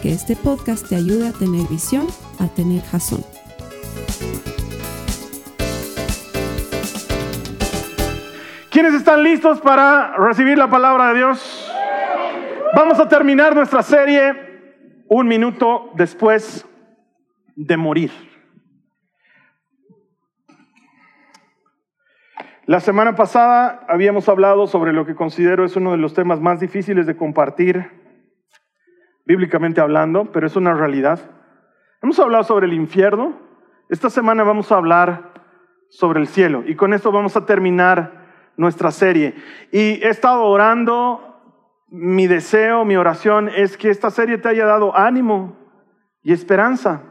que 0.00 0.12
este 0.12 0.36
podcast 0.36 0.88
te 0.88 0.96
ayude 0.96 1.28
a 1.28 1.32
tener 1.32 1.66
visión, 1.68 2.06
a 2.38 2.48
tener 2.48 2.82
jazón. 2.82 3.24
¿Quiénes 8.70 8.94
están 8.94 9.22
listos 9.22 9.60
para 9.60 10.14
recibir 10.16 10.58
la 10.58 10.68
palabra 10.68 11.08
de 11.08 11.14
Dios? 11.14 11.72
Vamos 12.74 13.00
a 13.00 13.08
terminar 13.08 13.54
nuestra 13.54 13.82
serie 13.82 14.34
un 15.08 15.26
minuto 15.28 15.90
después 15.94 16.66
de 17.54 17.76
morir. 17.76 18.10
La 22.66 22.80
semana 22.80 23.14
pasada 23.14 23.86
habíamos 23.88 24.28
hablado 24.28 24.66
sobre 24.66 24.92
lo 24.92 25.06
que 25.06 25.14
considero 25.14 25.64
es 25.64 25.76
uno 25.76 25.92
de 25.92 25.98
los 25.98 26.14
temas 26.14 26.40
más 26.40 26.58
difíciles 26.58 27.06
de 27.06 27.16
compartir, 27.16 28.05
bíblicamente 29.26 29.80
hablando, 29.80 30.30
pero 30.32 30.46
es 30.46 30.56
una 30.56 30.72
realidad. 30.72 31.18
Hemos 32.00 32.18
hablado 32.20 32.44
sobre 32.44 32.66
el 32.66 32.72
infierno. 32.72 33.34
Esta 33.88 34.08
semana 34.08 34.44
vamos 34.44 34.70
a 34.72 34.76
hablar 34.76 35.34
sobre 35.88 36.20
el 36.20 36.28
cielo 36.28 36.62
y 36.66 36.74
con 36.74 36.94
esto 36.94 37.12
vamos 37.12 37.36
a 37.36 37.44
terminar 37.44 38.52
nuestra 38.56 38.90
serie. 38.90 39.34
Y 39.72 40.02
he 40.02 40.08
estado 40.08 40.44
orando, 40.44 41.36
mi 41.88 42.26
deseo, 42.26 42.84
mi 42.84 42.96
oración 42.96 43.48
es 43.48 43.76
que 43.76 43.90
esta 43.90 44.10
serie 44.10 44.38
te 44.38 44.48
haya 44.48 44.64
dado 44.64 44.96
ánimo 44.96 45.56
y 46.22 46.32
esperanza, 46.32 47.02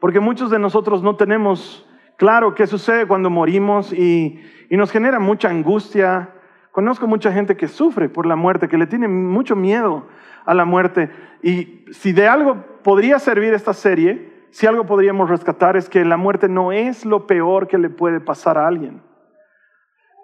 porque 0.00 0.20
muchos 0.20 0.50
de 0.50 0.58
nosotros 0.58 1.02
no 1.02 1.16
tenemos 1.16 1.86
claro 2.16 2.54
qué 2.54 2.66
sucede 2.66 3.06
cuando 3.06 3.30
morimos 3.30 3.92
y, 3.92 4.40
y 4.68 4.76
nos 4.76 4.90
genera 4.90 5.18
mucha 5.18 5.48
angustia. 5.48 6.34
Conozco 6.72 7.06
mucha 7.06 7.30
gente 7.30 7.56
que 7.56 7.68
sufre 7.68 8.08
por 8.08 8.24
la 8.24 8.34
muerte, 8.34 8.66
que 8.66 8.78
le 8.78 8.86
tiene 8.86 9.06
mucho 9.06 9.54
miedo 9.54 10.06
a 10.46 10.54
la 10.54 10.64
muerte. 10.64 11.10
Y 11.42 11.84
si 11.92 12.12
de 12.12 12.26
algo 12.26 12.64
podría 12.82 13.18
servir 13.18 13.52
esta 13.52 13.74
serie, 13.74 14.46
si 14.50 14.66
algo 14.66 14.86
podríamos 14.86 15.28
rescatar 15.28 15.76
es 15.76 15.90
que 15.90 16.02
la 16.04 16.16
muerte 16.16 16.48
no 16.48 16.72
es 16.72 17.04
lo 17.04 17.26
peor 17.26 17.68
que 17.68 17.76
le 17.76 17.90
puede 17.90 18.20
pasar 18.20 18.56
a 18.56 18.66
alguien. 18.66 19.02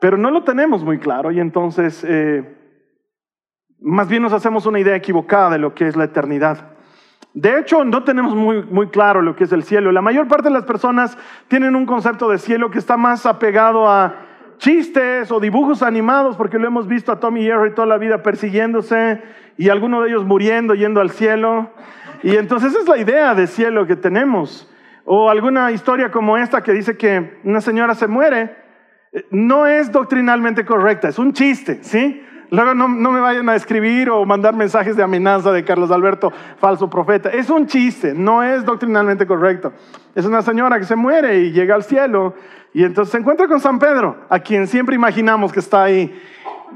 Pero 0.01 0.17
no 0.17 0.31
lo 0.31 0.43
tenemos 0.43 0.83
muy 0.83 0.99
claro 0.99 1.31
y 1.31 1.39
entonces 1.39 2.03
eh, 2.09 2.57
más 3.79 4.09
bien 4.09 4.23
nos 4.23 4.33
hacemos 4.33 4.65
una 4.65 4.81
idea 4.81 4.97
equivocada 4.97 5.51
de 5.51 5.59
lo 5.59 5.75
que 5.75 5.87
es 5.87 5.97
la 5.97 6.05
eternidad. 6.05 6.71
De 7.35 7.59
hecho, 7.59 7.85
no 7.85 8.05
tenemos 8.05 8.35
muy, 8.35 8.63
muy 8.65 8.89
claro 8.89 9.21
lo 9.21 9.37
que 9.37 9.45
es 9.45 9.53
el 9.53 9.65
cielo. 9.65 9.93
La 9.93 10.01
mayor 10.01 10.29
parte 10.29 10.49
de 10.49 10.55
las 10.55 10.65
personas 10.65 11.19
tienen 11.49 11.77
un 11.77 11.85
concepto 11.85 12.31
de 12.31 12.39
cielo 12.39 12.71
que 12.71 12.79
está 12.79 12.97
más 12.97 13.27
apegado 13.27 13.89
a 13.89 14.28
chistes 14.59 15.31
o 15.31 15.41
dibujos 15.41 15.83
animados, 15.83 16.37
porque 16.37 16.59
lo 16.59 16.67
hemos 16.67 16.87
visto 16.87 17.13
a 17.13 17.21
Tommy 17.21 17.43
y 17.43 17.47
Jerry 17.47 17.75
toda 17.75 17.87
la 17.87 17.99
vida 17.99 18.23
persiguiéndose 18.23 19.23
y 19.57 19.69
alguno 19.69 20.03
de 20.03 20.11
ellos 20.11 20.25
muriendo, 20.25 20.75
yendo 20.75 21.01
al 21.01 21.11
cielo. 21.11 21.71
Y 22.23 22.37
entonces 22.37 22.73
esa 22.73 22.81
es 22.81 22.89
la 22.89 22.99
idea 22.99 23.35
de 23.35 23.47
cielo 23.47 23.87
que 23.87 23.97
tenemos. 23.97 24.71
O 25.05 25.31
alguna 25.31 25.71
historia 25.71 26.11
como 26.11 26.37
esta 26.37 26.63
que 26.63 26.73
dice 26.73 26.97
que 26.97 27.39
una 27.45 27.61
señora 27.61 27.95
se 27.95 28.07
muere 28.07 28.55
no 29.31 29.67
es 29.67 29.91
doctrinalmente 29.91 30.65
correcta, 30.65 31.09
es 31.09 31.19
un 31.19 31.33
chiste, 31.33 31.79
¿sí? 31.83 32.23
Luego 32.51 32.75
no, 32.75 32.89
me 32.89 33.21
vayan 33.21 33.47
a 33.51 33.55
escribir 33.55 34.09
o 34.09 34.25
mandar 34.25 34.55
mensajes 34.55 34.97
de 34.97 35.03
amenaza 35.03 35.53
de 35.53 35.65
Carlos 35.65 35.91
Alberto, 35.91 36.33
falso 36.59 36.89
profeta. 36.89 37.29
Es 37.29 37.51
un 37.51 37.67
chiste, 37.67 38.15
no 38.15 38.43
es 38.43 38.65
doctrinalmente 38.65 39.27
correcto. 39.27 39.75
Es 40.15 40.25
una 40.25 40.41
señora 40.41 40.79
que 40.79 40.87
se 40.87 40.97
muere 40.97 41.41
y 41.41 41.53
llega 41.53 41.75
al 41.75 41.83
cielo 41.83 42.35
y 42.73 42.85
entonces 42.85 43.13
se 43.13 43.19
encuentra 43.19 43.49
con 43.49 43.61
San 43.61 43.79
Pedro, 43.79 44.17
a 44.29 44.39
quien 44.39 44.67
siempre 44.67 44.95
imaginamos 44.95 45.53
que 45.53 45.61
está 45.61 45.85
ahí 45.85 46.13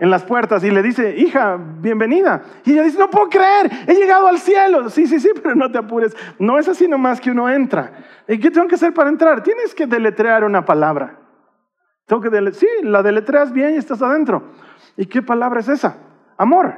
en 0.01 0.11
las 0.11 0.25
puertas 0.25 0.65
y 0.65 0.71
le 0.71 0.83
dice, 0.83 1.15
hija, 1.17 1.59
bienvenida. 1.59 2.43
Y 2.65 2.73
ella 2.73 2.83
dice, 2.85 2.99
no 2.99 3.11
puedo 3.11 3.29
creer, 3.29 3.71
he 3.87 3.95
llegado 3.95 4.27
al 4.27 4.39
cielo. 4.39 4.89
Sí, 4.89 5.07
sí, 5.07 5.21
sí, 5.21 5.31
pero 5.43 5.55
no 5.55 5.71
te 5.71 5.79
apures. 5.79 6.17
No 6.39 6.59
es 6.59 6.69
así 6.69 6.89
nomás 6.89 7.21
que 7.21 7.31
uno 7.31 7.49
entra. 7.49 7.93
¿Y 8.27 8.39
qué 8.39 8.51
tengo 8.51 8.69
que 8.69 8.77
hacer 8.77 8.95
para 8.95 9.11
entrar? 9.11 9.43
Tienes 9.43 9.75
que 9.75 9.87
deletrear 9.87 10.45
una 10.45 10.65
palabra. 10.65 11.19
Tengo 12.07 12.23
que 12.23 12.53
sí, 12.53 12.67
la 12.83 13.03
deletreas 13.03 13.53
bien 13.53 13.75
y 13.75 13.77
estás 13.77 14.03
adentro. 14.03 14.43
¿Y 14.97 15.07
qué 15.07 15.23
palabra 15.23 15.61
es 15.61 15.69
esa? 15.69 15.97
Amor. 16.37 16.75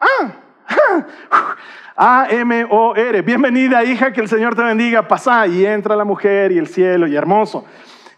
Ah, 0.00 0.32
A-M-O-R. 1.96 3.22
Bienvenida, 3.22 3.84
hija, 3.84 4.12
que 4.12 4.20
el 4.20 4.28
Señor 4.28 4.54
te 4.54 4.62
bendiga. 4.62 5.06
Pasa 5.06 5.46
y 5.46 5.66
entra 5.66 5.96
la 5.96 6.04
mujer 6.04 6.52
y 6.52 6.58
el 6.58 6.66
cielo 6.66 7.06
y 7.06 7.16
hermoso. 7.16 7.64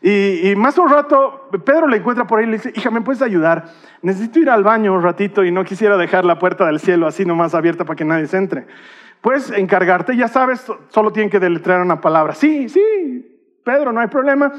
Y, 0.08 0.54
más 0.54 0.78
un 0.78 0.88
rato, 0.88 1.48
Pedro 1.64 1.88
le 1.88 1.96
encuentra 1.96 2.28
por 2.28 2.38
ahí 2.38 2.44
y 2.44 2.48
le 2.48 2.58
dice, 2.58 2.72
hija, 2.76 2.92
¿me 2.92 3.00
puedes 3.00 3.22
ayudar? 3.22 3.64
Necesito 4.02 4.38
ir 4.38 4.48
al 4.48 4.62
baño 4.62 4.94
un 4.94 5.02
ratito 5.02 5.44
y 5.44 5.50
no 5.50 5.64
quisiera 5.64 5.96
dejar 5.96 6.24
la 6.24 6.38
puerta 6.38 6.64
del 6.64 6.78
cielo 6.78 7.08
así 7.08 7.24
nomás 7.24 7.56
abierta 7.56 7.84
para 7.84 7.96
que 7.96 8.04
nadie 8.04 8.28
se 8.28 8.36
entre. 8.36 8.68
Puedes 9.20 9.50
encargarte, 9.50 10.16
ya 10.16 10.28
sabes, 10.28 10.64
solo 10.90 11.10
tienen 11.10 11.28
que 11.28 11.40
deletrear 11.40 11.82
una 11.82 12.00
palabra. 12.00 12.34
Sí, 12.34 12.68
sí, 12.68 13.58
Pedro, 13.64 13.92
no 13.92 13.98
hay 13.98 14.06
problema. 14.06 14.52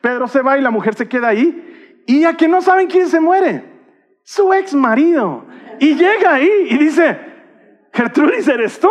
Pedro 0.00 0.28
se 0.28 0.40
va 0.40 0.56
y 0.56 0.62
la 0.62 0.70
mujer 0.70 0.94
se 0.94 1.08
queda 1.08 1.26
ahí. 1.26 2.04
Y 2.06 2.22
a 2.22 2.36
que 2.36 2.46
no 2.46 2.62
saben 2.62 2.86
quién 2.86 3.08
se 3.08 3.18
muere, 3.18 3.64
su 4.22 4.52
ex 4.52 4.72
marido. 4.72 5.46
Y 5.80 5.96
llega 5.96 6.34
ahí 6.34 6.68
y 6.70 6.78
dice, 6.78 7.18
Gertrudis, 7.92 8.46
¿eres 8.46 8.78
tú? 8.78 8.88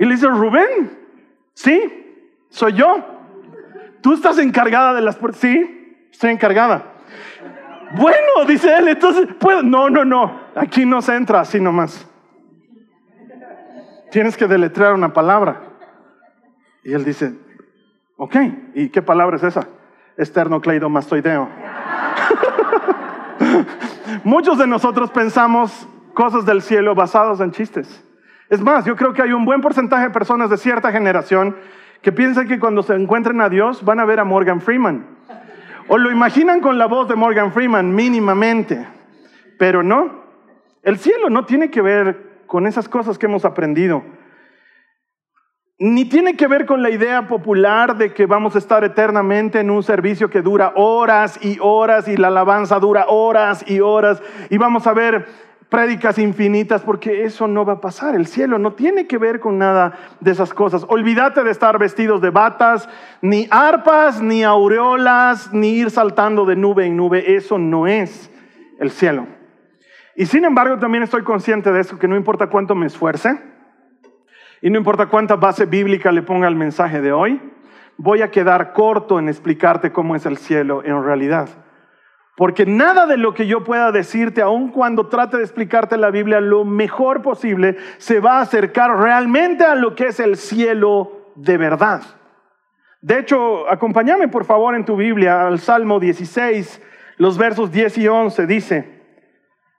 Y 0.00 0.06
le 0.06 0.14
dice, 0.16 0.26
Rubén, 0.26 0.90
sí, 1.54 2.34
soy 2.48 2.72
yo. 2.72 3.15
Tú 4.06 4.12
estás 4.12 4.38
encargada 4.38 4.94
de 4.94 5.00
las 5.00 5.16
puertas. 5.16 5.40
Sí, 5.40 6.06
estoy 6.12 6.30
encargada. 6.30 6.92
Bueno, 7.96 8.44
dice 8.46 8.72
él, 8.72 8.86
entonces, 8.86 9.26
pues, 9.40 9.64
no, 9.64 9.90
no, 9.90 10.04
no, 10.04 10.42
aquí 10.54 10.86
no 10.86 11.02
se 11.02 11.16
entra 11.16 11.40
así 11.40 11.60
nomás. 11.60 12.08
Tienes 14.12 14.36
que 14.36 14.46
deletrear 14.46 14.94
una 14.94 15.12
palabra. 15.12 15.60
Y 16.84 16.92
él 16.92 17.04
dice, 17.04 17.34
ok, 18.16 18.36
¿y 18.74 18.90
qué 18.90 19.02
palabra 19.02 19.38
es 19.38 19.42
esa? 19.42 19.66
esternocleidomastoideo. 20.16 21.48
Muchos 24.22 24.56
de 24.56 24.68
nosotros 24.68 25.10
pensamos 25.10 25.88
cosas 26.14 26.46
del 26.46 26.62
cielo 26.62 26.94
basados 26.94 27.40
en 27.40 27.50
chistes. 27.50 28.04
Es 28.50 28.60
más, 28.60 28.84
yo 28.84 28.94
creo 28.94 29.12
que 29.12 29.22
hay 29.22 29.32
un 29.32 29.44
buen 29.44 29.60
porcentaje 29.60 30.04
de 30.04 30.10
personas 30.10 30.48
de 30.48 30.58
cierta 30.58 30.92
generación 30.92 31.56
que 32.02 32.12
piensan 32.12 32.48
que 32.48 32.58
cuando 32.58 32.82
se 32.82 32.94
encuentren 32.94 33.40
a 33.40 33.48
Dios 33.48 33.84
van 33.84 34.00
a 34.00 34.04
ver 34.04 34.20
a 34.20 34.24
Morgan 34.24 34.60
Freeman. 34.60 35.06
O 35.88 35.98
lo 35.98 36.10
imaginan 36.10 36.60
con 36.60 36.78
la 36.78 36.86
voz 36.86 37.08
de 37.08 37.14
Morgan 37.14 37.52
Freeman 37.52 37.94
mínimamente. 37.94 38.86
Pero 39.58 39.82
no, 39.82 40.24
el 40.82 40.98
cielo 40.98 41.30
no 41.30 41.44
tiene 41.44 41.70
que 41.70 41.82
ver 41.82 42.44
con 42.46 42.66
esas 42.66 42.88
cosas 42.88 43.18
que 43.18 43.26
hemos 43.26 43.44
aprendido 43.44 44.02
ni 45.78 46.06
tiene 46.06 46.36
que 46.36 46.46
ver 46.46 46.64
con 46.64 46.82
la 46.82 46.88
idea 46.88 47.26
popular 47.26 47.98
de 47.98 48.14
que 48.14 48.24
vamos 48.24 48.54
a 48.54 48.58
estar 48.58 48.82
eternamente 48.82 49.60
en 49.60 49.70
un 49.70 49.82
servicio 49.82 50.30
que 50.30 50.40
dura 50.40 50.72
horas 50.74 51.38
y 51.42 51.58
horas 51.60 52.08
y 52.08 52.16
la 52.16 52.28
alabanza 52.28 52.78
dura 52.78 53.06
horas 53.08 53.62
y 53.68 53.80
horas 53.80 54.22
y 54.48 54.56
vamos 54.56 54.86
a 54.86 54.94
ver 54.94 55.26
prédicas 55.68 56.18
infinitas 56.18 56.82
porque 56.82 57.24
eso 57.24 57.48
no 57.48 57.64
va 57.64 57.74
a 57.74 57.80
pasar. 57.80 58.14
El 58.14 58.26
cielo 58.26 58.58
no 58.58 58.74
tiene 58.74 59.06
que 59.06 59.18
ver 59.18 59.40
con 59.40 59.58
nada 59.58 59.98
de 60.20 60.30
esas 60.30 60.54
cosas. 60.54 60.86
Olvídate 60.88 61.42
de 61.42 61.50
estar 61.50 61.78
vestidos 61.78 62.20
de 62.20 62.30
batas, 62.30 62.88
ni 63.20 63.48
arpas, 63.50 64.22
ni 64.22 64.42
aureolas, 64.44 65.52
ni 65.52 65.70
ir 65.70 65.90
saltando 65.90 66.44
de 66.44 66.56
nube 66.56 66.86
en 66.86 66.96
nube. 66.96 67.36
Eso 67.36 67.58
no 67.58 67.86
es 67.86 68.30
el 68.78 68.90
cielo. 68.90 69.26
Y 70.14 70.26
sin 70.26 70.44
embargo 70.44 70.78
también 70.78 71.02
estoy 71.02 71.22
consciente 71.22 71.72
de 71.72 71.80
eso, 71.80 71.98
que 71.98 72.08
no 72.08 72.16
importa 72.16 72.46
cuánto 72.46 72.74
me 72.74 72.86
esfuerce, 72.86 73.38
y 74.62 74.70
no 74.70 74.78
importa 74.78 75.06
cuánta 75.06 75.36
base 75.36 75.66
bíblica 75.66 76.10
le 76.10 76.22
ponga 76.22 76.46
al 76.46 76.56
mensaje 76.56 77.02
de 77.02 77.12
hoy, 77.12 77.40
voy 77.98 78.22
a 78.22 78.30
quedar 78.30 78.72
corto 78.72 79.18
en 79.18 79.28
explicarte 79.28 79.92
cómo 79.92 80.16
es 80.16 80.24
el 80.24 80.38
cielo 80.38 80.82
en 80.84 81.02
realidad. 81.04 81.48
Porque 82.36 82.66
nada 82.66 83.06
de 83.06 83.16
lo 83.16 83.32
que 83.34 83.46
yo 83.46 83.64
pueda 83.64 83.92
decirte, 83.92 84.42
aun 84.42 84.70
cuando 84.70 85.08
trate 85.08 85.38
de 85.38 85.42
explicarte 85.42 85.96
la 85.96 86.10
Biblia 86.10 86.40
lo 86.40 86.64
mejor 86.64 87.22
posible, 87.22 87.76
se 87.98 88.20
va 88.20 88.38
a 88.38 88.42
acercar 88.42 88.96
realmente 88.98 89.64
a 89.64 89.74
lo 89.74 89.94
que 89.94 90.08
es 90.08 90.20
el 90.20 90.36
cielo 90.36 91.32
de 91.34 91.56
verdad. 91.56 92.02
De 93.00 93.18
hecho, 93.18 93.68
acompáñame 93.70 94.28
por 94.28 94.44
favor 94.44 94.74
en 94.74 94.84
tu 94.84 94.96
Biblia 94.96 95.46
al 95.46 95.58
Salmo 95.58 95.98
16, 95.98 96.82
los 97.16 97.38
versos 97.38 97.72
10 97.72 97.98
y 97.98 98.08
11. 98.08 98.46
Dice, 98.46 99.02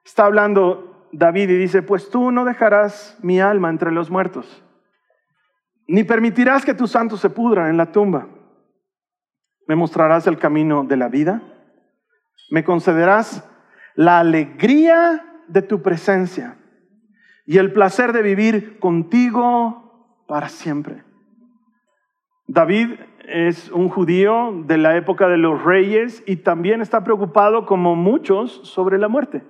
está 0.03 0.25
hablando 0.25 1.09
David 1.11 1.49
y 1.49 1.57
dice, 1.57 1.83
pues 1.83 2.09
tú 2.09 2.31
no 2.31 2.43
dejarás 2.43 3.17
mi 3.21 3.39
alma 3.39 3.69
entre 3.69 3.91
los 3.91 4.09
muertos 4.09 4.63
ni 5.87 6.03
permitirás 6.03 6.65
que 6.65 6.73
tu 6.73 6.85
santo 6.85 7.17
se 7.17 7.29
pudra 7.29 7.69
en 7.69 7.77
la 7.77 7.91
tumba. 7.91 8.27
Me 9.67 9.75
mostrarás 9.75 10.27
el 10.27 10.37
camino 10.37 10.83
de 10.83 10.97
la 10.97 11.07
vida. 11.07 11.41
Me 12.49 12.63
concederás 12.63 13.47
la 13.95 14.19
alegría 14.19 15.25
de 15.47 15.61
tu 15.61 15.81
presencia 15.81 16.57
y 17.45 17.57
el 17.57 17.71
placer 17.71 18.13
de 18.13 18.21
vivir 18.21 18.79
contigo 18.79 20.23
para 20.27 20.49
siempre. 20.49 21.03
David 22.47 22.91
es 23.27 23.69
un 23.71 23.89
judío 23.89 24.63
de 24.65 24.77
la 24.77 24.95
época 24.95 25.27
de 25.27 25.37
los 25.37 25.63
reyes 25.63 26.23
y 26.25 26.37
también 26.37 26.81
está 26.81 27.03
preocupado, 27.03 27.65
como 27.65 27.95
muchos, 27.95 28.61
sobre 28.63 28.97
la 28.97 29.09
muerte. 29.09 29.43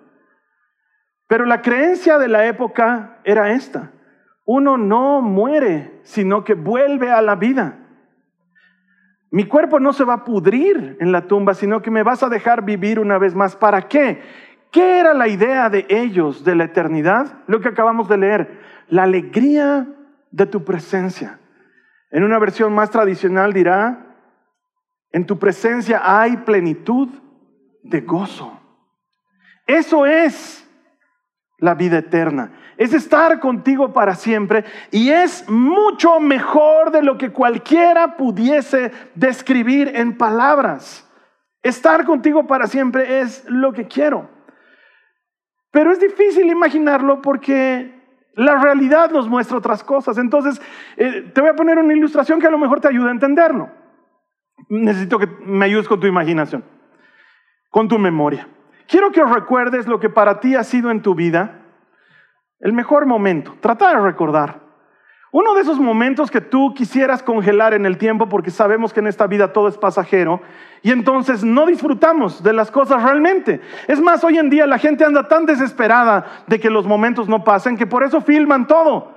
Pero 1.28 1.46
la 1.46 1.62
creencia 1.62 2.18
de 2.18 2.28
la 2.28 2.48
época 2.48 3.20
era 3.24 3.52
esta. 3.52 3.92
Uno 4.46 4.78
no 4.78 5.22
muere, 5.22 6.00
sino 6.04 6.44
que 6.44 6.54
vuelve 6.54 7.12
a 7.12 7.22
la 7.22 7.36
vida. 7.36 7.87
Mi 9.30 9.46
cuerpo 9.46 9.80
no 9.80 9.94
se 9.94 10.06
va 10.06 10.14
a 10.16 10.24
pudrir 10.24 10.98
en 11.00 11.12
la 11.12 11.28
tumba, 11.28 11.54
sino 11.54 11.82
que 11.82 11.92
me 11.92 12.04
vas 12.04 12.24
a 12.24 12.30
dejar 12.30 12.64
vivir 12.64 13.00
una 13.00 13.18
vez 13.18 13.36
más. 13.36 13.56
¿Para 13.56 13.88
qué? 13.88 14.22
¿Qué 14.72 15.00
era 15.00 15.14
la 15.14 15.28
idea 15.28 15.70
de 15.70 15.86
ellos 15.90 16.44
de 16.44 16.56
la 16.56 16.66
eternidad? 16.66 17.44
Lo 17.48 17.60
que 17.60 17.70
acabamos 17.70 18.08
de 18.08 18.18
leer, 18.18 18.60
la 18.90 19.04
alegría 19.04 19.88
de 20.32 20.46
tu 20.46 20.64
presencia. 20.64 21.40
En 22.12 22.24
una 22.24 22.40
versión 22.40 22.74
más 22.74 22.90
tradicional 22.90 23.54
dirá, 23.54 24.16
en 25.12 25.26
tu 25.26 25.40
presencia 25.40 26.02
hay 26.04 26.38
plenitud 26.38 27.10
de 27.84 28.02
gozo. 28.02 28.60
Eso 29.66 30.06
es 30.06 30.67
la 31.58 31.74
vida 31.74 31.98
eterna. 32.00 32.52
Es 32.78 32.94
estar 32.94 33.40
contigo 33.40 33.94
para 33.94 34.16
siempre 34.16 34.64
y 34.92 35.10
es 35.10 35.50
mucho 35.50 36.20
mejor 36.20 36.92
de 36.92 37.02
lo 37.02 37.18
que 37.18 37.32
cualquiera 37.32 38.16
pudiese 38.16 38.92
describir 39.16 39.92
en 39.96 40.18
palabras. 40.18 41.10
Estar 41.64 42.06
contigo 42.06 42.46
para 42.46 42.68
siempre 42.68 43.20
es 43.20 43.44
lo 43.48 43.74
que 43.74 43.88
quiero. 43.88 44.30
Pero 45.72 45.92
es 45.92 46.00
difícil 46.00 46.48
imaginarlo 46.48 47.22
porque 47.22 47.98
la 48.34 48.62
realidad 48.62 49.10
nos 49.12 49.28
muestra 49.28 49.58
otras 49.58 49.84
cosas. 49.84 50.18
Entonces, 50.18 50.62
eh, 50.96 51.32
te 51.34 51.42
voy 51.42 51.50
a 51.50 51.56
poner 51.56 51.80
una 51.80 51.94
ilustración 51.94 52.40
que 52.40 52.48
a 52.48 52.52
lo 52.52 52.60
mejor 52.60 52.80
te 52.80 52.88
ayude 52.88 53.10
a 53.10 53.12
entenderlo. 53.12 53.70
Necesito 54.70 55.18
que 55.18 55.28
me 55.46 55.66
ayudes 55.66 55.88
con 55.88 56.00
tu 56.00 56.08
imaginación, 56.08 56.64
con 57.70 57.88
tu 57.88 57.98
memoria. 57.98 58.48
Quiero 58.88 59.12
que 59.12 59.24
recuerdes 59.24 59.88
lo 59.88 60.00
que 60.00 60.10
para 60.10 60.40
ti 60.40 60.56
ha 60.56 60.64
sido 60.64 60.92
en 60.92 61.02
tu 61.02 61.14
vida 61.14 61.60
el 62.60 62.74
mejor 62.74 63.06
momento. 63.06 63.56
Trata 63.60 63.90
de 63.90 64.00
recordar. 64.00 64.66
Uno 65.32 65.54
de 65.54 65.62
esos 65.62 65.78
momentos 65.78 66.32
que 66.32 66.40
tú 66.40 66.74
quisieras 66.74 67.22
congelar 67.22 67.74
en 67.74 67.86
el 67.86 67.98
tiempo 67.98 68.30
porque 68.30 68.50
sabemos 68.50 68.94
que 68.94 69.02
en 69.02 69.08
esta 69.08 69.28
vida 69.28 69.52
todo 69.52 69.68
es 69.68 69.78
pasajero 69.78 70.42
y 70.82 70.92
entonces 70.92 71.44
no 71.44 71.66
disfrutamos 71.66 72.42
de 72.42 72.54
las 72.54 72.72
cosas 72.72 73.04
realmente. 73.04 73.60
Es 73.88 74.00
más, 74.00 74.24
hoy 74.24 74.38
en 74.38 74.50
día 74.50 74.66
la 74.66 74.80
gente 74.80 75.04
anda 75.04 75.28
tan 75.28 75.46
desesperada 75.46 76.26
de 76.48 76.60
que 76.60 76.70
los 76.70 76.88
momentos 76.88 77.28
no 77.28 77.44
pasen 77.44 77.76
que 77.76 77.86
por 77.86 78.04
eso 78.04 78.22
filman 78.22 78.68
todo. 78.68 79.14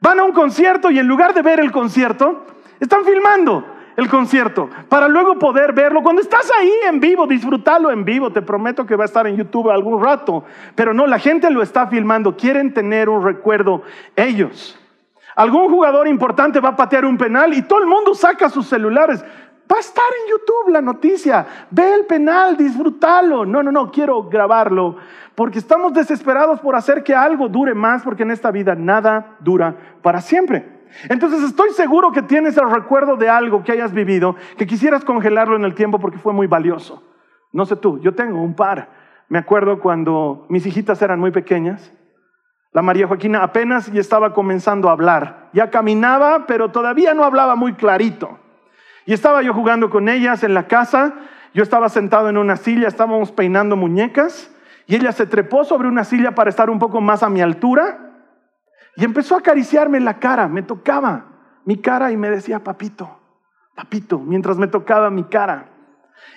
Van 0.00 0.20
a 0.20 0.24
un 0.24 0.32
concierto 0.32 0.92
y 0.92 1.00
en 1.00 1.08
lugar 1.08 1.34
de 1.34 1.42
ver 1.42 1.58
el 1.58 1.72
concierto, 1.72 2.46
están 2.78 3.04
filmando 3.04 3.77
el 3.98 4.08
concierto 4.08 4.70
para 4.88 5.08
luego 5.08 5.40
poder 5.40 5.72
verlo. 5.72 6.04
Cuando 6.04 6.22
estás 6.22 6.48
ahí 6.56 6.70
en 6.88 7.00
vivo, 7.00 7.26
disfrutarlo 7.26 7.90
en 7.90 8.04
vivo. 8.04 8.30
Te 8.30 8.42
prometo 8.42 8.86
que 8.86 8.94
va 8.94 9.02
a 9.02 9.06
estar 9.06 9.26
en 9.26 9.36
YouTube 9.36 9.70
algún 9.70 10.00
rato. 10.00 10.44
Pero 10.76 10.94
no, 10.94 11.04
la 11.08 11.18
gente 11.18 11.50
lo 11.50 11.62
está 11.62 11.88
filmando. 11.88 12.36
Quieren 12.36 12.72
tener 12.72 13.08
un 13.08 13.24
recuerdo 13.24 13.82
ellos. 14.14 14.78
Algún 15.34 15.68
jugador 15.68 16.06
importante 16.06 16.60
va 16.60 16.70
a 16.70 16.76
patear 16.76 17.04
un 17.04 17.18
penal 17.18 17.52
y 17.52 17.62
todo 17.62 17.80
el 17.80 17.86
mundo 17.86 18.14
saca 18.14 18.48
sus 18.48 18.68
celulares. 18.68 19.20
Va 19.70 19.78
a 19.78 19.80
estar 19.80 20.04
en 20.22 20.30
YouTube 20.30 20.72
la 20.72 20.80
noticia. 20.80 21.44
Ve 21.68 21.92
el 21.94 22.06
penal, 22.06 22.56
disfrútalo. 22.56 23.44
No, 23.44 23.64
no, 23.64 23.72
no, 23.72 23.90
quiero 23.90 24.22
grabarlo. 24.28 24.96
Porque 25.34 25.58
estamos 25.58 25.92
desesperados 25.92 26.60
por 26.60 26.76
hacer 26.76 27.02
que 27.02 27.16
algo 27.16 27.48
dure 27.48 27.74
más, 27.74 28.04
porque 28.04 28.22
en 28.22 28.30
esta 28.30 28.52
vida 28.52 28.76
nada 28.76 29.34
dura 29.40 29.74
para 30.02 30.20
siempre. 30.20 30.77
Entonces 31.08 31.42
estoy 31.42 31.70
seguro 31.70 32.12
que 32.12 32.22
tienes 32.22 32.56
el 32.56 32.70
recuerdo 32.70 33.16
de 33.16 33.28
algo 33.28 33.62
que 33.62 33.72
hayas 33.72 33.92
vivido, 33.92 34.36
que 34.56 34.66
quisieras 34.66 35.04
congelarlo 35.04 35.56
en 35.56 35.64
el 35.64 35.74
tiempo 35.74 35.98
porque 35.98 36.18
fue 36.18 36.32
muy 36.32 36.46
valioso. 36.46 37.02
No 37.52 37.66
sé 37.66 37.76
tú, 37.76 37.98
yo 38.00 38.14
tengo 38.14 38.40
un 38.42 38.54
par. 38.54 38.90
Me 39.28 39.38
acuerdo 39.38 39.80
cuando 39.80 40.46
mis 40.48 40.64
hijitas 40.66 41.00
eran 41.02 41.20
muy 41.20 41.30
pequeñas. 41.30 41.92
La 42.72 42.82
María 42.82 43.06
Joaquina 43.06 43.42
apenas 43.42 43.90
ya 43.92 44.00
estaba 44.00 44.32
comenzando 44.32 44.88
a 44.88 44.92
hablar. 44.92 45.48
Ya 45.52 45.70
caminaba, 45.70 46.46
pero 46.46 46.70
todavía 46.70 47.14
no 47.14 47.24
hablaba 47.24 47.56
muy 47.56 47.74
clarito. 47.74 48.38
Y 49.06 49.12
estaba 49.12 49.42
yo 49.42 49.54
jugando 49.54 49.90
con 49.90 50.08
ellas 50.08 50.44
en 50.44 50.54
la 50.54 50.66
casa. 50.66 51.14
Yo 51.54 51.62
estaba 51.62 51.88
sentado 51.88 52.28
en 52.28 52.36
una 52.36 52.56
silla, 52.56 52.88
estábamos 52.88 53.32
peinando 53.32 53.76
muñecas. 53.76 54.54
Y 54.86 54.96
ella 54.96 55.12
se 55.12 55.26
trepó 55.26 55.64
sobre 55.64 55.88
una 55.88 56.04
silla 56.04 56.34
para 56.34 56.50
estar 56.50 56.70
un 56.70 56.78
poco 56.78 57.00
más 57.00 57.22
a 57.22 57.30
mi 57.30 57.40
altura. 57.40 58.07
Y 58.98 59.04
empezó 59.04 59.36
a 59.36 59.38
acariciarme 59.38 60.00
la 60.00 60.18
cara, 60.18 60.48
me 60.48 60.64
tocaba 60.64 61.26
mi 61.64 61.76
cara 61.76 62.10
y 62.10 62.16
me 62.16 62.30
decía, 62.30 62.64
papito, 62.64 63.08
papito, 63.76 64.18
mientras 64.18 64.58
me 64.58 64.66
tocaba 64.66 65.08
mi 65.08 65.22
cara. 65.22 65.68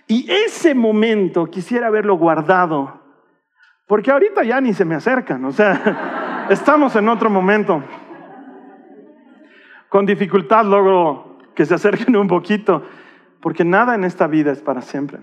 Y 0.06 0.30
ese 0.32 0.76
momento 0.76 1.48
quisiera 1.48 1.88
haberlo 1.88 2.20
guardado, 2.20 3.02
porque 3.88 4.12
ahorita 4.12 4.44
ya 4.44 4.62
ni 4.62 4.76
se 4.76 4.86
me 4.86 4.94
acercan, 4.94 5.44
o 5.46 5.52
sea, 5.52 6.46
estamos 6.52 6.96
en 6.96 7.10
otro 7.10 7.32
momento. 7.32 7.84
Con 9.90 10.06
dificultad 10.06 10.64
logro 10.64 11.40
que 11.56 11.66
se 11.66 11.74
acerquen 11.74 12.16
un 12.16 12.28
poquito, 12.28 12.84
porque 13.40 13.66
nada 13.66 13.96
en 13.96 14.04
esta 14.04 14.28
vida 14.28 14.52
es 14.52 14.62
para 14.62 14.84
siempre. 14.84 15.20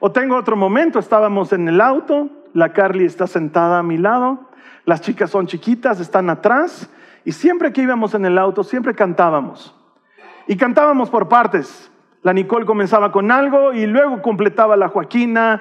O 0.00 0.10
tengo 0.10 0.34
otro 0.34 0.56
momento, 0.56 0.98
estábamos 0.98 1.52
en 1.52 1.68
el 1.68 1.80
auto, 1.80 2.30
la 2.52 2.72
Carly 2.72 3.04
está 3.04 3.28
sentada 3.28 3.78
a 3.78 3.84
mi 3.84 3.96
lado, 3.96 4.50
las 4.84 5.00
chicas 5.00 5.30
son 5.30 5.46
chiquitas, 5.46 6.00
están 6.00 6.30
atrás, 6.30 6.90
y 7.24 7.32
siempre 7.32 7.72
que 7.72 7.82
íbamos 7.82 8.14
en 8.14 8.24
el 8.24 8.38
auto, 8.38 8.64
siempre 8.64 8.94
cantábamos. 8.94 9.74
Y 10.46 10.56
cantábamos 10.56 11.08
por 11.08 11.28
partes. 11.28 11.90
La 12.22 12.32
Nicole 12.32 12.66
comenzaba 12.66 13.12
con 13.12 13.30
algo 13.30 13.72
y 13.72 13.86
luego 13.86 14.22
completaba 14.22 14.76
la 14.76 14.88
Joaquina 14.88 15.60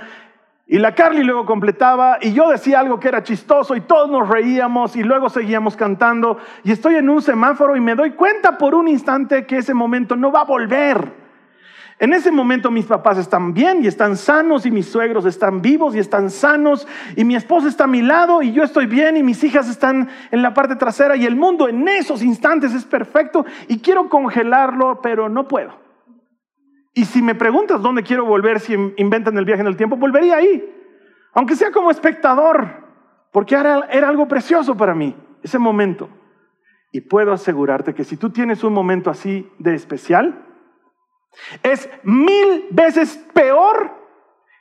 y 0.67 0.77
la 0.77 0.95
Carly 0.95 1.23
luego 1.23 1.45
completaba 1.45 2.17
y 2.21 2.33
yo 2.33 2.49
decía 2.49 2.79
algo 2.79 2.99
que 2.99 3.09
era 3.09 3.23
chistoso 3.23 3.75
y 3.75 3.81
todos 3.81 4.09
nos 4.09 4.29
reíamos 4.29 4.95
y 4.95 5.03
luego 5.03 5.29
seguíamos 5.29 5.75
cantando 5.75 6.37
y 6.63 6.71
estoy 6.71 6.95
en 6.95 7.09
un 7.09 7.21
semáforo 7.21 7.75
y 7.75 7.81
me 7.81 7.95
doy 7.95 8.11
cuenta 8.11 8.57
por 8.57 8.73
un 8.75 8.87
instante 8.87 9.45
que 9.45 9.57
ese 9.57 9.73
momento 9.73 10.15
no 10.15 10.31
va 10.31 10.41
a 10.41 10.45
volver. 10.45 11.20
En 12.01 12.13
ese 12.13 12.31
momento 12.31 12.71
mis 12.71 12.87
papás 12.87 13.19
están 13.19 13.53
bien 13.53 13.83
y 13.83 13.87
están 13.87 14.17
sanos 14.17 14.65
y 14.65 14.71
mis 14.71 14.87
suegros 14.87 15.23
están 15.25 15.61
vivos 15.61 15.95
y 15.95 15.99
están 15.99 16.31
sanos 16.31 16.87
y 17.15 17.23
mi 17.23 17.35
esposa 17.35 17.67
está 17.67 17.83
a 17.83 17.87
mi 17.87 18.01
lado 18.01 18.41
y 18.41 18.53
yo 18.53 18.63
estoy 18.63 18.87
bien 18.87 19.17
y 19.17 19.23
mis 19.23 19.43
hijas 19.43 19.69
están 19.69 20.09
en 20.31 20.41
la 20.41 20.51
parte 20.55 20.75
trasera 20.75 21.15
y 21.15 21.27
el 21.27 21.35
mundo 21.35 21.69
en 21.69 21.87
esos 21.87 22.23
instantes 22.23 22.73
es 22.73 22.85
perfecto 22.85 23.45
y 23.67 23.81
quiero 23.81 24.09
congelarlo, 24.09 24.99
pero 25.03 25.29
no 25.29 25.47
puedo. 25.47 25.79
Y 26.95 27.05
si 27.05 27.21
me 27.21 27.35
preguntas 27.35 27.83
dónde 27.83 28.01
quiero 28.01 28.25
volver 28.25 28.59
si 28.61 28.73
inventan 28.97 29.37
el 29.37 29.45
viaje 29.45 29.61
en 29.61 29.67
el 29.67 29.77
tiempo, 29.77 29.95
volvería 29.95 30.37
ahí, 30.37 30.73
aunque 31.35 31.55
sea 31.55 31.69
como 31.69 31.91
espectador, 31.91 32.83
porque 33.31 33.53
era, 33.53 33.81
era 33.91 34.09
algo 34.09 34.27
precioso 34.27 34.75
para 34.75 34.95
mí, 34.95 35.15
ese 35.43 35.59
momento. 35.59 36.09
Y 36.91 37.01
puedo 37.01 37.31
asegurarte 37.31 37.93
que 37.93 38.03
si 38.03 38.17
tú 38.17 38.31
tienes 38.31 38.63
un 38.63 38.73
momento 38.73 39.11
así 39.11 39.47
de 39.59 39.75
especial, 39.75 40.47
es 41.63 41.89
mil 42.03 42.67
veces 42.71 43.17
peor 43.33 44.01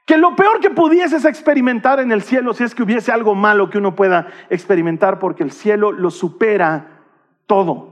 que 0.06 0.18
lo 0.18 0.34
peor 0.34 0.58
que 0.60 0.70
pudieses 0.70 1.24
experimentar 1.24 2.00
en 2.00 2.10
el 2.10 2.22
cielo 2.22 2.52
si 2.52 2.64
es 2.64 2.74
que 2.74 2.82
hubiese 2.82 3.12
algo 3.12 3.34
malo 3.34 3.70
que 3.70 3.78
uno 3.78 3.94
pueda 3.94 4.26
experimentar, 4.48 5.20
porque 5.20 5.44
el 5.44 5.52
cielo 5.52 5.92
lo 5.92 6.10
supera 6.10 7.04
todo. 7.46 7.90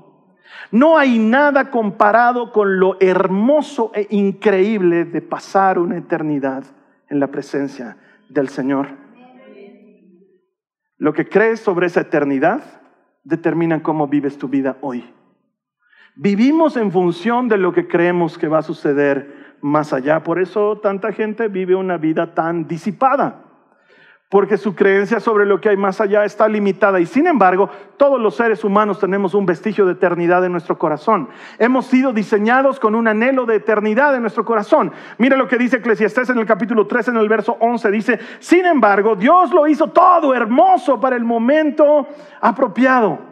No 0.72 0.98
hay 0.98 1.18
nada 1.18 1.70
comparado 1.70 2.52
con 2.52 2.80
lo 2.80 2.96
hermoso 3.00 3.92
e 3.94 4.06
increíble 4.10 5.04
de 5.04 5.22
pasar 5.22 5.78
una 5.78 5.96
eternidad 5.96 6.64
en 7.08 7.20
la 7.20 7.28
presencia 7.28 7.96
del 8.28 8.48
Señor. 8.48 8.88
Lo 10.96 11.12
que 11.12 11.28
crees 11.28 11.60
sobre 11.60 11.86
esa 11.86 12.00
eternidad 12.00 12.82
determina 13.22 13.82
cómo 13.82 14.08
vives 14.08 14.36
tu 14.36 14.48
vida 14.48 14.76
hoy. 14.80 15.04
Vivimos 16.20 16.76
en 16.76 16.90
función 16.90 17.46
de 17.46 17.58
lo 17.58 17.72
que 17.72 17.86
creemos 17.86 18.38
que 18.38 18.48
va 18.48 18.58
a 18.58 18.62
suceder 18.62 19.54
más 19.60 19.92
allá. 19.92 20.24
Por 20.24 20.40
eso 20.40 20.78
tanta 20.78 21.12
gente 21.12 21.46
vive 21.46 21.76
una 21.76 21.96
vida 21.96 22.34
tan 22.34 22.66
disipada, 22.66 23.44
porque 24.28 24.56
su 24.56 24.74
creencia 24.74 25.20
sobre 25.20 25.46
lo 25.46 25.60
que 25.60 25.68
hay 25.68 25.76
más 25.76 26.00
allá 26.00 26.24
está 26.24 26.48
limitada. 26.48 26.98
Y 26.98 27.06
sin 27.06 27.28
embargo, 27.28 27.70
todos 27.96 28.20
los 28.20 28.34
seres 28.34 28.64
humanos 28.64 28.98
tenemos 28.98 29.32
un 29.32 29.46
vestigio 29.46 29.86
de 29.86 29.92
eternidad 29.92 30.44
en 30.44 30.50
nuestro 30.50 30.76
corazón. 30.76 31.28
Hemos 31.56 31.86
sido 31.86 32.12
diseñados 32.12 32.80
con 32.80 32.96
un 32.96 33.06
anhelo 33.06 33.46
de 33.46 33.54
eternidad 33.54 34.16
en 34.16 34.22
nuestro 34.22 34.44
corazón. 34.44 34.90
Mira 35.18 35.36
lo 35.36 35.46
que 35.46 35.56
dice 35.56 35.76
Eclesiastés 35.76 36.30
en 36.30 36.38
el 36.38 36.46
capítulo 36.46 36.88
3, 36.88 37.06
en 37.08 37.16
el 37.18 37.28
verso 37.28 37.56
11. 37.60 37.92
Dice, 37.92 38.18
sin 38.40 38.66
embargo, 38.66 39.14
Dios 39.14 39.54
lo 39.54 39.68
hizo 39.68 39.86
todo 39.92 40.34
hermoso 40.34 40.98
para 40.98 41.14
el 41.14 41.22
momento 41.22 42.08
apropiado. 42.40 43.27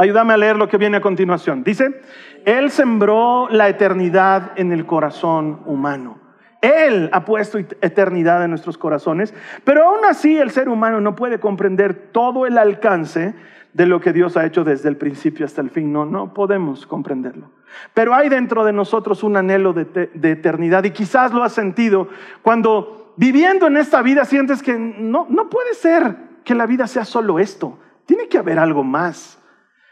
Ayúdame 0.00 0.32
a 0.32 0.38
leer 0.38 0.56
lo 0.56 0.66
que 0.66 0.78
viene 0.78 0.96
a 0.96 1.02
continuación. 1.02 1.62
Dice, 1.62 2.00
Él 2.46 2.70
sembró 2.70 3.50
la 3.50 3.68
eternidad 3.68 4.52
en 4.56 4.72
el 4.72 4.86
corazón 4.86 5.60
humano. 5.66 6.18
Él 6.62 7.10
ha 7.12 7.26
puesto 7.26 7.58
eternidad 7.58 8.42
en 8.42 8.48
nuestros 8.48 8.78
corazones, 8.78 9.34
pero 9.62 9.84
aún 9.84 10.06
así 10.08 10.38
el 10.38 10.52
ser 10.52 10.70
humano 10.70 11.02
no 11.02 11.14
puede 11.14 11.38
comprender 11.38 11.92
todo 12.12 12.46
el 12.46 12.56
alcance 12.56 13.34
de 13.74 13.84
lo 13.84 14.00
que 14.00 14.14
Dios 14.14 14.38
ha 14.38 14.46
hecho 14.46 14.64
desde 14.64 14.88
el 14.88 14.96
principio 14.96 15.44
hasta 15.44 15.60
el 15.60 15.68
fin. 15.68 15.92
No, 15.92 16.06
no 16.06 16.32
podemos 16.32 16.86
comprenderlo. 16.86 17.50
Pero 17.92 18.14
hay 18.14 18.30
dentro 18.30 18.64
de 18.64 18.72
nosotros 18.72 19.22
un 19.22 19.36
anhelo 19.36 19.74
de, 19.74 20.08
eternidad 20.22 20.82
y 20.84 20.92
quizás 20.92 21.30
lo 21.34 21.42
has 21.42 21.52
sentido 21.52 22.08
cuando 22.40 23.12
viviendo 23.18 23.66
en 23.66 23.76
esta 23.76 24.00
vida 24.00 24.24
sientes 24.24 24.62
que 24.62 24.78
no, 24.78 25.26
no 25.28 25.50
puede 25.50 25.74
ser 25.74 26.16
que 26.42 26.54
la 26.54 26.64
vida 26.64 26.86
sea 26.86 27.04
solo 27.04 27.38
esto. 27.38 27.78
Tiene 28.06 28.28
que 28.28 28.38
haber 28.38 28.58
algo 28.58 28.82
más. 28.82 29.36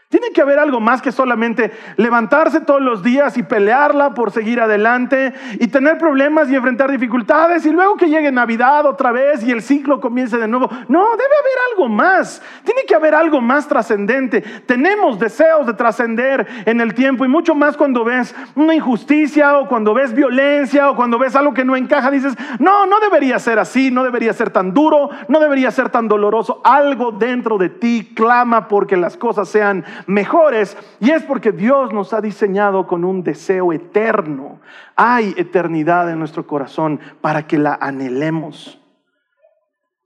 Tiene 0.09 0.31
que 0.31 0.41
haber 0.41 0.57
algo 0.57 0.79
más 0.79 1.03
que 1.03 1.11
solamente 1.11 1.71
levantarse 1.95 2.61
todos 2.61 2.81
los 2.81 3.03
días 3.03 3.37
y 3.37 3.43
pelearla 3.43 4.15
por 4.15 4.31
seguir 4.31 4.59
adelante 4.59 5.35
y 5.59 5.67
tener 5.67 5.99
problemas 5.99 6.49
y 6.49 6.55
enfrentar 6.55 6.89
dificultades 6.89 7.63
y 7.67 7.69
luego 7.69 7.95
que 7.95 8.09
llegue 8.09 8.31
Navidad 8.31 8.87
otra 8.87 9.11
vez 9.11 9.43
y 9.43 9.51
el 9.51 9.61
ciclo 9.61 10.01
comience 10.01 10.39
de 10.39 10.47
nuevo. 10.47 10.67
No, 10.87 11.11
debe 11.11 11.23
haber 11.23 11.59
algo 11.71 11.89
más. 11.89 12.41
Tiene 12.63 12.85
que 12.87 12.95
haber 12.95 13.13
algo 13.13 13.39
más 13.39 13.67
trascendente. 13.67 14.41
Tenemos 14.65 15.19
deseos 15.19 15.67
de 15.67 15.75
trascender 15.75 16.47
en 16.65 16.81
el 16.81 16.95
tiempo 16.95 17.23
y 17.23 17.27
mucho 17.27 17.53
más 17.53 17.77
cuando 17.77 18.03
ves 18.03 18.33
una 18.55 18.73
injusticia 18.73 19.59
o 19.59 19.67
cuando 19.67 19.93
ves 19.93 20.15
violencia 20.15 20.89
o 20.89 20.95
cuando 20.95 21.19
ves 21.19 21.35
algo 21.35 21.53
que 21.53 21.65
no 21.65 21.75
encaja. 21.75 22.09
Dices, 22.09 22.33
no, 22.57 22.87
no 22.87 22.99
debería 22.99 23.37
ser 23.37 23.59
así, 23.59 23.91
no 23.91 24.03
debería 24.03 24.33
ser 24.33 24.49
tan 24.49 24.73
duro, 24.73 25.11
no 25.27 25.39
debería 25.39 25.69
ser 25.69 25.89
tan 25.89 26.07
doloroso. 26.07 26.61
Algo 26.63 27.11
dentro 27.11 27.59
de 27.59 27.69
ti 27.69 28.11
clama 28.15 28.67
porque 28.67 28.97
las 28.97 29.15
cosas 29.15 29.47
sean 29.49 29.85
mejores 30.07 30.77
y 30.99 31.11
es 31.11 31.23
porque 31.23 31.51
Dios 31.51 31.93
nos 31.93 32.13
ha 32.13 32.21
diseñado 32.21 32.87
con 32.87 33.03
un 33.03 33.23
deseo 33.23 33.73
eterno. 33.73 34.59
Hay 34.95 35.33
eternidad 35.37 36.09
en 36.09 36.19
nuestro 36.19 36.45
corazón 36.45 36.99
para 37.21 37.47
que 37.47 37.57
la 37.57 37.77
anhelemos. 37.79 38.81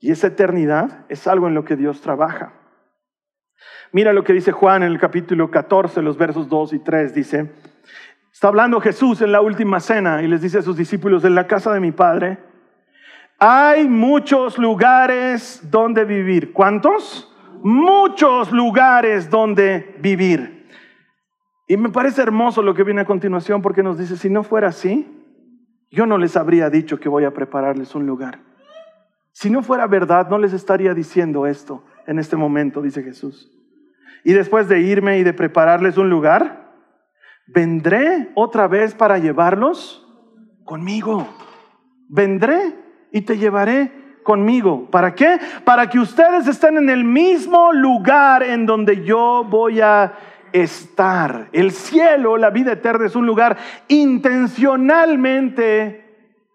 Y 0.00 0.10
esa 0.10 0.26
eternidad 0.28 1.06
es 1.08 1.26
algo 1.26 1.48
en 1.48 1.54
lo 1.54 1.64
que 1.64 1.76
Dios 1.76 2.00
trabaja. 2.00 2.52
Mira 3.92 4.12
lo 4.12 4.24
que 4.24 4.32
dice 4.32 4.52
Juan 4.52 4.82
en 4.82 4.92
el 4.92 4.98
capítulo 4.98 5.50
14, 5.50 6.02
los 6.02 6.18
versos 6.18 6.48
2 6.48 6.72
y 6.74 6.78
3. 6.80 7.14
Dice, 7.14 7.52
está 8.32 8.48
hablando 8.48 8.80
Jesús 8.80 9.22
en 9.22 9.32
la 9.32 9.40
última 9.40 9.80
cena 9.80 10.22
y 10.22 10.28
les 10.28 10.42
dice 10.42 10.58
a 10.58 10.62
sus 10.62 10.76
discípulos, 10.76 11.24
en 11.24 11.34
la 11.34 11.46
casa 11.46 11.72
de 11.72 11.80
mi 11.80 11.92
Padre 11.92 12.38
hay 13.38 13.88
muchos 13.88 14.58
lugares 14.58 15.60
donde 15.70 16.04
vivir. 16.04 16.52
¿Cuántos? 16.52 17.33
Muchos 17.64 18.52
lugares 18.52 19.30
donde 19.30 19.96
vivir. 19.98 20.68
Y 21.66 21.78
me 21.78 21.88
parece 21.88 22.20
hermoso 22.20 22.62
lo 22.62 22.74
que 22.74 22.84
viene 22.84 23.00
a 23.00 23.06
continuación 23.06 23.62
porque 23.62 23.82
nos 23.82 23.96
dice, 23.98 24.18
si 24.18 24.28
no 24.28 24.42
fuera 24.42 24.68
así, 24.68 25.10
yo 25.90 26.04
no 26.04 26.18
les 26.18 26.36
habría 26.36 26.68
dicho 26.68 27.00
que 27.00 27.08
voy 27.08 27.24
a 27.24 27.32
prepararles 27.32 27.94
un 27.94 28.06
lugar. 28.06 28.40
Si 29.32 29.48
no 29.48 29.62
fuera 29.62 29.86
verdad, 29.86 30.28
no 30.28 30.36
les 30.36 30.52
estaría 30.52 30.92
diciendo 30.92 31.46
esto 31.46 31.82
en 32.06 32.18
este 32.18 32.36
momento, 32.36 32.82
dice 32.82 33.02
Jesús. 33.02 33.50
Y 34.24 34.34
después 34.34 34.68
de 34.68 34.80
irme 34.80 35.18
y 35.18 35.24
de 35.24 35.32
prepararles 35.32 35.96
un 35.96 36.10
lugar, 36.10 36.70
vendré 37.46 38.30
otra 38.34 38.68
vez 38.68 38.94
para 38.94 39.18
llevarlos 39.18 40.06
conmigo. 40.64 41.26
Vendré 42.10 42.78
y 43.10 43.22
te 43.22 43.38
llevaré 43.38 44.03
conmigo. 44.24 44.88
¿Para 44.90 45.14
qué? 45.14 45.38
Para 45.64 45.88
que 45.88 46.00
ustedes 46.00 46.48
estén 46.48 46.78
en 46.78 46.90
el 46.90 47.04
mismo 47.04 47.72
lugar 47.72 48.42
en 48.42 48.66
donde 48.66 49.04
yo 49.04 49.46
voy 49.48 49.80
a 49.80 50.14
estar. 50.52 51.46
El 51.52 51.70
cielo, 51.70 52.36
la 52.36 52.50
vida 52.50 52.72
eterna, 52.72 53.06
es 53.06 53.14
un 53.14 53.26
lugar 53.26 53.56
intencionalmente 53.86 56.03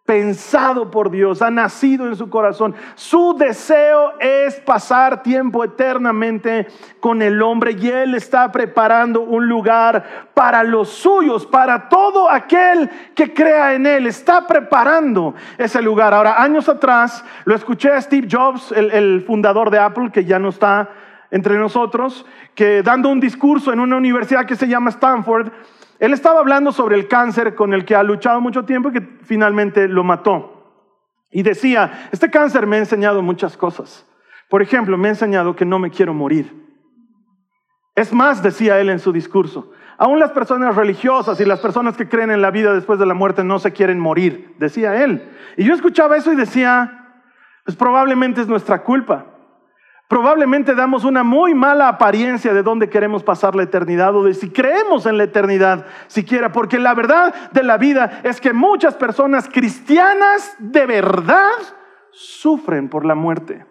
pensado 0.09 0.89
por 0.89 1.11
Dios, 1.11 1.43
ha 1.43 1.51
nacido 1.51 2.07
en 2.07 2.15
su 2.15 2.31
corazón. 2.31 2.73
Su 2.95 3.35
deseo 3.37 4.13
es 4.19 4.55
pasar 4.55 5.21
tiempo 5.21 5.63
eternamente 5.63 6.65
con 6.99 7.21
el 7.21 7.39
hombre 7.43 7.73
y 7.79 7.89
Él 7.89 8.15
está 8.15 8.51
preparando 8.51 9.21
un 9.21 9.47
lugar 9.47 10.31
para 10.33 10.63
los 10.63 10.89
suyos, 10.89 11.45
para 11.45 11.89
todo 11.89 12.27
aquel 12.27 12.89
que 13.13 13.35
crea 13.35 13.75
en 13.75 13.85
Él. 13.85 14.07
Está 14.07 14.47
preparando 14.47 15.35
ese 15.59 15.79
lugar. 15.79 16.11
Ahora, 16.15 16.41
años 16.41 16.67
atrás, 16.67 17.23
lo 17.45 17.53
escuché 17.53 17.91
a 17.91 18.01
Steve 18.01 18.27
Jobs, 18.27 18.71
el, 18.71 18.89
el 18.89 19.23
fundador 19.27 19.69
de 19.69 19.77
Apple, 19.77 20.09
que 20.11 20.25
ya 20.25 20.39
no 20.39 20.49
está 20.49 20.89
entre 21.29 21.55
nosotros, 21.59 22.25
que 22.55 22.81
dando 22.81 23.09
un 23.09 23.19
discurso 23.19 23.71
en 23.71 23.79
una 23.79 23.97
universidad 23.97 24.47
que 24.47 24.55
se 24.55 24.67
llama 24.67 24.89
Stanford, 24.89 25.51
él 25.99 26.13
estaba 26.13 26.39
hablando 26.39 26.71
sobre 26.71 26.95
el 26.95 27.07
cáncer 27.07 27.55
con 27.55 27.73
el 27.73 27.83
que 27.85 27.95
ha 27.95 28.03
luchado 28.03 28.39
mucho 28.39 28.63
tiempo 28.63 28.89
y 28.89 28.93
que 28.93 29.01
finalmente 29.23 29.87
lo 29.87 30.03
mató. 30.03 30.85
Y 31.31 31.43
decía, 31.43 32.09
este 32.11 32.31
cáncer 32.31 32.65
me 32.65 32.77
ha 32.77 32.79
enseñado 32.79 33.21
muchas 33.21 33.57
cosas. 33.57 34.05
Por 34.49 34.61
ejemplo, 34.61 34.97
me 34.97 35.09
ha 35.09 35.11
enseñado 35.11 35.55
que 35.55 35.65
no 35.65 35.77
me 35.77 35.91
quiero 35.91 36.13
morir. 36.13 36.55
Es 37.95 38.13
más, 38.13 38.41
decía 38.41 38.79
él 38.79 38.89
en 38.89 38.99
su 38.99 39.11
discurso, 39.11 39.71
aún 39.97 40.19
las 40.19 40.31
personas 40.31 40.75
religiosas 40.75 41.39
y 41.41 41.45
las 41.45 41.59
personas 41.59 41.97
que 41.97 42.07
creen 42.07 42.31
en 42.31 42.41
la 42.41 42.49
vida 42.49 42.73
después 42.73 42.97
de 42.97 43.05
la 43.05 43.13
muerte 43.13 43.43
no 43.43 43.59
se 43.59 43.73
quieren 43.73 43.99
morir, 43.99 44.55
decía 44.57 45.03
él. 45.03 45.29
Y 45.57 45.65
yo 45.65 45.73
escuchaba 45.73 46.15
eso 46.15 46.31
y 46.31 46.37
decía, 46.37 47.23
pues 47.65 47.75
probablemente 47.75 48.39
es 48.39 48.47
nuestra 48.47 48.83
culpa 48.83 49.38
probablemente 50.09 50.73
damos 50.73 51.05
una 51.05 51.23
muy 51.23 51.53
mala 51.53 51.87
apariencia 51.87 52.51
de 52.51 52.63
dónde 52.63 52.89
queremos 52.89 53.23
pasar 53.23 53.55
la 53.55 53.63
eternidad 53.63 54.13
o 54.15 54.23
de 54.23 54.33
si 54.33 54.49
creemos 54.49 55.05
en 55.05 55.17
la 55.17 55.25
eternidad 55.25 55.85
siquiera, 56.07 56.51
porque 56.51 56.79
la 56.79 56.95
verdad 56.95 57.51
de 57.51 57.61
la 57.61 57.77
vida 57.77 58.19
es 58.23 58.41
que 58.41 58.51
muchas 58.51 58.95
personas 58.95 59.47
cristianas 59.47 60.55
de 60.57 60.87
verdad 60.87 61.51
sufren 62.11 62.89
por 62.89 63.05
la 63.05 63.13
muerte 63.13 63.65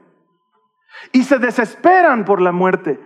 y 1.10 1.24
se 1.24 1.38
desesperan 1.38 2.24
por 2.24 2.40
la 2.40 2.52
muerte 2.52 3.00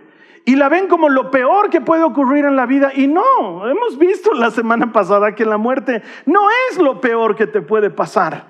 y 0.45 0.55
la 0.55 0.69
ven 0.69 0.87
como 0.87 1.09
lo 1.09 1.31
peor 1.31 1.71
que 1.71 1.81
puede 1.81 2.03
ocurrir 2.03 2.45
en 2.45 2.55
la 2.55 2.67
vida. 2.67 2.91
Y 2.93 3.07
no, 3.07 3.67
hemos 3.67 3.97
visto 3.97 4.33
la 4.33 4.51
semana 4.51 4.91
pasada 4.91 5.33
que 5.33 5.45
la 5.45 5.57
muerte 5.57 6.03
no 6.27 6.41
es 6.69 6.77
lo 6.77 7.01
peor 7.01 7.35
que 7.35 7.47
te 7.47 7.61
puede 7.61 7.89
pasar. 7.89 8.45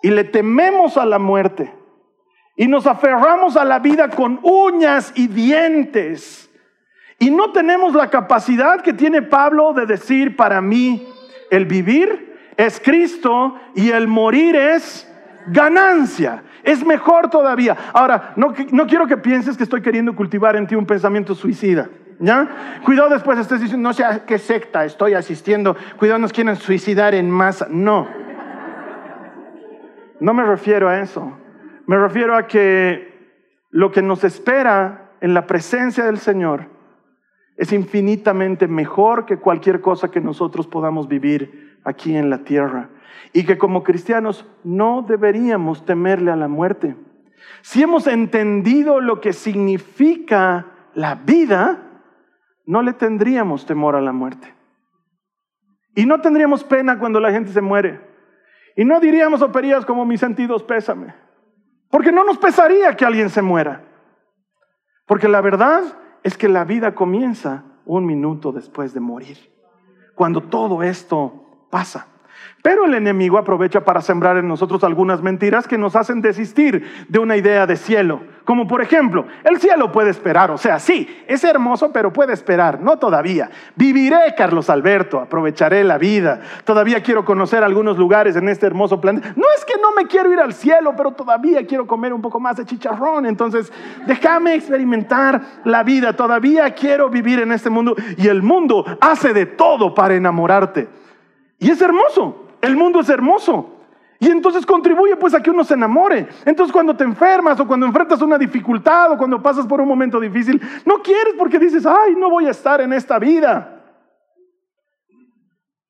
Y 0.00 0.10
le 0.10 0.22
tememos 0.22 0.96
a 0.96 1.06
la 1.06 1.18
muerte 1.18 1.81
y 2.56 2.66
nos 2.66 2.86
aferramos 2.86 3.56
a 3.56 3.64
la 3.64 3.78
vida 3.78 4.08
con 4.08 4.38
uñas 4.42 5.12
y 5.14 5.26
dientes. 5.26 6.50
Y 7.18 7.30
no 7.30 7.52
tenemos 7.52 7.94
la 7.94 8.10
capacidad 8.10 8.82
que 8.82 8.92
tiene 8.92 9.22
Pablo 9.22 9.72
de 9.72 9.86
decir, 9.86 10.36
para 10.36 10.60
mí 10.60 11.06
el 11.50 11.66
vivir 11.66 12.36
es 12.56 12.80
Cristo 12.80 13.56
y 13.74 13.90
el 13.90 14.08
morir 14.08 14.56
es 14.56 15.08
ganancia. 15.46 16.42
Es 16.62 16.84
mejor 16.84 17.30
todavía. 17.30 17.76
Ahora, 17.92 18.32
no, 18.36 18.54
no 18.70 18.86
quiero 18.86 19.06
que 19.06 19.16
pienses 19.16 19.56
que 19.56 19.64
estoy 19.64 19.82
queriendo 19.82 20.14
cultivar 20.14 20.56
en 20.56 20.66
ti 20.66 20.74
un 20.74 20.86
pensamiento 20.86 21.34
suicida. 21.34 21.88
¿Ya? 22.18 22.80
Cuidado 22.84 23.08
después 23.08 23.38
estés 23.38 23.60
diciendo, 23.60 23.88
no 23.88 23.94
sé 23.94 24.04
a 24.04 24.24
qué 24.24 24.38
secta 24.38 24.84
estoy 24.84 25.14
asistiendo. 25.14 25.76
Cuidado, 25.98 26.20
nos 26.20 26.32
quieren 26.32 26.54
suicidar 26.54 27.14
en 27.14 27.28
masa. 27.30 27.66
No. 27.68 28.06
No 30.20 30.32
me 30.32 30.44
refiero 30.44 30.88
a 30.88 31.00
eso. 31.00 31.36
Me 31.86 31.96
refiero 31.96 32.36
a 32.36 32.46
que 32.46 33.12
lo 33.70 33.90
que 33.90 34.02
nos 34.02 34.24
espera 34.24 35.12
en 35.20 35.34
la 35.34 35.46
presencia 35.46 36.04
del 36.04 36.18
Señor 36.18 36.66
es 37.56 37.72
infinitamente 37.72 38.68
mejor 38.68 39.26
que 39.26 39.38
cualquier 39.38 39.80
cosa 39.80 40.10
que 40.10 40.20
nosotros 40.20 40.66
podamos 40.66 41.08
vivir 41.08 41.78
aquí 41.84 42.16
en 42.16 42.30
la 42.30 42.44
tierra. 42.44 42.90
Y 43.32 43.44
que 43.44 43.58
como 43.58 43.82
cristianos 43.82 44.46
no 44.64 45.04
deberíamos 45.08 45.84
temerle 45.84 46.30
a 46.30 46.36
la 46.36 46.48
muerte. 46.48 46.96
Si 47.62 47.82
hemos 47.82 48.06
entendido 48.06 49.00
lo 49.00 49.20
que 49.20 49.32
significa 49.32 50.66
la 50.94 51.14
vida, 51.14 51.82
no 52.66 52.82
le 52.82 52.92
tendríamos 52.92 53.66
temor 53.66 53.96
a 53.96 54.00
la 54.00 54.12
muerte. 54.12 54.52
Y 55.94 56.06
no 56.06 56.20
tendríamos 56.20 56.64
pena 56.64 56.98
cuando 56.98 57.20
la 57.20 57.32
gente 57.32 57.52
se 57.52 57.60
muere. 57.60 58.00
Y 58.76 58.84
no 58.84 59.00
diríamos 59.00 59.42
operías 59.42 59.84
como 59.84 60.04
mis 60.04 60.20
sentidos 60.20 60.62
pésame. 60.62 61.14
Porque 61.92 62.10
no 62.10 62.24
nos 62.24 62.38
pesaría 62.38 62.96
que 62.96 63.04
alguien 63.04 63.28
se 63.28 63.42
muera. 63.42 63.82
Porque 65.04 65.28
la 65.28 65.42
verdad 65.42 65.82
es 66.22 66.38
que 66.38 66.48
la 66.48 66.64
vida 66.64 66.94
comienza 66.94 67.64
un 67.84 68.06
minuto 68.06 68.50
después 68.50 68.94
de 68.94 69.00
morir. 69.00 69.36
Cuando 70.14 70.40
todo 70.40 70.82
esto 70.82 71.66
pasa. 71.70 72.06
Pero 72.62 72.86
el 72.86 72.94
enemigo 72.94 73.36
aprovecha 73.36 73.84
para 73.84 74.00
sembrar 74.00 74.38
en 74.38 74.48
nosotros 74.48 74.82
algunas 74.84 75.20
mentiras 75.20 75.68
que 75.68 75.76
nos 75.76 75.94
hacen 75.94 76.22
desistir 76.22 77.06
de 77.10 77.18
una 77.18 77.36
idea 77.36 77.66
de 77.66 77.76
cielo. 77.76 78.22
Como 78.44 78.66
por 78.66 78.82
ejemplo, 78.82 79.26
el 79.44 79.58
cielo 79.60 79.92
puede 79.92 80.10
esperar, 80.10 80.50
o 80.50 80.58
sea, 80.58 80.80
sí, 80.80 81.22
es 81.28 81.44
hermoso, 81.44 81.92
pero 81.92 82.12
puede 82.12 82.32
esperar, 82.32 82.80
no 82.80 82.98
todavía. 82.98 83.50
Viviré, 83.76 84.34
Carlos 84.36 84.68
Alberto, 84.68 85.20
aprovecharé 85.20 85.84
la 85.84 85.96
vida. 85.96 86.40
Todavía 86.64 87.02
quiero 87.02 87.24
conocer 87.24 87.62
algunos 87.62 87.96
lugares 87.96 88.34
en 88.34 88.48
este 88.48 88.66
hermoso 88.66 89.00
planeta. 89.00 89.32
No 89.36 89.44
es 89.56 89.64
que 89.64 89.74
no 89.80 89.92
me 89.92 90.08
quiero 90.08 90.32
ir 90.32 90.40
al 90.40 90.52
cielo, 90.52 90.94
pero 90.96 91.12
todavía 91.12 91.64
quiero 91.66 91.86
comer 91.86 92.12
un 92.12 92.20
poco 92.20 92.40
más 92.40 92.56
de 92.56 92.64
chicharrón. 92.64 93.26
Entonces, 93.26 93.72
déjame 94.06 94.54
experimentar 94.54 95.40
la 95.64 95.84
vida. 95.84 96.14
Todavía 96.14 96.74
quiero 96.74 97.08
vivir 97.10 97.40
en 97.40 97.52
este 97.52 97.70
mundo. 97.70 97.94
Y 98.16 98.26
el 98.26 98.42
mundo 98.42 98.84
hace 99.00 99.32
de 99.32 99.46
todo 99.46 99.94
para 99.94 100.14
enamorarte. 100.14 100.88
Y 101.58 101.70
es 101.70 101.80
hermoso. 101.80 102.48
El 102.60 102.76
mundo 102.76 103.00
es 103.00 103.08
hermoso. 103.08 103.81
Y 104.22 104.30
entonces 104.30 104.64
contribuye 104.64 105.16
pues 105.16 105.34
a 105.34 105.42
que 105.42 105.50
uno 105.50 105.64
se 105.64 105.74
enamore. 105.74 106.28
Entonces 106.44 106.72
cuando 106.72 106.96
te 106.96 107.02
enfermas 107.02 107.58
o 107.58 107.66
cuando 107.66 107.86
enfrentas 107.86 108.22
una 108.22 108.38
dificultad 108.38 109.10
o 109.10 109.18
cuando 109.18 109.42
pasas 109.42 109.66
por 109.66 109.80
un 109.80 109.88
momento 109.88 110.20
difícil, 110.20 110.62
no 110.86 111.02
quieres 111.02 111.34
porque 111.36 111.58
dices, 111.58 111.84
ay, 111.84 112.14
no 112.16 112.30
voy 112.30 112.46
a 112.46 112.50
estar 112.50 112.80
en 112.80 112.92
esta 112.92 113.18
vida. 113.18 113.82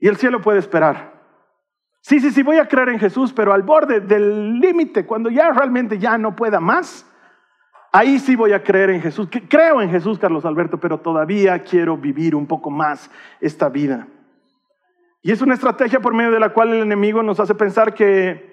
Y 0.01 0.09
el 0.09 0.17
cielo 0.17 0.41
puede 0.41 0.61
esperar. 0.61 1.12
Sí, 2.01 2.21
sí, 2.21 2.31
sí, 2.31 2.43
voy 2.43 2.57
a 2.57 2.67
creer 2.67 2.89
en 2.89 2.99
Jesús, 2.99 3.35
pero 3.35 3.53
al 3.53 3.65
borde 3.65 4.01
del 4.01 4.59
límite, 4.59 5.05
cuando 5.05 5.29
ya 5.29 5.51
realmente 5.51 5.99
ya 5.99 6.17
no 6.17 6.35
pueda 6.35 6.59
más, 6.59 7.07
ahí 7.93 8.19
sí 8.19 8.35
voy 8.35 8.55
a 8.55 8.62
creer 8.62 8.89
en 8.89 9.03
Jesús. 9.03 9.29
Creo 9.47 9.83
en 9.83 9.91
Jesús, 9.91 10.19
Carlos 10.19 10.47
Alberto, 10.47 10.81
pero 10.81 11.01
todavía 11.01 11.62
quiero 11.65 11.99
vivir 11.99 12.35
un 12.35 12.47
poco 12.47 12.71
más 12.71 13.11
esta 13.43 13.69
vida. 13.69 14.09
Y 15.23 15.31
es 15.31 15.41
una 15.41 15.55
estrategia 15.55 16.00
por 16.00 16.14
medio 16.14 16.33
de 16.33 16.41
la 16.41 16.52
cual 16.52 16.73
el 16.75 16.83
enemigo 16.83 17.23
nos 17.23 17.38
hace 17.38 17.55
pensar 17.55 17.95
que 17.95 18.52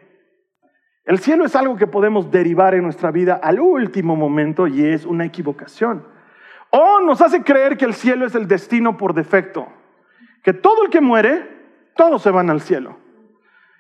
el 1.04 1.18
cielo 1.18 1.44
es 1.44 1.56
algo 1.56 1.76
que 1.76 1.88
podemos 1.88 2.30
derivar 2.30 2.76
en 2.76 2.84
nuestra 2.84 3.10
vida 3.10 3.40
al 3.42 3.60
último 3.60 4.16
momento 4.16 4.68
y 4.68 4.86
es 4.86 5.06
una 5.06 5.26
equivocación. 5.26 6.06
O 6.70 7.00
nos 7.02 7.22
hace 7.22 7.44
creer 7.44 7.78
que 7.78 7.86
el 7.86 7.96
cielo 7.96 8.28
es 8.28 8.36
el 8.36 8.48
destino 8.48 8.98
por 8.98 9.16
defecto, 9.16 9.68
que 10.44 10.54
todo 10.54 10.84
el 10.84 10.92
que 10.92 11.02
muere, 11.02 11.50
todos 11.96 12.22
se 12.22 12.30
van 12.30 12.52
al 12.52 12.62
cielo. 12.62 12.98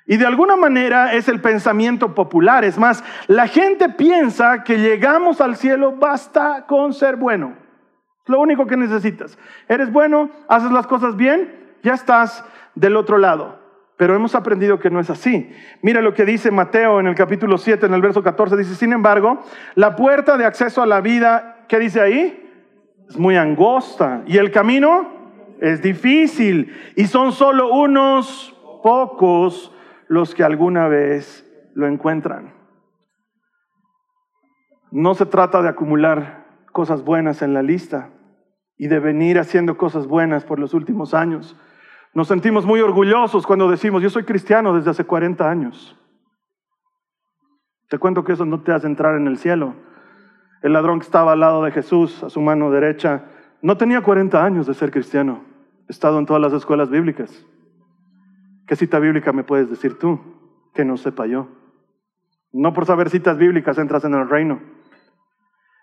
Y 0.07 0.17
de 0.17 0.25
alguna 0.25 0.55
manera 0.55 1.13
es 1.13 1.29
el 1.29 1.39
pensamiento 1.39 2.15
popular. 2.15 2.65
Es 2.65 2.79
más, 2.79 3.03
la 3.27 3.45
gente 3.45 3.89
piensa 3.89 4.63
que 4.63 4.79
llegamos 4.79 5.39
al 5.39 5.55
cielo 5.55 5.91
basta 5.91 6.65
con 6.65 6.93
ser 6.93 7.17
bueno. 7.17 7.53
Lo 8.25 8.39
único 8.39 8.65
que 8.65 8.75
necesitas. 8.75 9.37
Eres 9.67 9.91
bueno, 9.91 10.31
haces 10.47 10.71
las 10.71 10.87
cosas 10.87 11.15
bien, 11.15 11.75
ya 11.83 11.93
estás 11.93 12.43
del 12.79 12.95
otro 12.95 13.17
lado. 13.17 13.59
Pero 13.97 14.15
hemos 14.15 14.33
aprendido 14.33 14.79
que 14.79 14.89
no 14.89 15.01
es 15.01 15.09
así. 15.09 15.51
Mira 15.81 16.01
lo 16.01 16.13
que 16.13 16.23
dice 16.23 16.51
Mateo 16.51 17.01
en 17.01 17.07
el 17.07 17.15
capítulo 17.15 17.57
7, 17.57 17.85
en 17.85 17.93
el 17.93 18.01
verso 18.01 18.23
14. 18.23 18.55
Dice, 18.55 18.75
sin 18.75 18.93
embargo, 18.93 19.41
la 19.75 19.97
puerta 19.97 20.37
de 20.37 20.45
acceso 20.45 20.81
a 20.81 20.85
la 20.85 21.01
vida, 21.01 21.65
¿qué 21.67 21.79
dice 21.79 21.99
ahí? 21.99 22.49
Es 23.09 23.17
muy 23.17 23.35
angosta. 23.35 24.23
Y 24.25 24.37
el 24.37 24.51
camino 24.51 25.09
es 25.59 25.81
difícil. 25.81 26.73
Y 26.95 27.07
son 27.07 27.33
solo 27.33 27.73
unos 27.73 28.55
pocos 28.81 29.75
los 30.07 30.33
que 30.33 30.45
alguna 30.45 30.87
vez 30.87 31.45
lo 31.73 31.85
encuentran. 31.85 32.53
No 34.91 35.13
se 35.13 35.25
trata 35.25 35.61
de 35.61 35.69
acumular 35.69 36.45
cosas 36.71 37.03
buenas 37.03 37.41
en 37.41 37.53
la 37.53 37.61
lista 37.61 38.11
y 38.77 38.87
de 38.87 38.99
venir 38.99 39.39
haciendo 39.39 39.77
cosas 39.77 40.07
buenas 40.07 40.45
por 40.45 40.57
los 40.57 40.73
últimos 40.73 41.13
años. 41.13 41.57
Nos 42.13 42.27
sentimos 42.27 42.65
muy 42.65 42.81
orgullosos 42.81 43.45
cuando 43.45 43.69
decimos, 43.69 44.01
yo 44.01 44.09
soy 44.09 44.23
cristiano 44.23 44.73
desde 44.73 44.91
hace 44.91 45.05
40 45.05 45.49
años. 45.49 45.95
Te 47.87 47.97
cuento 47.97 48.23
que 48.23 48.33
eso 48.33 48.45
no 48.45 48.61
te 48.61 48.71
hace 48.71 48.87
entrar 48.87 49.15
en 49.15 49.27
el 49.27 49.37
cielo. 49.37 49.75
El 50.61 50.73
ladrón 50.73 50.99
que 50.99 51.05
estaba 51.05 51.33
al 51.33 51.39
lado 51.39 51.63
de 51.63 51.71
Jesús, 51.71 52.23
a 52.23 52.29
su 52.29 52.41
mano 52.41 52.71
derecha, 52.71 53.25
no 53.61 53.77
tenía 53.77 54.01
40 54.01 54.43
años 54.43 54.67
de 54.67 54.73
ser 54.73 54.91
cristiano. 54.91 55.43
He 55.87 55.91
estado 55.91 56.19
en 56.19 56.25
todas 56.25 56.41
las 56.41 56.53
escuelas 56.53 56.89
bíblicas. 56.89 57.45
¿Qué 58.67 58.75
cita 58.75 58.99
bíblica 58.99 59.31
me 59.33 59.43
puedes 59.43 59.69
decir 59.69 59.97
tú 59.97 60.19
que 60.73 60.85
no 60.85 60.97
sepa 60.97 61.25
yo? 61.25 61.47
No 62.51 62.73
por 62.73 62.85
saber 62.85 63.09
citas 63.09 63.37
bíblicas 63.37 63.77
entras 63.77 64.03
en 64.05 64.13
el 64.13 64.29
reino. 64.29 64.61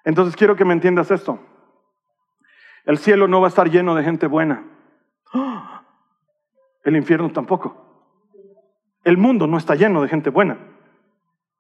Entonces 0.05 0.37
quiero 0.37 0.55
que 0.55 0.65
me 0.65 0.73
entiendas 0.73 1.11
esto. 1.11 1.41
El 2.85 2.99
cielo 2.99 3.27
no 3.27 3.41
va 3.41 3.49
a 3.49 3.51
estar 3.51 3.69
lleno 3.69 3.97
de 3.97 4.05
gente 4.05 4.29
buena. 4.29 4.65
¡Ah! 5.35 5.76
El 6.87 6.95
infierno 6.95 7.31
tampoco. 7.31 7.77
El 9.03 9.19
mundo 9.19 9.49
no 9.49 9.59
está 9.59 9.75
lleno 9.75 10.03
de 10.03 10.09
gente 10.09 10.31
buena. 10.31 10.57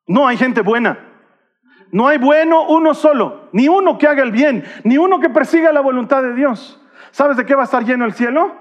No 0.07 0.29
hay 0.29 0.37
gente 0.37 0.63
buena. 0.63 1.01
No 1.91 2.07
hay 2.07 2.19
bueno 2.19 2.65
uno 2.69 2.95
solo, 2.95 3.49
ni 3.53 3.69
uno 3.69 3.99
que 3.99 4.07
haga 4.07 4.23
el 4.23 4.31
bien, 4.31 4.65
ni 4.85 4.99
uno 4.99 5.19
que 5.19 5.29
persiga 5.29 5.73
la 5.73 5.81
voluntad 5.81 6.23
de 6.23 6.33
Dios. 6.35 6.81
¿Sabes 7.11 7.37
de 7.37 7.45
qué 7.45 7.57
va 7.57 7.63
a 7.63 7.65
estar 7.65 7.85
lleno 7.85 8.05
el 8.05 8.13
cielo? 8.13 8.55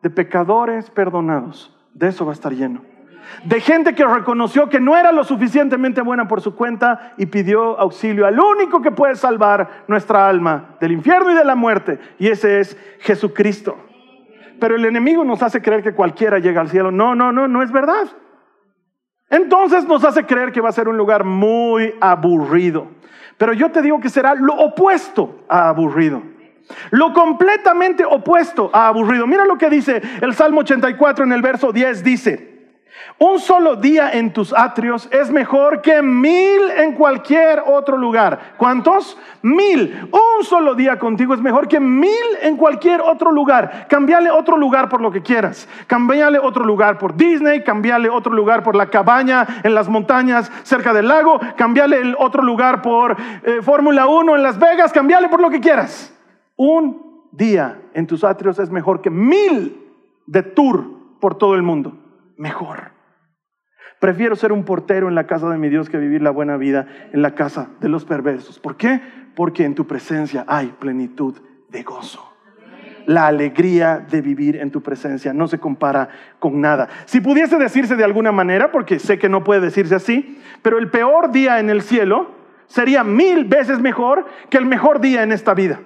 De 0.00 0.10
pecadores 0.10 0.90
perdonados. 0.90 1.76
De 1.92 2.06
eso 2.06 2.24
va 2.24 2.30
a 2.30 2.34
estar 2.34 2.52
lleno. 2.52 2.82
De 3.44 3.60
gente 3.60 3.96
que 3.96 4.04
reconoció 4.04 4.68
que 4.68 4.78
no 4.78 4.96
era 4.96 5.10
lo 5.10 5.24
suficientemente 5.24 6.02
buena 6.02 6.28
por 6.28 6.40
su 6.40 6.54
cuenta 6.54 7.14
y 7.18 7.26
pidió 7.26 7.80
auxilio 7.80 8.26
al 8.26 8.38
único 8.38 8.80
que 8.80 8.92
puede 8.92 9.16
salvar 9.16 9.84
nuestra 9.88 10.28
alma 10.28 10.76
del 10.80 10.92
infierno 10.92 11.32
y 11.32 11.34
de 11.34 11.44
la 11.44 11.56
muerte. 11.56 11.98
Y 12.20 12.28
ese 12.28 12.60
es 12.60 12.76
Jesucristo 13.00 13.76
pero 14.62 14.76
el 14.76 14.84
enemigo 14.84 15.24
nos 15.24 15.42
hace 15.42 15.60
creer 15.60 15.82
que 15.82 15.92
cualquiera 15.92 16.38
llega 16.38 16.60
al 16.60 16.68
cielo. 16.68 16.92
No, 16.92 17.16
no, 17.16 17.32
no, 17.32 17.48
no 17.48 17.64
es 17.64 17.72
verdad. 17.72 18.06
Entonces 19.28 19.88
nos 19.88 20.04
hace 20.04 20.24
creer 20.24 20.52
que 20.52 20.60
va 20.60 20.68
a 20.68 20.72
ser 20.72 20.86
un 20.86 20.96
lugar 20.96 21.24
muy 21.24 21.96
aburrido. 22.00 22.86
Pero 23.38 23.54
yo 23.54 23.72
te 23.72 23.82
digo 23.82 23.98
que 23.98 24.08
será 24.08 24.36
lo 24.36 24.54
opuesto 24.54 25.40
a 25.48 25.70
aburrido. 25.70 26.22
Lo 26.92 27.12
completamente 27.12 28.04
opuesto 28.04 28.70
a 28.72 28.86
aburrido. 28.86 29.26
Mira 29.26 29.46
lo 29.46 29.58
que 29.58 29.68
dice 29.68 30.00
el 30.20 30.32
Salmo 30.32 30.60
84 30.60 31.24
en 31.24 31.32
el 31.32 31.42
verso 31.42 31.72
10. 31.72 32.04
Dice, 32.04 32.51
un 33.18 33.38
solo 33.38 33.76
día 33.76 34.10
en 34.10 34.32
tus 34.32 34.52
atrios 34.52 35.08
es 35.12 35.30
mejor 35.30 35.80
que 35.80 36.02
mil 36.02 36.70
en 36.76 36.92
cualquier 36.92 37.62
otro 37.64 37.96
lugar. 37.96 38.54
¿Cuántos? 38.56 39.16
Mil. 39.42 40.08
Un 40.10 40.44
solo 40.44 40.74
día 40.74 40.98
contigo 40.98 41.34
es 41.34 41.40
mejor 41.40 41.68
que 41.68 41.78
mil 41.78 42.10
en 42.40 42.56
cualquier 42.56 43.00
otro 43.00 43.30
lugar. 43.30 43.86
Cambiale 43.88 44.30
otro 44.30 44.56
lugar 44.56 44.88
por 44.88 45.00
lo 45.00 45.12
que 45.12 45.22
quieras. 45.22 45.68
Cambiale 45.86 46.38
otro 46.38 46.64
lugar 46.64 46.98
por 46.98 47.16
Disney, 47.16 47.62
cambiale 47.62 48.08
otro 48.08 48.32
lugar 48.32 48.62
por 48.62 48.74
la 48.74 48.86
cabaña 48.86 49.46
en 49.62 49.74
las 49.74 49.88
montañas 49.88 50.50
cerca 50.64 50.92
del 50.92 51.06
lago, 51.06 51.38
cambiale 51.56 52.14
otro 52.18 52.42
lugar 52.42 52.82
por 52.82 53.16
eh, 53.44 53.60
Fórmula 53.62 54.06
1 54.06 54.36
en 54.36 54.42
Las 54.42 54.58
Vegas, 54.58 54.92
cambiale 54.92 55.28
por 55.28 55.40
lo 55.40 55.50
que 55.50 55.60
quieras. 55.60 56.12
Un 56.56 57.28
día 57.30 57.80
en 57.94 58.06
tus 58.06 58.24
atrios 58.24 58.58
es 58.58 58.70
mejor 58.70 59.00
que 59.00 59.10
mil 59.10 59.78
de 60.26 60.42
tour 60.42 60.84
por 61.20 61.36
todo 61.36 61.54
el 61.54 61.62
mundo. 61.62 62.01
Mejor. 62.42 62.90
Prefiero 64.00 64.34
ser 64.34 64.50
un 64.50 64.64
portero 64.64 65.08
en 65.08 65.14
la 65.14 65.28
casa 65.28 65.48
de 65.48 65.58
mi 65.58 65.68
Dios 65.68 65.88
que 65.88 65.96
vivir 65.96 66.22
la 66.22 66.32
buena 66.32 66.56
vida 66.56 66.88
en 67.12 67.22
la 67.22 67.36
casa 67.36 67.68
de 67.80 67.88
los 67.88 68.04
perversos. 68.04 68.58
¿Por 68.58 68.76
qué? 68.76 69.00
Porque 69.36 69.64
en 69.64 69.76
tu 69.76 69.86
presencia 69.86 70.44
hay 70.48 70.74
plenitud 70.80 71.36
de 71.68 71.84
gozo. 71.84 72.34
La 73.06 73.28
alegría 73.28 74.04
de 74.10 74.20
vivir 74.22 74.56
en 74.56 74.72
tu 74.72 74.82
presencia 74.82 75.32
no 75.32 75.46
se 75.46 75.60
compara 75.60 76.08
con 76.40 76.60
nada. 76.60 76.88
Si 77.04 77.20
pudiese 77.20 77.58
decirse 77.58 77.94
de 77.94 78.02
alguna 78.02 78.32
manera, 78.32 78.72
porque 78.72 78.98
sé 78.98 79.20
que 79.20 79.28
no 79.28 79.44
puede 79.44 79.60
decirse 79.60 79.94
así, 79.94 80.42
pero 80.62 80.78
el 80.78 80.90
peor 80.90 81.30
día 81.30 81.60
en 81.60 81.70
el 81.70 81.82
cielo 81.82 82.32
sería 82.66 83.04
mil 83.04 83.44
veces 83.44 83.78
mejor 83.78 84.26
que 84.50 84.58
el 84.58 84.66
mejor 84.66 85.00
día 85.00 85.22
en 85.22 85.30
esta 85.30 85.54
vida. 85.54 85.78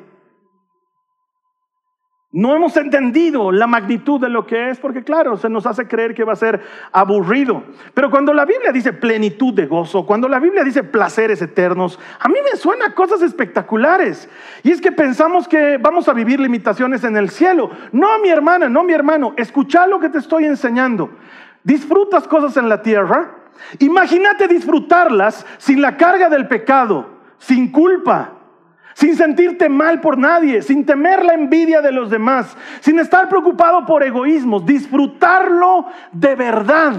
No 2.33 2.55
hemos 2.55 2.77
entendido 2.77 3.53
la 3.53 3.69
magnitud 3.69 4.21
de 4.21 4.29
lo 4.29 4.47
que 4.47 4.69
es, 4.71 4.79
porque 4.81 5.05
claro, 5.05 5.37
se 5.37 5.49
nos 5.49 5.65
hace 5.65 5.87
creer 5.87 6.13
que 6.13 6.25
va 6.25 6.33
a 6.33 6.37
ser 6.37 6.61
aburrido. 6.91 7.63
Pero 7.95 8.11
cuando 8.11 8.35
la 8.35 8.45
Biblia 8.45 8.73
dice 8.73 8.93
plenitud 8.93 9.55
de 9.55 9.67
gozo, 9.67 10.05
cuando 10.05 10.29
la 10.29 10.41
Biblia 10.41 10.65
dice 10.65 10.83
placeres 10.83 11.41
eternos, 11.41 11.99
a 12.19 12.29
mí 12.29 12.35
me 12.45 12.59
suena 12.59 12.95
cosas 12.95 13.23
espectaculares. 13.23 14.29
Y 14.65 14.73
es 14.73 14.81
que 14.81 14.91
pensamos 14.91 15.47
que 15.47 15.79
vamos 15.79 16.09
a 16.09 16.13
vivir 16.13 16.41
limitaciones 16.41 17.05
en 17.05 17.17
el 17.17 17.31
cielo. 17.31 17.71
No, 17.93 18.19
mi 18.19 18.29
hermana, 18.29 18.69
no, 18.69 18.83
mi 18.83 18.93
hermano, 18.93 19.33
escucha 19.37 19.87
lo 19.87 20.01
que 20.01 20.09
te 20.09 20.19
estoy 20.19 20.47
enseñando. 20.47 21.11
Disfrutas 21.63 22.27
cosas 22.27 22.57
en 22.57 22.69
la 22.69 22.83
tierra. 22.83 23.37
Imagínate 23.79 24.49
disfrutarlas 24.49 25.47
sin 25.59 25.81
la 25.81 25.97
carga 25.97 26.29
del 26.29 26.49
pecado, 26.49 27.09
sin 27.39 27.71
culpa, 27.71 28.36
sin 28.97 29.15
sentirte 29.15 29.69
mal 29.69 30.01
por 30.01 30.17
nadie, 30.17 30.63
sin 30.63 30.87
temer 30.87 31.23
la 31.23 31.35
envidia 31.35 31.83
de 31.83 31.93
los 31.93 32.09
demás, 32.09 32.57
sin 32.81 32.99
estar 32.99 33.29
preocupado 33.29 33.85
por 33.85 34.03
egoísmos, 34.03 34.65
disfrutarlo 34.65 35.85
de 36.13 36.35
verdad. 36.35 36.95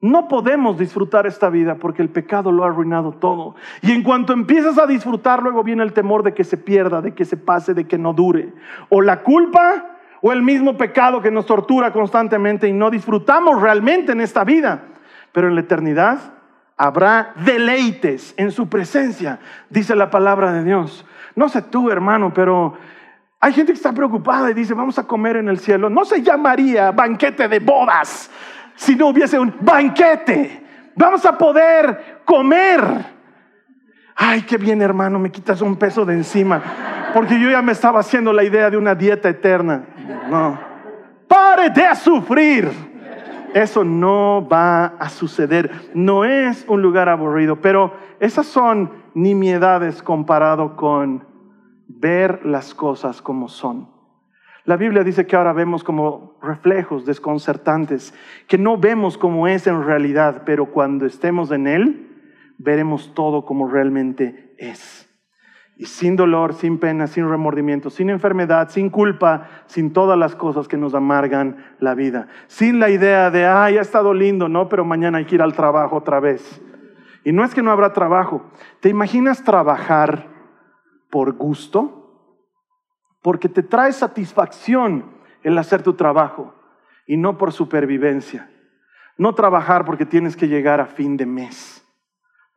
No 0.00 0.26
podemos 0.26 0.76
disfrutar 0.80 1.28
esta 1.28 1.48
vida 1.48 1.76
porque 1.76 2.02
el 2.02 2.08
pecado 2.08 2.50
lo 2.50 2.64
ha 2.64 2.66
arruinado 2.66 3.12
todo. 3.12 3.54
Y 3.82 3.92
en 3.92 4.02
cuanto 4.02 4.32
empiezas 4.32 4.78
a 4.78 4.86
disfrutar, 4.88 5.44
luego 5.44 5.62
viene 5.62 5.84
el 5.84 5.92
temor 5.92 6.24
de 6.24 6.34
que 6.34 6.42
se 6.42 6.56
pierda, 6.56 7.00
de 7.00 7.14
que 7.14 7.24
se 7.24 7.36
pase, 7.36 7.72
de 7.72 7.86
que 7.86 7.96
no 7.96 8.12
dure. 8.12 8.52
O 8.88 9.00
la 9.00 9.22
culpa 9.22 9.96
o 10.22 10.32
el 10.32 10.42
mismo 10.42 10.76
pecado 10.76 11.22
que 11.22 11.30
nos 11.30 11.46
tortura 11.46 11.92
constantemente 11.92 12.66
y 12.66 12.72
no 12.72 12.90
disfrutamos 12.90 13.62
realmente 13.62 14.10
en 14.10 14.22
esta 14.22 14.42
vida. 14.42 14.86
Pero 15.30 15.46
en 15.46 15.54
la 15.54 15.60
eternidad 15.60 16.39
habrá 16.80 17.34
deleites 17.44 18.32
en 18.38 18.50
su 18.50 18.70
presencia, 18.70 19.38
dice 19.68 19.94
la 19.94 20.08
palabra 20.08 20.50
de 20.50 20.64
Dios. 20.64 21.04
No 21.36 21.50
sé 21.50 21.60
tú, 21.60 21.90
hermano, 21.90 22.32
pero 22.32 22.74
hay 23.38 23.52
gente 23.52 23.72
que 23.72 23.76
está 23.76 23.92
preocupada 23.92 24.50
y 24.50 24.54
dice, 24.54 24.72
vamos 24.72 24.98
a 24.98 25.06
comer 25.06 25.36
en 25.36 25.50
el 25.50 25.58
cielo. 25.58 25.90
No 25.90 26.06
se 26.06 26.22
llamaría 26.22 26.90
banquete 26.90 27.48
de 27.48 27.58
bodas 27.58 28.30
si 28.76 28.96
no 28.96 29.08
hubiese 29.08 29.38
un 29.38 29.54
banquete. 29.60 30.90
Vamos 30.96 31.26
a 31.26 31.36
poder 31.36 32.22
comer. 32.24 32.80
Ay, 34.16 34.40
qué 34.40 34.56
bien, 34.56 34.80
hermano, 34.80 35.18
me 35.18 35.30
quitas 35.30 35.60
un 35.60 35.76
peso 35.76 36.06
de 36.06 36.14
encima. 36.14 36.62
Porque 37.12 37.38
yo 37.38 37.50
ya 37.50 37.60
me 37.60 37.72
estaba 37.72 38.00
haciendo 38.00 38.32
la 38.32 38.42
idea 38.42 38.70
de 38.70 38.78
una 38.78 38.94
dieta 38.94 39.28
eterna. 39.28 39.84
No. 40.30 40.58
Pare 41.28 41.68
de 41.68 41.94
sufrir. 41.94 42.89
Eso 43.54 43.84
no 43.84 44.46
va 44.50 44.86
a 44.86 45.08
suceder. 45.08 45.70
No 45.94 46.24
es 46.24 46.64
un 46.68 46.82
lugar 46.82 47.08
aburrido, 47.08 47.60
pero 47.60 47.94
esas 48.20 48.46
son 48.46 48.92
nimiedades 49.14 50.02
comparado 50.02 50.76
con 50.76 51.26
ver 51.88 52.44
las 52.46 52.74
cosas 52.74 53.20
como 53.20 53.48
son. 53.48 53.88
La 54.64 54.76
Biblia 54.76 55.02
dice 55.02 55.26
que 55.26 55.34
ahora 55.34 55.52
vemos 55.52 55.82
como 55.82 56.38
reflejos 56.42 57.04
desconcertantes, 57.04 58.14
que 58.46 58.58
no 58.58 58.76
vemos 58.76 59.18
como 59.18 59.48
es 59.48 59.66
en 59.66 59.82
realidad, 59.84 60.42
pero 60.44 60.66
cuando 60.66 61.06
estemos 61.06 61.50
en 61.50 61.66
Él, 61.66 62.54
veremos 62.58 63.12
todo 63.14 63.44
como 63.44 63.68
realmente 63.68 64.54
es. 64.58 65.09
Y 65.80 65.86
sin 65.86 66.14
dolor, 66.14 66.52
sin 66.52 66.78
pena, 66.78 67.06
sin 67.06 67.26
remordimiento, 67.26 67.88
sin 67.88 68.10
enfermedad, 68.10 68.68
sin 68.68 68.90
culpa, 68.90 69.48
sin 69.64 69.94
todas 69.94 70.18
las 70.18 70.36
cosas 70.36 70.68
que 70.68 70.76
nos 70.76 70.94
amargan 70.94 71.64
la 71.78 71.94
vida. 71.94 72.28
Sin 72.48 72.78
la 72.78 72.90
idea 72.90 73.30
de, 73.30 73.46
ay, 73.46 73.78
ha 73.78 73.80
estado 73.80 74.12
lindo, 74.12 74.46
¿no? 74.46 74.68
Pero 74.68 74.84
mañana 74.84 75.16
hay 75.16 75.24
que 75.24 75.36
ir 75.36 75.40
al 75.40 75.54
trabajo 75.54 75.96
otra 75.96 76.20
vez. 76.20 76.60
Y 77.24 77.32
no 77.32 77.46
es 77.46 77.54
que 77.54 77.62
no 77.62 77.70
habrá 77.70 77.94
trabajo. 77.94 78.44
¿Te 78.80 78.90
imaginas 78.90 79.42
trabajar 79.42 80.28
por 81.08 81.32
gusto? 81.32 82.28
Porque 83.22 83.48
te 83.48 83.62
trae 83.62 83.94
satisfacción 83.94 85.06
el 85.42 85.56
hacer 85.56 85.82
tu 85.82 85.94
trabajo 85.94 86.54
y 87.06 87.16
no 87.16 87.38
por 87.38 87.54
supervivencia. 87.54 88.50
No 89.16 89.34
trabajar 89.34 89.86
porque 89.86 90.04
tienes 90.04 90.36
que 90.36 90.46
llegar 90.46 90.78
a 90.78 90.84
fin 90.84 91.16
de 91.16 91.24
mes. 91.24 91.82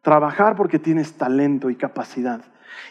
Trabajar 0.02 0.58
porque 0.58 0.78
tienes 0.78 1.18
talento 1.18 1.70
y 1.70 1.78
capacidad 1.78 2.44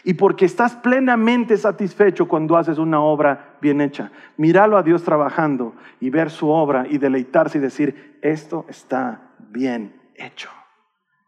y 0.03 0.15
porque 0.15 0.45
estás 0.45 0.75
plenamente 0.75 1.57
satisfecho 1.57 2.27
cuando 2.27 2.57
haces 2.57 2.77
una 2.77 3.01
obra 3.01 3.55
bien 3.61 3.81
hecha. 3.81 4.11
Míralo 4.37 4.77
a 4.77 4.83
Dios 4.83 5.03
trabajando 5.03 5.73
y 5.99 6.09
ver 6.09 6.29
su 6.29 6.49
obra 6.49 6.85
y 6.89 6.97
deleitarse 6.97 7.57
y 7.57 7.61
decir, 7.61 8.19
esto 8.21 8.65
está 8.67 9.31
bien 9.37 9.95
hecho. 10.15 10.49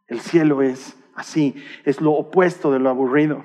El 0.07 0.19
cielo 0.19 0.61
es 0.61 0.97
así, 1.15 1.55
es 1.83 2.01
lo 2.01 2.11
opuesto 2.11 2.71
de 2.71 2.79
lo 2.79 2.89
aburrido. 2.89 3.43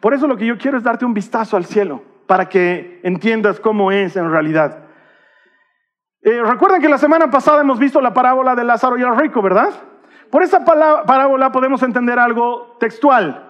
Por 0.00 0.14
eso 0.14 0.26
lo 0.26 0.36
que 0.36 0.46
yo 0.46 0.58
quiero 0.58 0.78
es 0.78 0.84
darte 0.84 1.04
un 1.04 1.14
vistazo 1.14 1.56
al 1.56 1.64
cielo, 1.64 2.02
para 2.26 2.48
que 2.48 3.00
entiendas 3.02 3.60
cómo 3.60 3.92
es 3.92 4.16
en 4.16 4.30
realidad. 4.30 4.84
Eh, 6.22 6.42
recuerden 6.42 6.80
que 6.80 6.88
la 6.88 6.98
semana 6.98 7.30
pasada 7.30 7.60
hemos 7.60 7.78
visto 7.78 8.00
la 8.00 8.12
parábola 8.12 8.56
de 8.56 8.64
Lázaro 8.64 8.98
y 8.98 9.02
el 9.02 9.16
rico, 9.16 9.40
¿verdad? 9.42 9.70
Por 10.30 10.42
esa 10.42 10.64
parábola 10.64 11.52
podemos 11.52 11.82
entender 11.82 12.18
algo 12.18 12.76
textual. 12.80 13.45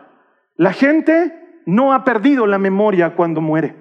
La 0.56 0.72
gente 0.72 1.62
no 1.66 1.92
ha 1.92 2.04
perdido 2.04 2.46
la 2.46 2.58
memoria 2.58 3.14
cuando 3.14 3.40
muere. 3.40 3.76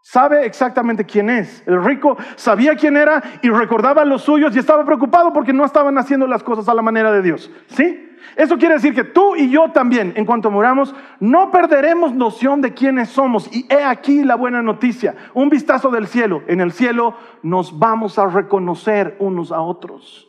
Sabe 0.00 0.46
exactamente 0.46 1.04
quién 1.04 1.28
es. 1.28 1.64
El 1.66 1.82
rico 1.82 2.16
sabía 2.36 2.76
quién 2.76 2.96
era 2.96 3.22
y 3.42 3.50
recordaba 3.50 4.04
los 4.04 4.22
suyos 4.22 4.54
y 4.54 4.60
estaba 4.60 4.84
preocupado 4.84 5.32
porque 5.32 5.52
no 5.52 5.64
estaban 5.64 5.98
haciendo 5.98 6.26
las 6.26 6.44
cosas 6.44 6.68
a 6.68 6.74
la 6.74 6.82
manera 6.82 7.10
de 7.10 7.22
Dios. 7.22 7.50
¿Sí? 7.66 8.02
Eso 8.36 8.56
quiere 8.56 8.74
decir 8.74 8.94
que 8.94 9.04
tú 9.04 9.34
y 9.34 9.50
yo 9.50 9.72
también, 9.72 10.12
en 10.16 10.24
cuanto 10.24 10.50
moramos, 10.50 10.94
no 11.20 11.50
perderemos 11.50 12.14
noción 12.14 12.62
de 12.62 12.72
quiénes 12.72 13.08
somos. 13.08 13.52
Y 13.54 13.66
he 13.68 13.82
aquí 13.82 14.22
la 14.22 14.36
buena 14.36 14.62
noticia, 14.62 15.16
un 15.34 15.48
vistazo 15.48 15.90
del 15.90 16.06
cielo. 16.06 16.42
En 16.46 16.60
el 16.60 16.72
cielo 16.72 17.14
nos 17.42 17.78
vamos 17.78 18.18
a 18.18 18.26
reconocer 18.26 19.16
unos 19.18 19.50
a 19.50 19.60
otros 19.60 20.25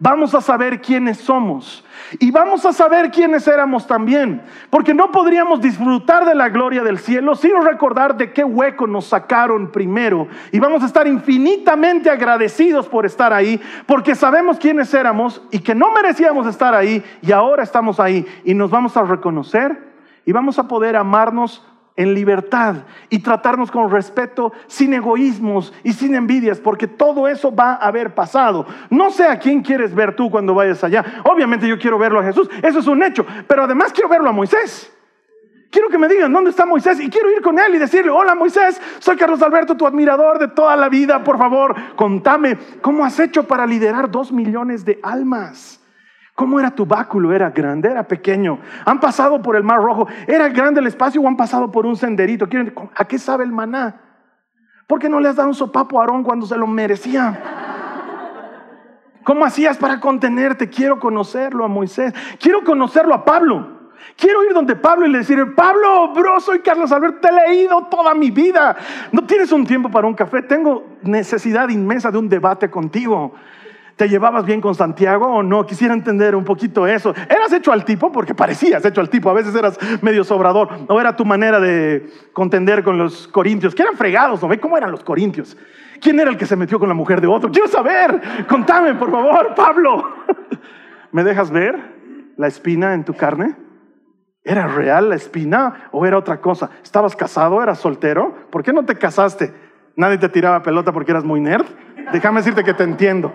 vamos 0.00 0.34
a 0.34 0.40
saber 0.40 0.80
quiénes 0.80 1.18
somos. 1.18 1.84
Y 2.18 2.32
vamos 2.32 2.66
a 2.66 2.72
saber 2.72 3.12
quiénes 3.12 3.46
éramos 3.46 3.86
también, 3.86 4.42
porque 4.68 4.92
no 4.92 5.12
podríamos 5.12 5.60
disfrutar 5.60 6.24
de 6.24 6.34
la 6.34 6.48
gloria 6.48 6.82
del 6.82 6.98
cielo 6.98 7.36
sin 7.36 7.52
recordar 7.62 8.16
de 8.16 8.32
qué 8.32 8.42
hueco 8.42 8.88
nos 8.88 9.06
sacaron 9.06 9.70
primero. 9.70 10.26
Y 10.50 10.58
vamos 10.58 10.82
a 10.82 10.86
estar 10.86 11.06
infinitamente 11.06 12.10
agradecidos 12.10 12.88
por 12.88 13.06
estar 13.06 13.32
ahí, 13.32 13.60
porque 13.86 14.16
sabemos 14.16 14.58
quiénes 14.58 14.92
éramos 14.92 15.40
y 15.52 15.60
que 15.60 15.76
no 15.76 15.92
merecíamos 15.92 16.48
estar 16.48 16.74
ahí 16.74 17.04
y 17.22 17.30
ahora 17.30 17.62
estamos 17.62 18.00
ahí 18.00 18.26
y 18.44 18.54
nos 18.54 18.70
vamos 18.70 18.96
a 18.96 19.02
reconocer 19.02 19.90
y 20.24 20.32
vamos 20.32 20.58
a 20.58 20.66
poder 20.66 20.96
amarnos 20.96 21.64
en 21.96 22.14
libertad 22.14 22.76
y 23.08 23.18
tratarnos 23.18 23.70
con 23.70 23.90
respeto, 23.90 24.52
sin 24.66 24.94
egoísmos 24.94 25.72
y 25.82 25.92
sin 25.92 26.14
envidias, 26.14 26.58
porque 26.60 26.86
todo 26.86 27.28
eso 27.28 27.54
va 27.54 27.72
a 27.74 27.86
haber 27.86 28.14
pasado. 28.14 28.66
No 28.88 29.10
sé 29.10 29.26
a 29.26 29.38
quién 29.38 29.62
quieres 29.62 29.94
ver 29.94 30.16
tú 30.16 30.30
cuando 30.30 30.54
vayas 30.54 30.82
allá. 30.82 31.04
Obviamente 31.24 31.68
yo 31.68 31.78
quiero 31.78 31.98
verlo 31.98 32.20
a 32.20 32.24
Jesús, 32.24 32.48
eso 32.62 32.78
es 32.78 32.86
un 32.86 33.02
hecho, 33.02 33.26
pero 33.46 33.64
además 33.64 33.92
quiero 33.92 34.08
verlo 34.08 34.30
a 34.30 34.32
Moisés. 34.32 34.92
Quiero 35.70 35.88
que 35.88 35.98
me 35.98 36.08
digan 36.08 36.32
dónde 36.32 36.50
está 36.50 36.66
Moisés 36.66 36.98
y 36.98 37.08
quiero 37.08 37.30
ir 37.30 37.42
con 37.42 37.58
él 37.58 37.74
y 37.76 37.78
decirle, 37.78 38.10
hola 38.10 38.34
Moisés, 38.34 38.80
soy 38.98 39.16
Carlos 39.16 39.40
Alberto, 39.40 39.76
tu 39.76 39.86
admirador 39.86 40.40
de 40.40 40.48
toda 40.48 40.76
la 40.76 40.88
vida, 40.88 41.22
por 41.22 41.38
favor, 41.38 41.76
contame, 41.94 42.58
¿cómo 42.82 43.04
has 43.04 43.20
hecho 43.20 43.46
para 43.46 43.66
liderar 43.66 44.10
dos 44.10 44.32
millones 44.32 44.84
de 44.84 44.98
almas? 45.02 45.79
¿Cómo 46.40 46.58
era 46.58 46.70
tu 46.70 46.86
báculo? 46.86 47.34
¿Era 47.34 47.50
grande? 47.50 47.90
¿Era 47.90 48.02
pequeño? 48.02 48.60
¿Han 48.86 48.98
pasado 48.98 49.42
por 49.42 49.56
el 49.56 49.62
Mar 49.62 49.82
Rojo? 49.82 50.08
¿Era 50.26 50.48
grande 50.48 50.80
el 50.80 50.86
espacio 50.86 51.20
o 51.20 51.28
han 51.28 51.36
pasado 51.36 51.70
por 51.70 51.84
un 51.84 51.96
senderito? 51.96 52.48
¿A 52.96 53.04
qué 53.04 53.18
sabe 53.18 53.44
el 53.44 53.52
maná? 53.52 54.00
¿Por 54.86 54.98
qué 54.98 55.10
no 55.10 55.20
le 55.20 55.28
has 55.28 55.36
dado 55.36 55.48
un 55.48 55.54
sopapo 55.54 55.98
a 55.98 56.04
Aarón 56.04 56.22
cuando 56.22 56.46
se 56.46 56.56
lo 56.56 56.66
merecía? 56.66 57.38
¿Cómo 59.22 59.44
hacías 59.44 59.76
para 59.76 60.00
contenerte? 60.00 60.70
Quiero 60.70 60.98
conocerlo 60.98 61.62
a 61.62 61.68
Moisés. 61.68 62.14
Quiero 62.40 62.64
conocerlo 62.64 63.12
a 63.14 63.22
Pablo. 63.22 63.90
Quiero 64.16 64.42
ir 64.42 64.54
donde 64.54 64.76
Pablo 64.76 65.04
y 65.04 65.10
le 65.10 65.18
decir, 65.18 65.54
Pablo, 65.54 66.14
bro, 66.14 66.40
soy 66.40 66.60
Carlos 66.60 66.90
Alberto, 66.90 67.18
te 67.20 67.28
he 67.28 67.48
leído 67.48 67.86
toda 67.90 68.14
mi 68.14 68.30
vida. 68.30 68.78
¿No 69.12 69.26
tienes 69.26 69.52
un 69.52 69.66
tiempo 69.66 69.90
para 69.90 70.06
un 70.06 70.14
café? 70.14 70.40
Tengo 70.40 70.86
necesidad 71.02 71.68
inmensa 71.68 72.10
de 72.10 72.16
un 72.16 72.30
debate 72.30 72.70
contigo. 72.70 73.34
¿Te 74.00 74.08
llevabas 74.08 74.46
bien 74.46 74.62
con 74.62 74.74
Santiago 74.74 75.26
o 75.26 75.42
no? 75.42 75.66
Quisiera 75.66 75.92
entender 75.92 76.34
un 76.34 76.42
poquito 76.42 76.86
eso. 76.86 77.12
¿Eras 77.28 77.52
hecho 77.52 77.70
al 77.70 77.84
tipo? 77.84 78.10
Porque 78.10 78.34
parecías 78.34 78.82
hecho 78.82 79.02
al 79.02 79.10
tipo. 79.10 79.28
A 79.28 79.34
veces 79.34 79.54
eras 79.54 79.78
medio 80.00 80.24
sobrador. 80.24 80.70
¿O 80.88 80.98
era 80.98 81.14
tu 81.14 81.26
manera 81.26 81.60
de 81.60 82.10
contender 82.32 82.82
con 82.82 82.96
los 82.96 83.28
corintios? 83.28 83.74
Que 83.74 83.82
eran 83.82 83.98
fregados, 83.98 84.40
¿no? 84.40 84.48
¿Ve 84.48 84.58
cómo 84.58 84.78
eran 84.78 84.90
los 84.90 85.04
corintios? 85.04 85.54
¿Quién 86.00 86.18
era 86.18 86.30
el 86.30 86.38
que 86.38 86.46
se 86.46 86.56
metió 86.56 86.78
con 86.78 86.88
la 86.88 86.94
mujer 86.94 87.20
de 87.20 87.26
otro? 87.26 87.50
Quiero 87.50 87.68
saber. 87.68 88.46
Contame, 88.48 88.94
por 88.94 89.10
favor, 89.10 89.54
Pablo. 89.54 90.08
¿Me 91.12 91.22
dejas 91.22 91.50
ver 91.50 91.76
la 92.38 92.46
espina 92.46 92.94
en 92.94 93.04
tu 93.04 93.12
carne? 93.12 93.54
¿Era 94.42 94.66
real 94.66 95.10
la 95.10 95.16
espina 95.16 95.90
o 95.92 96.06
era 96.06 96.16
otra 96.16 96.40
cosa? 96.40 96.70
¿Estabas 96.82 97.14
casado? 97.14 97.62
¿Eras 97.62 97.80
soltero? 97.80 98.34
¿Por 98.50 98.62
qué 98.62 98.72
no 98.72 98.86
te 98.86 98.94
casaste? 98.94 99.52
¿Nadie 99.94 100.16
te 100.16 100.30
tiraba 100.30 100.62
pelota 100.62 100.90
porque 100.90 101.10
eras 101.10 101.24
muy 101.24 101.40
nerd? 101.40 101.66
Déjame 102.12 102.40
decirte 102.40 102.64
que 102.64 102.74
te 102.74 102.84
entiendo. 102.84 103.34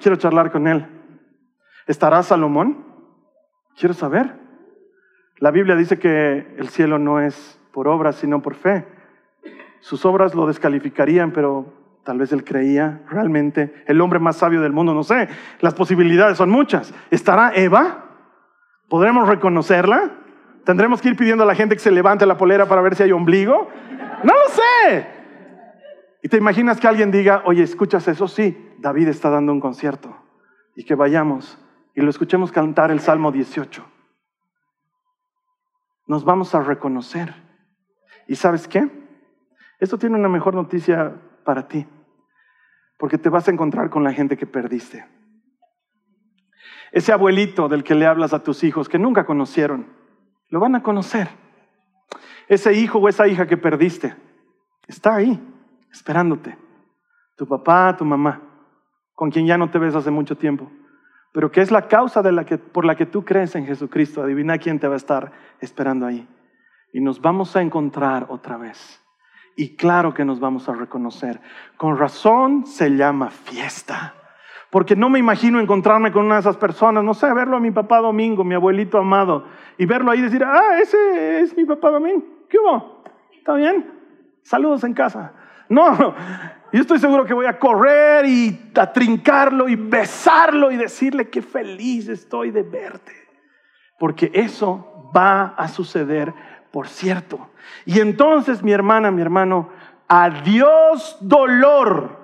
Quiero 0.00 0.16
charlar 0.16 0.50
con 0.50 0.66
él. 0.66 0.86
¿Estará 1.86 2.22
Salomón? 2.22 2.84
Quiero 3.76 3.94
saber. 3.94 4.38
La 5.38 5.50
Biblia 5.50 5.76
dice 5.76 5.98
que 5.98 6.54
el 6.58 6.68
cielo 6.68 6.98
no 6.98 7.20
es 7.20 7.58
por 7.72 7.88
obras, 7.88 8.16
sino 8.16 8.42
por 8.42 8.54
fe. 8.54 8.86
Sus 9.80 10.04
obras 10.04 10.34
lo 10.34 10.46
descalificarían, 10.46 11.32
pero 11.32 11.72
tal 12.04 12.18
vez 12.18 12.32
él 12.32 12.44
creía 12.44 13.02
realmente. 13.08 13.84
El 13.86 14.00
hombre 14.00 14.18
más 14.18 14.36
sabio 14.36 14.60
del 14.60 14.72
mundo, 14.72 14.92
no 14.92 15.02
sé. 15.02 15.28
Las 15.60 15.74
posibilidades 15.74 16.36
son 16.36 16.50
muchas. 16.50 16.94
¿Estará 17.10 17.52
Eva? 17.54 18.04
¿Podremos 18.88 19.28
reconocerla? 19.28 20.10
¿Tendremos 20.64 21.00
que 21.00 21.08
ir 21.08 21.16
pidiendo 21.16 21.44
a 21.44 21.46
la 21.46 21.54
gente 21.54 21.74
que 21.74 21.80
se 21.80 21.90
levante 21.90 22.26
la 22.26 22.36
polera 22.36 22.66
para 22.66 22.82
ver 22.82 22.94
si 22.94 23.02
hay 23.02 23.12
ombligo? 23.12 23.68
No 24.22 24.32
lo 24.34 24.48
sé. 24.48 25.19
Y 26.22 26.28
te 26.28 26.36
imaginas 26.36 26.78
que 26.80 26.88
alguien 26.88 27.10
diga, 27.10 27.42
oye, 27.46 27.62
¿escuchas 27.62 28.06
eso? 28.08 28.28
Sí, 28.28 28.74
David 28.78 29.08
está 29.08 29.30
dando 29.30 29.52
un 29.52 29.60
concierto. 29.60 30.16
Y 30.74 30.84
que 30.84 30.94
vayamos 30.94 31.58
y 31.94 32.02
lo 32.02 32.10
escuchemos 32.10 32.52
cantar 32.52 32.90
el 32.90 33.00
Salmo 33.00 33.32
18. 33.32 33.84
Nos 36.06 36.24
vamos 36.24 36.54
a 36.54 36.60
reconocer. 36.60 37.34
¿Y 38.26 38.36
sabes 38.36 38.68
qué? 38.68 38.88
Esto 39.78 39.98
tiene 39.98 40.16
una 40.16 40.28
mejor 40.28 40.54
noticia 40.54 41.20
para 41.44 41.66
ti. 41.66 41.86
Porque 42.98 43.18
te 43.18 43.28
vas 43.28 43.48
a 43.48 43.50
encontrar 43.50 43.90
con 43.90 44.04
la 44.04 44.12
gente 44.12 44.36
que 44.36 44.46
perdiste. 44.46 45.06
Ese 46.92 47.12
abuelito 47.12 47.68
del 47.68 47.84
que 47.84 47.94
le 47.94 48.06
hablas 48.06 48.32
a 48.32 48.42
tus 48.42 48.64
hijos 48.64 48.88
que 48.88 48.98
nunca 48.98 49.24
conocieron, 49.24 49.86
lo 50.48 50.60
van 50.60 50.74
a 50.74 50.82
conocer. 50.82 51.28
Ese 52.48 52.72
hijo 52.74 52.98
o 52.98 53.08
esa 53.08 53.28
hija 53.28 53.46
que 53.46 53.56
perdiste 53.56 54.14
está 54.88 55.14
ahí, 55.14 55.40
esperándote. 55.92 56.56
Tu 57.36 57.46
papá, 57.46 57.96
tu 57.96 58.04
mamá, 58.04 58.42
con 59.14 59.30
quien 59.30 59.46
ya 59.46 59.58
no 59.58 59.70
te 59.70 59.78
ves 59.78 59.94
hace 59.94 60.10
mucho 60.10 60.36
tiempo, 60.36 60.70
pero 61.32 61.50
que 61.50 61.60
es 61.60 61.70
la 61.70 61.88
causa 61.88 62.22
de 62.22 62.32
la 62.32 62.44
que, 62.44 62.58
por 62.58 62.84
la 62.84 62.96
que 62.96 63.06
tú 63.06 63.24
crees 63.24 63.54
en 63.54 63.66
Jesucristo. 63.66 64.22
Adivina 64.22 64.58
quién 64.58 64.80
te 64.80 64.88
va 64.88 64.94
a 64.94 64.96
estar 64.96 65.32
esperando 65.60 66.06
ahí. 66.06 66.26
Y 66.92 67.00
nos 67.00 67.20
vamos 67.20 67.54
a 67.54 67.62
encontrar 67.62 68.26
otra 68.30 68.56
vez. 68.56 69.00
Y 69.56 69.76
claro 69.76 70.14
que 70.14 70.24
nos 70.24 70.40
vamos 70.40 70.68
a 70.68 70.74
reconocer. 70.74 71.40
Con 71.76 71.98
razón 71.98 72.66
se 72.66 72.90
llama 72.90 73.30
fiesta. 73.30 74.14
Porque 74.70 74.96
no 74.96 75.08
me 75.10 75.18
imagino 75.18 75.60
encontrarme 75.60 76.12
con 76.12 76.24
una 76.24 76.36
de 76.36 76.40
esas 76.40 76.56
personas, 76.56 77.02
no 77.02 77.12
sé, 77.12 77.32
verlo 77.34 77.56
a 77.56 77.60
mi 77.60 77.72
papá 77.72 77.98
Domingo, 77.98 78.44
mi 78.44 78.54
abuelito 78.54 78.98
amado, 78.98 79.44
y 79.76 79.84
verlo 79.84 80.12
ahí 80.12 80.20
y 80.20 80.22
decir, 80.22 80.44
ah, 80.44 80.78
ese 80.80 81.40
es 81.40 81.56
mi 81.56 81.64
papá 81.64 81.90
Domingo. 81.90 82.24
¿Qué 82.48 82.56
hubo? 82.58 83.02
¿Está 83.36 83.54
bien? 83.54 83.92
Saludos 84.42 84.84
en 84.84 84.94
casa. 84.94 85.34
No, 85.70 86.14
yo 86.72 86.80
estoy 86.80 86.98
seguro 86.98 87.24
que 87.24 87.32
voy 87.32 87.46
a 87.46 87.58
correr 87.58 88.26
y 88.26 88.70
a 88.74 88.92
trincarlo 88.92 89.68
y 89.68 89.76
besarlo 89.76 90.70
y 90.70 90.76
decirle 90.76 91.30
que 91.30 91.40
feliz 91.40 92.08
estoy 92.08 92.50
de 92.50 92.62
verte. 92.62 93.12
Porque 93.98 94.30
eso 94.34 95.10
va 95.16 95.54
a 95.56 95.68
suceder, 95.68 96.34
por 96.70 96.88
cierto. 96.88 97.50
Y 97.86 98.00
entonces, 98.00 98.62
mi 98.62 98.72
hermana, 98.72 99.10
mi 99.10 99.22
hermano, 99.22 99.70
adiós 100.08 101.16
dolor 101.20 102.19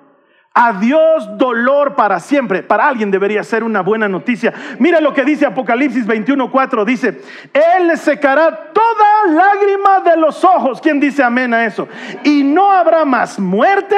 Adiós 0.59 1.37
dolor 1.37 1.97
para 1.97 2.19
siempre. 2.19 2.63
Para 2.63 2.89
alguien 2.89 3.11
debería 3.11 3.45
ser 3.45 3.63
una 3.63 3.83
buena 3.83 4.09
noticia. 4.09 4.55
Mira 4.79 5.03
lo 5.03 5.13
que 5.13 5.23
dice 5.23 5.45
Apocalipsis 5.45 6.07
21:4. 6.07 6.87
Dice, 6.87 7.21
Él 7.53 7.89
le 7.89 7.99
secará 7.99 8.73
toda 8.73 9.35
lágrima 9.35 10.01
de 10.01 10.17
los 10.17 10.43
ojos. 10.45 10.81
¿Quién 10.81 10.99
dice 10.99 11.23
amén 11.23 11.53
a 11.53 11.67
eso? 11.67 11.87
Y 12.25 12.43
no 12.43 12.73
habrá 12.73 13.05
más 13.05 13.39
muerte, 13.39 13.97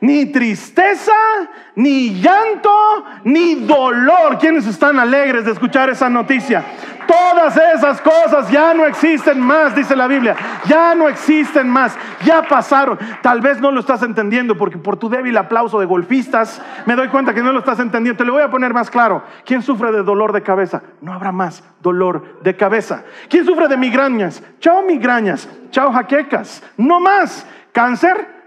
ni 0.00 0.26
tristeza, 0.26 1.12
ni 1.74 2.20
llanto, 2.20 3.04
ni 3.24 3.54
dolor. 3.56 4.38
¿Quiénes 4.38 4.66
están 4.66 4.98
alegres 4.98 5.44
de 5.44 5.52
escuchar 5.52 5.90
esa 5.90 6.08
noticia? 6.08 6.64
Todas 7.10 7.56
esas 7.74 8.00
cosas 8.00 8.48
ya 8.52 8.72
no 8.72 8.86
existen 8.86 9.40
más, 9.40 9.74
dice 9.74 9.96
la 9.96 10.06
Biblia. 10.06 10.36
Ya 10.66 10.94
no 10.94 11.08
existen 11.08 11.68
más. 11.68 11.98
Ya 12.24 12.42
pasaron. 12.42 12.98
Tal 13.20 13.40
vez 13.40 13.60
no 13.60 13.72
lo 13.72 13.80
estás 13.80 14.04
entendiendo 14.04 14.56
porque 14.56 14.78
por 14.78 14.96
tu 14.96 15.08
débil 15.08 15.36
aplauso 15.36 15.80
de 15.80 15.86
golfistas 15.86 16.62
me 16.86 16.94
doy 16.94 17.08
cuenta 17.08 17.34
que 17.34 17.42
no 17.42 17.50
lo 17.52 17.58
estás 17.58 17.80
entendiendo. 17.80 18.18
Te 18.18 18.24
lo 18.24 18.34
voy 18.34 18.42
a 18.42 18.50
poner 18.50 18.72
más 18.72 18.90
claro. 18.90 19.24
¿Quién 19.44 19.60
sufre 19.62 19.90
de 19.90 20.04
dolor 20.04 20.32
de 20.32 20.42
cabeza? 20.42 20.82
No 21.00 21.12
habrá 21.12 21.32
más 21.32 21.64
dolor 21.82 22.40
de 22.42 22.54
cabeza. 22.56 23.02
¿Quién 23.28 23.44
sufre 23.44 23.66
de 23.66 23.76
migrañas? 23.76 24.40
Chao 24.60 24.82
migrañas. 24.82 25.48
Chao 25.72 25.92
jaquecas. 25.92 26.62
No 26.76 27.00
más. 27.00 27.44
¿Cáncer? 27.72 28.39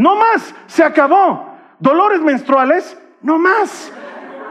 No 0.00 0.16
más. 0.16 0.54
Se 0.66 0.82
acabó. 0.82 1.46
¿Dolores 1.78 2.22
menstruales? 2.22 2.98
No 3.20 3.38
más. 3.38 3.92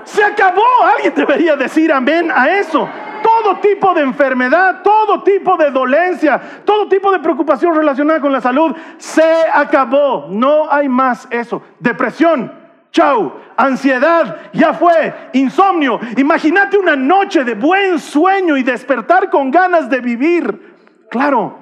Se 0.04 0.24
acabó. 0.24 0.62
Alguien 0.96 1.16
debería 1.16 1.56
decir 1.56 1.92
amén 1.92 2.32
a 2.32 2.52
eso 2.60 2.88
todo 3.24 3.58
tipo 3.58 3.94
de 3.94 4.02
enfermedad, 4.02 4.82
todo 4.84 5.24
tipo 5.24 5.58
de 5.58 5.72
dolencia, 5.72 6.40
todo 6.64 6.88
tipo 6.88 7.12
de 7.12 7.20
preocupación 7.20 7.76
relacionada 7.76 8.22
con 8.22 8.32
la 8.32 8.40
salud, 8.40 8.74
se 8.98 9.44
acabó. 9.54 10.28
No 10.30 10.72
hay 10.72 10.88
más 10.88 11.28
eso. 11.30 11.62
Depresión, 11.80 12.54
chau. 12.92 13.34
Ansiedad, 13.58 14.38
ya 14.54 14.74
fue. 14.74 15.14
Insomnio. 15.34 16.00
Imagínate 16.16 16.78
una 16.78 16.96
noche 16.96 17.44
de 17.44 17.56
buen 17.56 18.00
sueño 18.00 18.56
y 18.56 18.64
despertar 18.64 19.30
con 19.30 19.52
ganas 19.52 19.90
de 19.90 20.00
vivir. 20.00 21.08
Claro, 21.10 21.58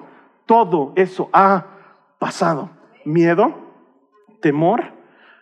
todo 0.46 0.94
eso 0.96 1.30
ha 1.34 1.64
pasado. 2.20 2.70
Miedo, 3.04 3.67
temor, 4.42 4.94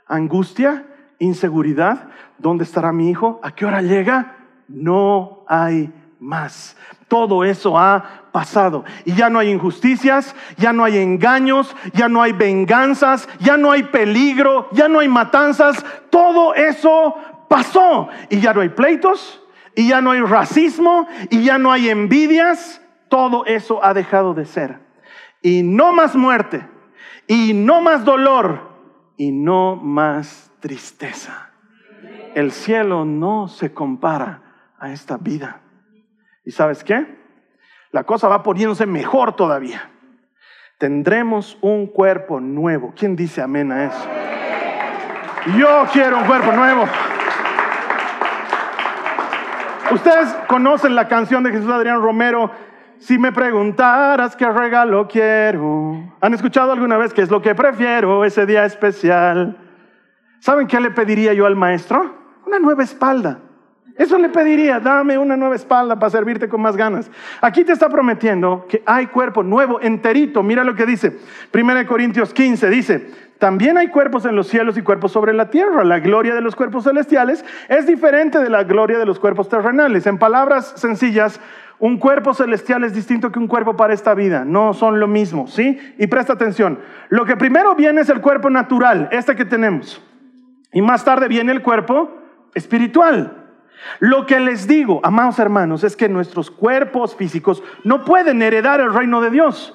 angustia, 0.07 0.85
inseguridad. 1.19 2.09
¿Dónde 2.37 2.63
estará 2.63 2.91
mi 2.91 3.09
hijo? 3.09 3.39
¿A 3.43 3.51
qué 3.51 3.65
hora 3.65 3.81
llega? 3.81 4.37
No 4.67 5.45
hay 5.47 5.93
más. 6.19 6.75
Todo 7.07 7.43
eso 7.43 7.77
ha 7.77 8.29
pasado. 8.31 8.83
Y 9.05 9.13
ya 9.13 9.29
no 9.29 9.39
hay 9.39 9.49
injusticias, 9.51 10.35
ya 10.57 10.73
no 10.73 10.83
hay 10.83 10.97
engaños, 10.97 11.75
ya 11.93 12.09
no 12.09 12.21
hay 12.21 12.33
venganzas, 12.33 13.29
ya 13.39 13.57
no 13.57 13.71
hay 13.71 13.83
peligro, 13.83 14.67
ya 14.71 14.87
no 14.87 14.99
hay 14.99 15.07
matanzas. 15.07 15.85
Todo 16.09 16.53
eso 16.55 17.15
pasó. 17.47 18.09
Y 18.29 18.39
ya 18.39 18.53
no 18.53 18.61
hay 18.61 18.69
pleitos, 18.69 19.41
y 19.75 19.89
ya 19.89 20.01
no 20.01 20.11
hay 20.11 20.21
racismo, 20.21 21.07
y 21.29 21.43
ya 21.43 21.57
no 21.57 21.71
hay 21.71 21.89
envidias. 21.89 22.81
Todo 23.07 23.45
eso 23.45 23.83
ha 23.83 23.93
dejado 23.93 24.33
de 24.33 24.45
ser. 24.45 24.79
Y 25.41 25.61
no 25.61 25.93
más 25.93 26.15
muerte, 26.15 26.67
y 27.27 27.53
no 27.53 27.81
más 27.81 28.03
dolor, 28.03 28.74
y 29.17 29.31
no 29.31 29.75
más 29.75 30.51
tristeza. 30.59 31.51
El 32.33 32.51
cielo 32.51 33.05
no 33.05 33.47
se 33.47 33.73
compara 33.73 34.41
a 34.77 34.91
esta 34.91 35.17
vida. 35.17 35.61
¿Y 36.43 36.51
sabes 36.51 36.83
qué? 36.83 37.17
La 37.91 38.03
cosa 38.03 38.27
va 38.27 38.43
poniéndose 38.43 38.85
mejor 38.85 39.35
todavía. 39.35 39.89
Tendremos 40.77 41.57
un 41.61 41.87
cuerpo 41.87 42.41
nuevo. 42.41 42.93
¿Quién 42.95 43.15
dice 43.15 43.41
amén 43.41 43.71
a 43.71 43.85
eso? 43.85 44.09
Yo 45.57 45.85
quiero 45.93 46.17
un 46.17 46.25
cuerpo 46.25 46.51
nuevo. 46.51 46.85
Ustedes 49.91 50.35
conocen 50.47 50.95
la 50.95 51.07
canción 51.07 51.43
de 51.43 51.51
Jesús 51.51 51.69
Adrián 51.69 52.01
Romero, 52.01 52.51
si 52.99 53.17
me 53.17 53.31
preguntaras 53.31 54.35
qué 54.35 54.49
regalo 54.49 55.07
quiero. 55.07 56.13
¿Han 56.21 56.33
escuchado 56.33 56.71
alguna 56.71 56.97
vez 56.97 57.13
qué 57.13 57.21
es 57.21 57.29
lo 57.29 57.41
que 57.41 57.55
prefiero 57.55 58.25
ese 58.25 58.45
día 58.45 58.65
especial? 58.65 59.57
¿Saben 60.39 60.67
qué 60.67 60.79
le 60.79 60.91
pediría 60.91 61.33
yo 61.33 61.45
al 61.45 61.55
maestro? 61.55 62.15
Una 62.45 62.59
nueva 62.59 62.83
espalda. 62.83 63.39
Eso 63.97 64.17
le 64.17 64.27
pediría, 64.27 64.81
dame 64.81 65.17
una 65.17 65.37
nueva 65.37 65.55
espalda 65.55 65.97
para 65.97 66.09
servirte 66.09 66.49
con 66.49 66.61
más 66.61 66.75
ganas. 66.75 67.09
Aquí 67.39 67.63
te 67.63 67.71
está 67.71 67.87
prometiendo 67.87 68.65
que 68.67 68.83
hay 68.85 69.07
cuerpo 69.07 69.41
nuevo, 69.41 69.79
enterito. 69.79 70.43
Mira 70.43 70.65
lo 70.65 70.75
que 70.75 70.85
dice. 70.85 71.17
1 71.53 71.87
Corintios 71.87 72.33
15 72.33 72.69
dice, 72.69 73.09
también 73.39 73.77
hay 73.77 73.87
cuerpos 73.87 74.25
en 74.25 74.35
los 74.35 74.47
cielos 74.47 74.77
y 74.77 74.81
cuerpos 74.81 75.13
sobre 75.13 75.33
la 75.33 75.49
tierra. 75.49 75.85
La 75.85 75.99
gloria 75.99 76.35
de 76.35 76.41
los 76.41 76.57
cuerpos 76.57 76.83
celestiales 76.83 77.45
es 77.69 77.87
diferente 77.87 78.39
de 78.39 78.49
la 78.49 78.65
gloria 78.65 78.97
de 78.97 79.05
los 79.05 79.17
cuerpos 79.17 79.47
terrenales. 79.47 80.05
En 80.07 80.17
palabras 80.17 80.73
sencillas, 80.75 81.39
un 81.79 81.97
cuerpo 81.97 82.33
celestial 82.33 82.83
es 82.83 82.93
distinto 82.93 83.31
que 83.31 83.39
un 83.39 83.47
cuerpo 83.47 83.77
para 83.77 83.93
esta 83.93 84.13
vida. 84.13 84.43
No 84.43 84.73
son 84.73 84.99
lo 84.99 85.07
mismo, 85.07 85.47
¿sí? 85.47 85.79
Y 85.97 86.07
presta 86.07 86.33
atención. 86.33 86.79
Lo 87.07 87.25
que 87.25 87.37
primero 87.37 87.75
viene 87.75 88.01
es 88.01 88.09
el 88.09 88.19
cuerpo 88.19 88.49
natural, 88.49 89.07
este 89.13 89.37
que 89.37 89.45
tenemos. 89.45 90.01
Y 90.73 90.81
más 90.81 91.05
tarde 91.05 91.29
viene 91.29 91.53
el 91.53 91.61
cuerpo 91.61 92.11
espiritual. 92.53 93.44
Lo 93.99 94.25
que 94.25 94.39
les 94.39 94.67
digo, 94.67 94.99
amados 95.03 95.39
hermanos, 95.39 95.83
es 95.83 95.95
que 95.95 96.09
nuestros 96.09 96.51
cuerpos 96.51 97.15
físicos 97.15 97.63
no 97.83 98.03
pueden 98.05 98.41
heredar 98.41 98.79
el 98.79 98.93
reino 98.93 99.21
de 99.21 99.29
Dios. 99.29 99.73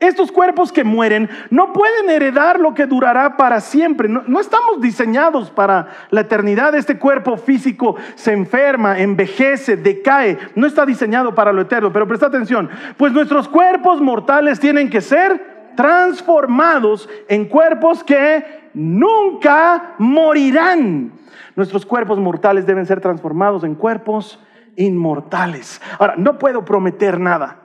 Estos 0.00 0.30
cuerpos 0.30 0.70
que 0.70 0.84
mueren 0.84 1.28
no 1.50 1.72
pueden 1.72 2.08
heredar 2.08 2.60
lo 2.60 2.72
que 2.72 2.86
durará 2.86 3.36
para 3.36 3.60
siempre. 3.60 4.08
No, 4.08 4.40
estamos 4.40 4.80
diseñados 4.80 5.50
para 5.50 5.88
la 6.10 6.20
eternidad. 6.20 6.72
Este 6.76 6.98
cuerpo 6.98 7.36
físico 7.36 7.96
se 8.14 8.32
enferma, 8.32 9.00
envejece, 9.00 9.76
decae. 9.76 10.38
No 10.54 10.68
está 10.68 10.86
diseñado 10.86 11.34
para 11.34 11.52
lo 11.52 11.62
eterno. 11.62 11.92
Pero 11.92 12.06
presta 12.06 12.26
atención, 12.26 12.70
pues 12.96 13.12
nuestros 13.12 13.48
cuerpos 13.48 14.00
mortales 14.00 14.60
tienen 14.60 14.88
que 14.88 15.00
ser 15.00 15.72
transformados 15.74 17.08
en 17.28 17.46
cuerpos 17.46 18.04
que 18.04 18.67
nunca 18.78 19.94
morirán. 19.98 21.12
Nuestros 21.56 21.84
cuerpos 21.84 22.18
mortales 22.18 22.66
deben 22.66 22.86
ser 22.86 23.00
transformados 23.00 23.64
en 23.64 23.74
cuerpos 23.74 24.42
inmortales. 24.76 25.82
Ahora, 25.98 26.14
no 26.16 26.38
puedo 26.38 26.64
prometer 26.64 27.18
nada. 27.18 27.56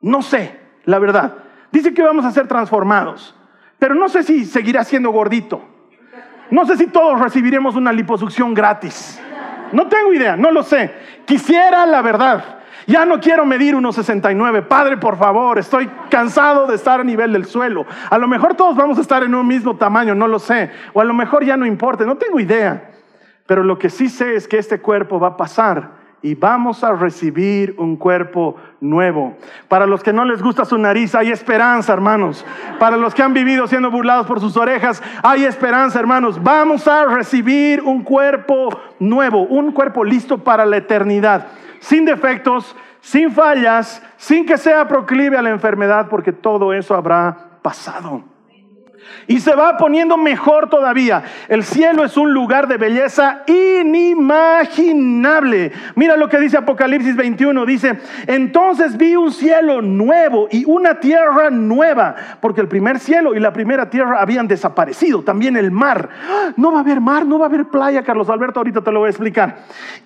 No 0.00 0.22
sé, 0.22 0.58
la 0.84 0.98
verdad. 0.98 1.34
Dice 1.70 1.92
que 1.92 2.02
vamos 2.02 2.24
a 2.24 2.30
ser 2.30 2.48
transformados, 2.48 3.36
pero 3.78 3.94
no 3.94 4.08
sé 4.08 4.22
si 4.22 4.46
seguirá 4.46 4.82
siendo 4.84 5.10
gordito. 5.10 5.62
No 6.50 6.64
sé 6.64 6.76
si 6.76 6.86
todos 6.86 7.20
recibiremos 7.20 7.76
una 7.76 7.92
liposucción 7.92 8.54
gratis. 8.54 9.20
No 9.72 9.88
tengo 9.88 10.14
idea, 10.14 10.36
no 10.36 10.50
lo 10.50 10.62
sé. 10.62 10.94
Quisiera 11.26 11.84
la 11.86 12.00
verdad. 12.00 12.55
Ya 12.86 13.04
no 13.04 13.20
quiero 13.20 13.44
medir 13.44 13.74
unos 13.74 13.96
69. 13.96 14.62
Padre, 14.62 14.96
por 14.96 15.16
favor, 15.16 15.58
estoy 15.58 15.88
cansado 16.08 16.66
de 16.66 16.76
estar 16.76 17.00
a 17.00 17.04
nivel 17.04 17.32
del 17.32 17.44
suelo. 17.44 17.84
A 18.10 18.16
lo 18.16 18.28
mejor 18.28 18.54
todos 18.54 18.76
vamos 18.76 18.98
a 18.98 19.00
estar 19.00 19.24
en 19.24 19.34
un 19.34 19.46
mismo 19.46 19.76
tamaño, 19.76 20.14
no 20.14 20.28
lo 20.28 20.38
sé. 20.38 20.70
O 20.92 21.00
a 21.00 21.04
lo 21.04 21.12
mejor 21.12 21.44
ya 21.44 21.56
no 21.56 21.66
importa, 21.66 22.04
no 22.04 22.16
tengo 22.16 22.38
idea. 22.38 22.90
Pero 23.46 23.64
lo 23.64 23.78
que 23.78 23.90
sí 23.90 24.08
sé 24.08 24.36
es 24.36 24.46
que 24.46 24.58
este 24.58 24.80
cuerpo 24.80 25.18
va 25.18 25.28
a 25.28 25.36
pasar 25.36 25.95
y 26.22 26.34
vamos 26.34 26.82
a 26.82 26.92
recibir 26.92 27.74
un 27.78 27.96
cuerpo 27.96 28.56
nuevo. 28.80 29.36
Para 29.68 29.86
los 29.86 30.02
que 30.02 30.12
no 30.12 30.24
les 30.24 30.42
gusta 30.42 30.64
su 30.64 30.78
nariz, 30.78 31.14
hay 31.14 31.30
esperanza, 31.30 31.92
hermanos. 31.92 32.44
Para 32.78 32.96
los 32.96 33.14
que 33.14 33.22
han 33.22 33.34
vivido 33.34 33.66
siendo 33.66 33.90
burlados 33.90 34.26
por 34.26 34.40
sus 34.40 34.56
orejas, 34.56 35.02
hay 35.22 35.44
esperanza, 35.44 36.00
hermanos. 36.00 36.42
Vamos 36.42 36.88
a 36.88 37.04
recibir 37.04 37.82
un 37.82 38.02
cuerpo 38.02 38.70
nuevo, 38.98 39.42
un 39.42 39.72
cuerpo 39.72 40.04
listo 40.04 40.38
para 40.38 40.66
la 40.66 40.78
eternidad, 40.78 41.48
sin 41.80 42.04
defectos, 42.04 42.74
sin 43.00 43.30
fallas, 43.30 44.02
sin 44.16 44.46
que 44.46 44.58
sea 44.58 44.88
proclive 44.88 45.36
a 45.36 45.42
la 45.42 45.50
enfermedad, 45.50 46.08
porque 46.08 46.32
todo 46.32 46.72
eso 46.72 46.94
habrá 46.94 47.60
pasado. 47.62 48.35
Y 49.26 49.40
se 49.40 49.54
va 49.54 49.76
poniendo 49.76 50.16
mejor 50.16 50.68
todavía. 50.68 51.24
El 51.48 51.64
cielo 51.64 52.04
es 52.04 52.16
un 52.16 52.32
lugar 52.32 52.68
de 52.68 52.76
belleza 52.76 53.42
inimaginable. 53.46 55.72
Mira 55.94 56.16
lo 56.16 56.28
que 56.28 56.38
dice 56.38 56.56
Apocalipsis 56.56 57.16
21. 57.16 57.66
Dice, 57.66 57.98
entonces 58.26 58.96
vi 58.96 59.16
un 59.16 59.32
cielo 59.32 59.82
nuevo 59.82 60.48
y 60.50 60.64
una 60.64 61.00
tierra 61.00 61.50
nueva, 61.50 62.14
porque 62.40 62.60
el 62.60 62.68
primer 62.68 63.00
cielo 63.00 63.34
y 63.34 63.40
la 63.40 63.52
primera 63.52 63.90
tierra 63.90 64.20
habían 64.20 64.48
desaparecido. 64.48 65.22
También 65.22 65.56
el 65.56 65.70
mar. 65.70 66.08
No 66.56 66.72
va 66.72 66.78
a 66.78 66.82
haber 66.82 67.00
mar, 67.00 67.26
no 67.26 67.38
va 67.38 67.46
a 67.46 67.48
haber 67.48 67.66
playa, 67.66 68.02
Carlos 68.02 68.30
Alberto, 68.30 68.60
ahorita 68.60 68.82
te 68.82 68.92
lo 68.92 69.00
voy 69.00 69.08
a 69.08 69.10
explicar. 69.10 69.56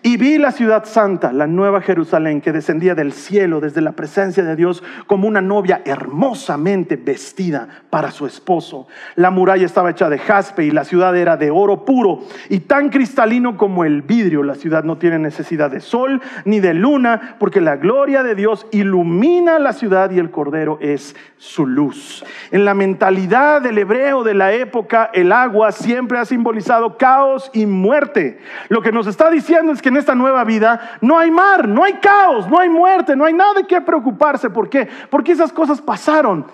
Y 0.03 0.17
vi 0.17 0.39
la 0.39 0.53
ciudad 0.53 0.85
santa, 0.85 1.33
la 1.33 1.47
nueva 1.47 1.81
Jerusalén, 1.81 2.41
que 2.41 2.53
descendía 2.53 2.95
del 2.95 3.13
cielo 3.13 3.61
desde 3.61 3.81
la 3.81 3.93
presencia 3.93 4.43
de 4.43 4.57
Dios 4.57 4.83
como 5.07 5.29
una 5.29 5.41
novia 5.41 5.83
hermosamente 5.85 6.97
vestida 6.97 7.69
para 7.91 8.11
su 8.11 8.27
esposo. 8.27 8.87
La 9.17 9.31
muralla 9.31 9.67
estaba 9.67 9.91
hecha 9.91 10.09
de 10.09 10.19
jaspe 10.19 10.65
y 10.65 10.71
la 10.71 10.85
ciudad 10.85 11.17
era 11.17 11.37
de 11.37 11.51
oro 11.51 11.85
puro 11.85 12.21
y 12.49 12.61
tan 12.61 12.91
cristalino 12.91 13.57
como 13.57 13.85
el 13.85 14.03
vidrio. 14.03 14.43
La 14.43 14.55
ciudad 14.55 14.85
no 14.85 14.99
tiene 14.99 15.19
necesidad 15.19 15.71
de 15.71 15.81
sol 15.81 16.21
ni 16.45 16.61
de 16.61 16.75
luna 16.75 17.37
porque 17.39 17.61
la 17.61 17.77
gloria 17.77 18.23
de 18.23 18.35
Dios 18.35 18.67
ilumina 18.71 19.59
la 19.59 19.73
ciudad 19.73 20.11
y 20.11 20.19
el 20.19 20.31
cordero 20.31 20.79
es 20.81 21.17
su 21.37 21.67
luz. 21.67 22.25
En 22.51 22.65
la 22.65 22.75
mentalidad 22.75 23.63
del 23.63 23.79
hebreo 23.79 24.23
de 24.23 24.35
la 24.35 24.53
época, 24.53 25.11
el 25.13 25.33
agua 25.33 25.73
siempre 25.73 26.19
ha 26.19 26.25
simbolizado 26.25 26.97
caos 26.97 27.51
y 27.53 27.67
muerte. 27.67 28.39
Lo 28.69 28.83
que 28.83 28.93
nos 28.93 29.07
está 29.07 29.31
diciendo 29.31 29.73
es 29.73 29.83
que 29.83 29.89
en 29.89 29.97
esta 29.97 30.15
nueva 30.15 30.45
vida 30.45 30.99
no 31.01 31.19
hay 31.19 31.31
mar, 31.31 31.67
no 31.69 31.85
hay 31.85 31.95
caos, 31.95 32.49
no 32.49 32.59
hay 32.59 32.69
muerte, 32.69 33.17
no 33.17 33.25
hay 33.25 33.33
nada 33.33 33.55
de 33.55 33.65
qué 33.65 33.81
preocuparse. 33.81 34.51
¿Por 34.51 34.69
qué? 34.69 34.89
Porque 35.09 35.33
esas 35.33 35.53
cosas 35.53 35.81
pasaron. 35.81 36.47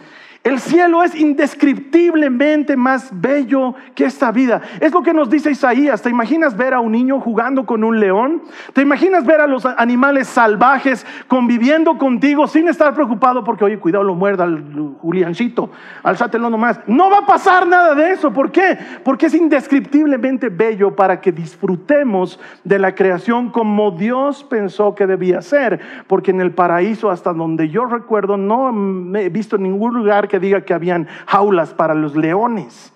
El 0.47 0.61
cielo 0.61 1.03
es 1.03 1.13
indescriptiblemente 1.17 2.77
más 2.77 3.11
bello 3.13 3.75
que 3.97 4.05
esta 4.05 4.31
vida. 4.31 4.63
Es 4.79 4.93
lo 4.93 5.03
que 5.03 5.13
nos 5.13 5.29
dice 5.29 5.51
Isaías. 5.51 6.03
¿Te 6.03 6.09
imaginas 6.09 6.57
ver 6.57 6.73
a 6.73 6.79
un 6.79 6.93
niño 6.93 7.19
jugando 7.19 7.67
con 7.67 7.83
un 7.83 7.99
león? 7.99 8.43
¿Te 8.73 8.81
imaginas 8.81 9.27
ver 9.27 9.41
a 9.41 9.49
los 9.49 9.67
animales 9.67 10.29
salvajes 10.29 11.05
conviviendo 11.27 11.99
contigo 11.99 12.47
sin 12.47 12.69
estar 12.69 12.95
preocupado 12.95 13.43
porque, 13.43 13.65
oye, 13.65 13.81
cuidado, 13.81 14.05
lo 14.05 14.15
muerda 14.15 14.45
al 14.45 14.63
Juliancito, 15.01 15.69
alzátelo 16.05 16.49
nomás? 16.49 16.79
No 16.87 17.11
va 17.11 17.19
a 17.19 17.27
pasar 17.27 17.67
nada 17.67 17.97
de 17.97 18.13
eso. 18.13 18.33
¿Por 18.33 18.53
qué? 18.53 18.79
Porque 19.03 19.27
es 19.27 19.35
indescriptiblemente 19.35 20.49
bello 20.49 20.95
para 20.95 21.21
que 21.21 21.33
disfrutemos 21.33 22.39
de 22.63 22.79
la 22.79 22.95
creación 22.95 23.51
como 23.51 23.91
Dios 23.91 24.45
pensó 24.45 24.95
que 24.95 25.09
debía 25.09 25.43
ser. 25.43 25.81
Porque 26.07 26.31
en 26.31 26.41
el 26.41 26.53
paraíso, 26.53 27.11
hasta 27.11 27.33
donde 27.33 27.69
yo 27.69 27.87
recuerdo, 27.87 28.37
no 28.37 28.73
he 29.19 29.29
visto 29.29 29.59
ningún 29.59 29.93
lugar 29.93 30.29
que 30.29 30.36
diga 30.38 30.62
que 30.62 30.75
habían 30.75 31.09
jaulas 31.27 31.75
para 31.75 31.94
los 31.94 32.16
leones. 32.16 32.92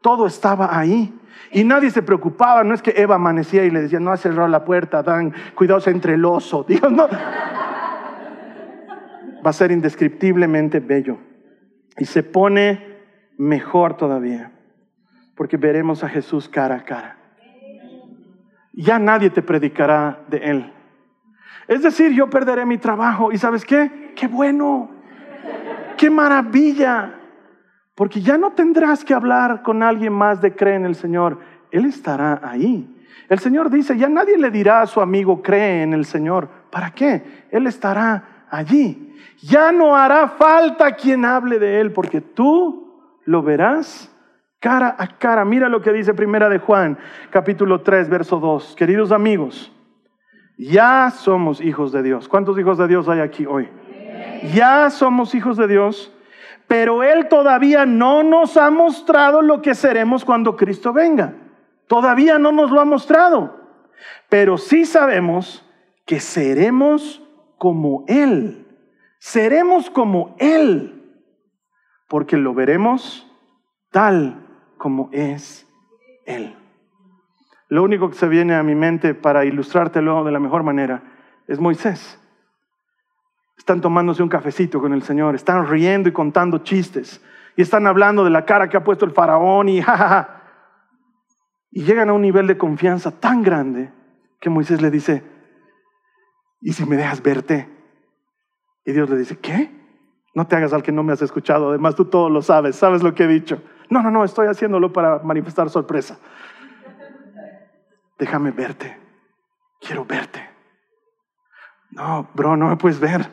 Todo 0.00 0.26
estaba 0.26 0.78
ahí. 0.78 1.14
Y 1.50 1.64
nadie 1.64 1.90
se 1.90 2.02
preocupaba, 2.02 2.62
no 2.64 2.74
es 2.74 2.82
que 2.82 2.92
Eva 2.96 3.14
amanecía 3.14 3.64
y 3.64 3.70
le 3.70 3.82
decía, 3.82 4.00
no 4.00 4.10
ha 4.10 4.16
cerrado 4.16 4.48
la 4.48 4.64
puerta, 4.64 5.02
Dan, 5.02 5.32
cuidados 5.54 5.86
entre 5.86 6.14
el 6.14 6.24
oso. 6.24 6.64
Dios, 6.68 6.90
no. 6.90 7.08
Va 9.44 9.50
a 9.50 9.52
ser 9.52 9.70
indescriptiblemente 9.70 10.80
bello. 10.80 11.18
Y 11.96 12.04
se 12.04 12.22
pone 12.22 12.98
mejor 13.38 13.96
todavía, 13.96 14.52
porque 15.36 15.56
veremos 15.56 16.04
a 16.04 16.08
Jesús 16.08 16.48
cara 16.48 16.76
a 16.76 16.84
cara. 16.84 17.16
Ya 18.72 18.98
nadie 18.98 19.30
te 19.30 19.42
predicará 19.42 20.20
de 20.28 20.38
Él. 20.38 20.72
Es 21.66 21.82
decir, 21.82 22.12
yo 22.12 22.30
perderé 22.30 22.64
mi 22.64 22.78
trabajo. 22.78 23.32
¿Y 23.32 23.38
sabes 23.38 23.64
qué? 23.64 24.12
Qué 24.14 24.26
bueno 24.26 24.90
qué 25.98 26.08
maravilla, 26.08 27.14
porque 27.94 28.22
ya 28.22 28.38
no 28.38 28.52
tendrás 28.52 29.04
que 29.04 29.12
hablar 29.12 29.62
con 29.62 29.82
alguien 29.82 30.14
más 30.14 30.40
de 30.40 30.54
cree 30.54 30.76
en 30.76 30.86
el 30.86 30.94
Señor, 30.94 31.38
Él 31.70 31.84
estará 31.84 32.40
ahí. 32.42 32.94
El 33.28 33.38
Señor 33.40 33.68
dice, 33.68 33.98
ya 33.98 34.08
nadie 34.08 34.38
le 34.38 34.50
dirá 34.50 34.80
a 34.80 34.86
su 34.86 35.02
amigo 35.02 35.42
cree 35.42 35.82
en 35.82 35.92
el 35.92 36.06
Señor, 36.06 36.48
¿para 36.70 36.92
qué? 36.92 37.46
Él 37.50 37.66
estará 37.66 38.46
allí. 38.50 39.14
Ya 39.42 39.70
no 39.70 39.94
hará 39.94 40.28
falta 40.28 40.92
quien 40.92 41.26
hable 41.26 41.58
de 41.58 41.80
Él, 41.80 41.92
porque 41.92 42.22
tú 42.22 43.18
lo 43.26 43.42
verás 43.42 44.10
cara 44.58 44.96
a 44.98 45.18
cara. 45.18 45.44
Mira 45.44 45.68
lo 45.68 45.82
que 45.82 45.92
dice 45.92 46.14
Primera 46.14 46.48
de 46.48 46.58
Juan, 46.58 46.98
capítulo 47.30 47.82
3, 47.82 48.08
verso 48.08 48.38
2. 48.40 48.74
Queridos 48.76 49.12
amigos, 49.12 49.72
ya 50.56 51.10
somos 51.10 51.60
hijos 51.60 51.92
de 51.92 52.02
Dios. 52.02 52.28
¿Cuántos 52.28 52.58
hijos 52.58 52.78
de 52.78 52.88
Dios 52.88 53.08
hay 53.08 53.20
aquí 53.20 53.46
hoy? 53.46 53.68
Ya 54.52 54.90
somos 54.90 55.34
hijos 55.34 55.56
de 55.56 55.68
Dios, 55.68 56.12
pero 56.66 57.02
Él 57.02 57.28
todavía 57.28 57.86
no 57.86 58.22
nos 58.22 58.56
ha 58.56 58.70
mostrado 58.70 59.42
lo 59.42 59.62
que 59.62 59.74
seremos 59.74 60.24
cuando 60.24 60.56
Cristo 60.56 60.92
venga. 60.92 61.34
Todavía 61.86 62.38
no 62.38 62.52
nos 62.52 62.70
lo 62.70 62.80
ha 62.80 62.84
mostrado, 62.84 63.56
pero 64.28 64.58
sí 64.58 64.84
sabemos 64.84 65.66
que 66.04 66.20
seremos 66.20 67.22
como 67.56 68.04
Él. 68.06 68.66
Seremos 69.18 69.90
como 69.90 70.36
Él, 70.38 71.02
porque 72.08 72.36
lo 72.36 72.54
veremos 72.54 73.26
tal 73.90 74.46
como 74.76 75.08
es 75.12 75.66
Él. 76.26 76.54
Lo 77.68 77.82
único 77.82 78.08
que 78.10 78.16
se 78.16 78.28
viene 78.28 78.54
a 78.54 78.62
mi 78.62 78.74
mente 78.74 79.14
para 79.14 79.44
ilustrártelo 79.44 80.24
de 80.24 80.32
la 80.32 80.38
mejor 80.38 80.62
manera 80.62 81.02
es 81.46 81.58
Moisés 81.58 82.18
están 83.68 83.82
tomándose 83.82 84.22
un 84.22 84.30
cafecito 84.30 84.80
con 84.80 84.94
el 84.94 85.02
Señor, 85.02 85.34
están 85.34 85.68
riendo 85.68 86.08
y 86.08 86.12
contando 86.12 86.56
chistes, 86.60 87.22
y 87.54 87.60
están 87.60 87.86
hablando 87.86 88.24
de 88.24 88.30
la 88.30 88.46
cara 88.46 88.70
que 88.70 88.78
ha 88.78 88.82
puesto 88.82 89.04
el 89.04 89.10
faraón 89.10 89.68
y 89.68 89.82
jajaja. 89.82 90.42
Y 91.70 91.82
llegan 91.82 92.08
a 92.08 92.14
un 92.14 92.22
nivel 92.22 92.46
de 92.46 92.56
confianza 92.56 93.10
tan 93.10 93.42
grande 93.42 93.92
que 94.40 94.48
Moisés 94.48 94.80
le 94.80 94.90
dice, 94.90 95.22
¿y 96.62 96.72
si 96.72 96.86
me 96.86 96.96
dejas 96.96 97.22
verte? 97.22 97.68
Y 98.86 98.92
Dios 98.92 99.10
le 99.10 99.18
dice, 99.18 99.38
¿qué? 99.38 99.70
No 100.34 100.46
te 100.46 100.56
hagas 100.56 100.72
al 100.72 100.82
que 100.82 100.92
no 100.92 101.02
me 101.02 101.12
has 101.12 101.20
escuchado, 101.20 101.68
además 101.68 101.94
tú 101.94 102.06
todo 102.06 102.30
lo 102.30 102.40
sabes, 102.40 102.74
sabes 102.74 103.02
lo 103.02 103.14
que 103.14 103.24
he 103.24 103.28
dicho. 103.28 103.62
No, 103.90 104.02
no, 104.02 104.10
no, 104.10 104.24
estoy 104.24 104.46
haciéndolo 104.46 104.94
para 104.94 105.18
manifestar 105.18 105.68
sorpresa. 105.68 106.18
Déjame 108.18 108.50
verte, 108.50 108.98
quiero 109.78 110.06
verte. 110.06 110.40
No, 111.90 112.30
bro, 112.32 112.56
no 112.56 112.68
me 112.68 112.76
puedes 112.78 112.98
ver. 112.98 113.28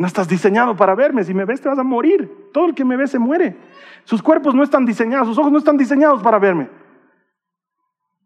No 0.00 0.06
estás 0.06 0.26
diseñado 0.26 0.74
para 0.74 0.94
verme. 0.94 1.24
Si 1.24 1.34
me 1.34 1.44
ves, 1.44 1.60
te 1.60 1.68
vas 1.68 1.78
a 1.78 1.82
morir. 1.82 2.48
Todo 2.54 2.64
el 2.64 2.74
que 2.74 2.86
me 2.86 2.96
ve 2.96 3.06
se 3.06 3.18
muere. 3.18 3.54
Sus 4.04 4.22
cuerpos 4.22 4.54
no 4.54 4.62
están 4.62 4.86
diseñados, 4.86 5.28
sus 5.28 5.36
ojos 5.36 5.52
no 5.52 5.58
están 5.58 5.76
diseñados 5.76 6.22
para 6.22 6.38
verme. 6.38 6.70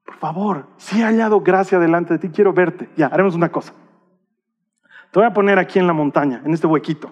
Por 0.04 0.14
favor, 0.14 0.68
si 0.76 1.00
he 1.00 1.04
hallado 1.04 1.40
gracia 1.40 1.80
delante 1.80 2.12
de 2.12 2.20
ti, 2.20 2.28
quiero 2.28 2.52
verte. 2.52 2.88
Ya, 2.96 3.06
haremos 3.06 3.34
una 3.34 3.50
cosa. 3.50 3.72
Te 5.10 5.18
voy 5.18 5.26
a 5.26 5.32
poner 5.32 5.58
aquí 5.58 5.80
en 5.80 5.88
la 5.88 5.92
montaña, 5.92 6.42
en 6.44 6.54
este 6.54 6.68
huequito. 6.68 7.10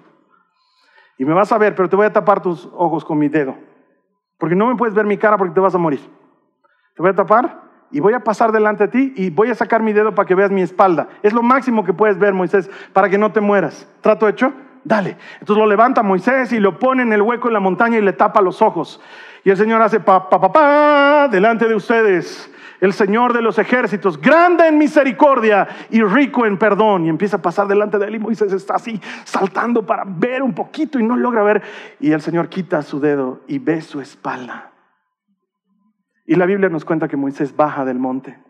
Y 1.19 1.25
me 1.25 1.35
vas 1.35 1.51
a 1.51 1.59
ver, 1.59 1.75
pero 1.75 1.89
te 1.89 1.97
voy 1.97 2.07
a 2.07 2.13
tapar 2.13 2.41
tus 2.41 2.71
ojos 2.73 3.05
con 3.05 3.19
mi 3.19 3.29
dedo. 3.29 3.57
Porque 4.39 4.55
no 4.55 4.69
me 4.69 4.77
puedes 4.77 4.95
ver 4.95 5.07
mi 5.07 5.19
cara 5.19 5.37
porque 5.37 5.55
te 5.55 5.61
vas 5.61 5.75
a 5.75 5.79
morir. 5.79 6.09
Te 6.95 7.03
voy 7.03 7.11
a 7.11 7.15
tapar 7.17 7.63
y 7.93 8.01
voy 8.01 8.15
a 8.15 8.21
pasar 8.21 8.51
delante 8.51 8.85
de 8.85 8.89
ti 8.89 9.13
y 9.17 9.31
voy 9.31 9.51
a 9.51 9.55
sacar 9.55 9.83
mi 9.83 9.93
dedo 9.93 10.15
para 10.15 10.27
que 10.27 10.35
veas 10.35 10.51
mi 10.51 10.63
espalda. 10.63 11.09
Es 11.23 11.33
lo 11.33 11.43
máximo 11.43 11.85
que 11.85 11.93
puedes 11.93 12.19
ver, 12.19 12.33
Moisés, 12.33 12.71
para 12.93 13.09
que 13.09 13.19
no 13.19 13.31
te 13.31 13.41
mueras. 13.41 13.87
¿Trato 14.01 14.27
hecho? 14.27 14.53
Dale. 14.83 15.17
Entonces 15.35 15.59
lo 15.59 15.67
levanta 15.67 16.03
Moisés 16.03 16.53
y 16.53 16.59
lo 16.59 16.79
pone 16.79 17.03
en 17.03 17.13
el 17.13 17.23
hueco 17.23 17.49
en 17.49 17.55
la 17.55 17.61
montaña 17.61 17.99
y 17.99 18.03
le 18.03 18.15
tapa 18.15 18.41
los 18.41 18.63
ojos. 18.63 19.01
Y 19.45 19.51
el 19.51 19.57
Señor 19.57 19.83
hace 19.83 20.01
pa, 20.01 20.29
pa, 20.29 20.41
pa, 20.41 20.53
pa, 20.53 21.29
delante 21.31 21.69
de 21.69 21.75
ustedes. 21.75 22.51
El 22.81 22.93
Señor 22.93 23.33
de 23.33 23.43
los 23.43 23.59
ejércitos, 23.59 24.21
grande 24.21 24.67
en 24.67 24.77
misericordia 24.77 25.69
y 25.91 26.03
rico 26.03 26.47
en 26.47 26.59
perdón. 26.59 27.05
Y 27.05 27.11
empieza 27.11 27.37
a 27.37 27.43
pasar 27.43 27.69
delante 27.69 27.99
de 27.99 28.07
él 28.07 28.17
y 28.17 28.19
Moisés 28.19 28.53
está 28.53 28.75
así 28.75 29.01
saltando 29.25 29.87
para 29.87 30.03
ver 30.05 30.43
un 30.43 30.53
poquito 30.53 30.99
y 30.99 31.05
no 31.05 31.17
logra 31.17 31.45
ver. 31.45 31.63
Y 32.01 32.11
el 32.11 32.21
Señor 32.21 32.49
quita 32.49 32.83
su 32.83 32.99
dedo 32.99 33.41
y 33.47 33.59
ve 33.59 33.83
su 33.83 34.01
espalda. 34.01 34.72
Y 36.33 36.35
la 36.35 36.47
Biblia 36.47 36.71
nos 36.71 36.87
cuenta 36.87 37.09
que 37.09 37.17
Moisés 37.19 37.55
baja 37.55 37.85
del 37.85 37.99
monte. 37.99 38.43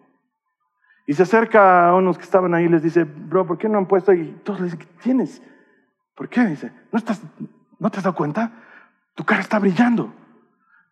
Y 1.04 1.14
se 1.14 1.24
acerca 1.24 1.88
a 1.88 1.96
unos 1.96 2.16
que 2.16 2.22
estaban 2.22 2.54
ahí 2.54 2.66
y 2.66 2.68
les 2.68 2.80
dice, 2.80 3.02
bro, 3.02 3.44
¿por 3.44 3.58
qué 3.58 3.68
no 3.68 3.76
han 3.76 3.86
puesto? 3.86 4.12
Y 4.12 4.40
todos 4.44 4.60
le 4.60 4.66
dicen, 4.66 4.78
¿qué 4.78 4.86
tienes? 5.02 5.42
¿Por 6.14 6.28
qué? 6.28 6.44
Dice, 6.46 6.70
¿no, 6.92 6.98
estás, 6.98 7.20
¿no 7.80 7.90
te 7.90 7.96
has 7.96 8.04
dado 8.04 8.14
cuenta? 8.14 8.52
Tu 9.16 9.24
cara 9.24 9.40
está 9.40 9.58
brillando. 9.58 10.14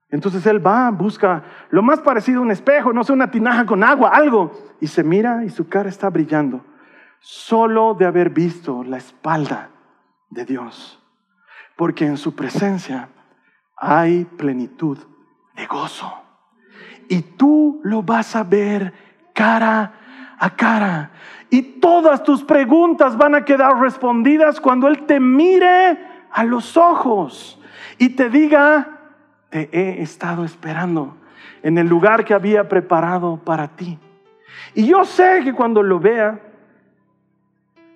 Entonces 0.09 0.45
él 0.47 0.67
va, 0.67 0.91
busca 0.91 1.45
lo 1.71 1.81
más 1.81 2.01
parecido 2.01 2.41
a 2.41 2.43
un 2.43 2.51
espejo, 2.51 2.93
no 2.93 3.05
sé, 3.05 3.13
una 3.13 3.31
tinaja 3.31 3.67
con 3.67 3.85
agua, 3.85 4.11
algo. 4.13 4.51
Y 4.81 4.89
se 4.89 5.05
mira 5.05 5.45
y 5.45 5.51
su 5.51 5.69
cara 5.69 5.89
está 5.89 6.11
brillando. 6.11 6.67
Solo 7.21 7.95
de 7.95 8.07
haber 8.07 8.31
visto 8.31 8.83
la 8.83 8.97
espalda 8.97 9.71
de 10.29 10.45
Dios. 10.45 11.01
Porque 11.77 12.05
en 12.05 12.17
su 12.17 12.35
presencia 12.35 13.11
hay 13.77 14.25
plenitud 14.25 14.99
de 15.55 15.67
gozo 15.69 16.30
y 17.11 17.23
tú 17.23 17.81
lo 17.83 18.05
vas 18.05 18.37
a 18.37 18.45
ver 18.45 18.95
cara 19.35 19.93
a 20.39 20.51
cara. 20.51 21.11
Y 21.51 21.61
todas 21.61 22.23
tus 22.23 22.45
preguntas 22.45 23.17
van 23.17 23.35
a 23.35 23.45
quedar 23.45 23.81
respondidas 23.81 24.61
cuando 24.61 24.87
Él 24.87 25.03
te 25.07 25.19
mire 25.19 25.99
a 26.31 26.45
los 26.45 26.77
ojos 26.77 27.61
y 27.99 28.11
te 28.11 28.31
diga, 28.31 29.01
te 29.51 29.69
he 29.73 30.01
estado 30.01 30.45
esperando 30.45 31.17
en 31.65 31.79
el 31.79 31.89
lugar 31.89 32.25
que 32.25 32.33
había 32.33 32.69
preparado 32.69 33.39
para 33.45 33.67
ti. 33.67 33.99
Y 34.75 34.87
yo 34.87 35.05
sé 35.05 35.41
que 35.43 35.53
cuando 35.53 35.83
lo 35.83 35.99
vea, 35.99 36.39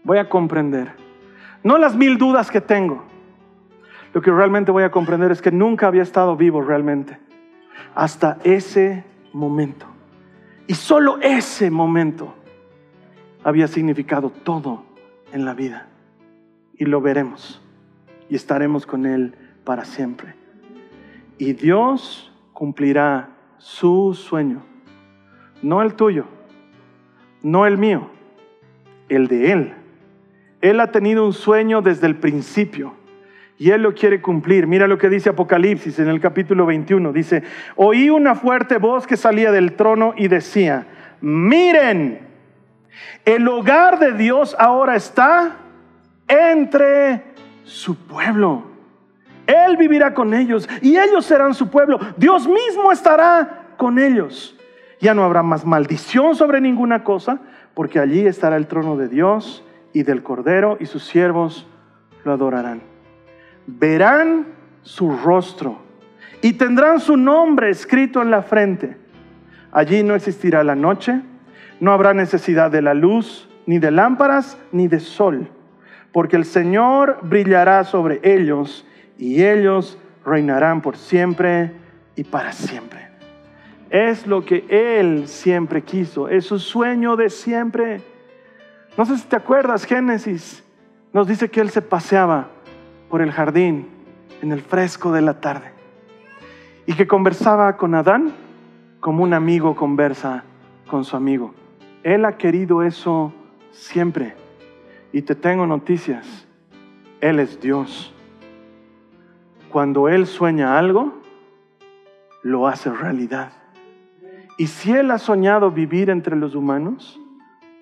voy 0.02 0.18
a 0.18 0.28
comprender. 0.28 0.92
No 1.62 1.78
las 1.78 1.94
mil 1.94 2.18
dudas 2.18 2.50
que 2.50 2.60
tengo. 2.60 3.04
Lo 4.12 4.20
que 4.20 4.32
realmente 4.32 4.72
voy 4.72 4.82
a 4.82 4.90
comprender 4.90 5.30
es 5.30 5.40
que 5.40 5.52
nunca 5.52 5.86
había 5.86 6.02
estado 6.02 6.34
vivo 6.34 6.62
realmente. 6.62 7.23
Hasta 7.94 8.38
ese 8.44 9.04
momento. 9.32 9.86
Y 10.66 10.74
solo 10.74 11.18
ese 11.20 11.70
momento 11.70 12.34
había 13.42 13.68
significado 13.68 14.30
todo 14.30 14.84
en 15.32 15.44
la 15.44 15.54
vida. 15.54 15.88
Y 16.76 16.86
lo 16.86 17.00
veremos. 17.00 17.62
Y 18.28 18.36
estaremos 18.36 18.86
con 18.86 19.06
Él 19.06 19.34
para 19.64 19.84
siempre. 19.84 20.34
Y 21.38 21.52
Dios 21.52 22.32
cumplirá 22.52 23.30
su 23.58 24.14
sueño. 24.14 24.62
No 25.62 25.82
el 25.82 25.94
tuyo, 25.94 26.26
no 27.42 27.66
el 27.66 27.78
mío, 27.78 28.10
el 29.08 29.28
de 29.28 29.52
Él. 29.52 29.74
Él 30.60 30.80
ha 30.80 30.90
tenido 30.90 31.26
un 31.26 31.32
sueño 31.32 31.82
desde 31.82 32.06
el 32.06 32.16
principio 32.16 32.94
y 33.64 33.70
Él 33.70 33.80
lo 33.80 33.94
quiere 33.94 34.20
cumplir. 34.20 34.66
Mira 34.66 34.86
lo 34.86 34.98
que 34.98 35.08
dice 35.08 35.30
Apocalipsis 35.30 35.98
en 35.98 36.08
el 36.08 36.20
capítulo 36.20 36.66
21. 36.66 37.14
Dice, 37.14 37.42
oí 37.76 38.10
una 38.10 38.34
fuerte 38.34 38.76
voz 38.76 39.06
que 39.06 39.16
salía 39.16 39.52
del 39.52 39.72
trono 39.72 40.12
y 40.18 40.28
decía, 40.28 40.86
miren, 41.22 42.28
el 43.24 43.48
hogar 43.48 43.98
de 43.98 44.12
Dios 44.12 44.54
ahora 44.58 44.96
está 44.96 45.56
entre 46.28 47.22
su 47.62 47.96
pueblo. 47.96 48.64
Él 49.46 49.78
vivirá 49.78 50.12
con 50.12 50.34
ellos 50.34 50.68
y 50.82 50.98
ellos 50.98 51.24
serán 51.24 51.54
su 51.54 51.70
pueblo. 51.70 51.98
Dios 52.18 52.46
mismo 52.46 52.92
estará 52.92 53.68
con 53.78 53.98
ellos. 53.98 54.58
Ya 55.00 55.14
no 55.14 55.24
habrá 55.24 55.42
más 55.42 55.64
maldición 55.64 56.34
sobre 56.34 56.60
ninguna 56.60 57.02
cosa, 57.02 57.40
porque 57.72 57.98
allí 57.98 58.26
estará 58.26 58.58
el 58.58 58.66
trono 58.66 58.98
de 58.98 59.08
Dios 59.08 59.64
y 59.94 60.02
del 60.02 60.22
Cordero 60.22 60.76
y 60.80 60.84
sus 60.84 61.06
siervos 61.06 61.66
lo 62.24 62.32
adorarán. 62.34 62.93
Verán 63.66 64.46
su 64.82 65.16
rostro 65.16 65.78
y 66.42 66.52
tendrán 66.54 67.00
su 67.00 67.16
nombre 67.16 67.70
escrito 67.70 68.20
en 68.20 68.30
la 68.30 68.42
frente. 68.42 68.96
Allí 69.72 70.02
no 70.02 70.14
existirá 70.14 70.62
la 70.62 70.74
noche, 70.74 71.20
no 71.80 71.92
habrá 71.92 72.14
necesidad 72.14 72.70
de 72.70 72.82
la 72.82 72.94
luz, 72.94 73.48
ni 73.66 73.78
de 73.78 73.90
lámparas, 73.90 74.58
ni 74.70 74.88
de 74.88 75.00
sol, 75.00 75.48
porque 76.12 76.36
el 76.36 76.44
Señor 76.44 77.18
brillará 77.22 77.84
sobre 77.84 78.20
ellos 78.22 78.86
y 79.18 79.42
ellos 79.42 79.98
reinarán 80.24 80.80
por 80.80 80.96
siempre 80.96 81.72
y 82.14 82.24
para 82.24 82.52
siempre. 82.52 83.08
Es 83.90 84.26
lo 84.26 84.44
que 84.44 84.64
Él 84.68 85.28
siempre 85.28 85.82
quiso, 85.82 86.28
es 86.28 86.44
su 86.46 86.58
sueño 86.58 87.16
de 87.16 87.30
siempre. 87.30 88.02
No 88.96 89.06
sé 89.06 89.16
si 89.16 89.24
te 89.24 89.36
acuerdas, 89.36 89.84
Génesis 89.86 90.62
nos 91.12 91.26
dice 91.26 91.48
que 91.48 91.60
Él 91.60 91.70
se 91.70 91.80
paseaba 91.80 92.48
por 93.14 93.22
el 93.22 93.30
jardín 93.30 93.86
en 94.42 94.50
el 94.50 94.60
fresco 94.60 95.12
de 95.12 95.20
la 95.20 95.38
tarde 95.38 95.70
y 96.84 96.94
que 96.94 97.06
conversaba 97.06 97.76
con 97.76 97.94
Adán 97.94 98.32
como 98.98 99.22
un 99.22 99.34
amigo 99.34 99.76
conversa 99.76 100.42
con 100.88 101.04
su 101.04 101.14
amigo. 101.14 101.54
Él 102.02 102.24
ha 102.24 102.36
querido 102.36 102.82
eso 102.82 103.32
siempre. 103.70 104.34
Y 105.12 105.22
te 105.22 105.36
tengo 105.36 105.64
noticias. 105.64 106.48
Él 107.20 107.38
es 107.38 107.60
Dios 107.60 108.12
cuando 109.70 110.08
Él 110.08 110.26
sueña 110.26 110.76
algo, 110.76 111.14
lo 112.42 112.66
hace 112.66 112.90
realidad. 112.90 113.52
Y 114.58 114.66
si 114.66 114.90
Él 114.90 115.12
ha 115.12 115.18
soñado 115.18 115.70
vivir 115.70 116.10
entre 116.10 116.34
los 116.34 116.56
humanos, 116.56 117.20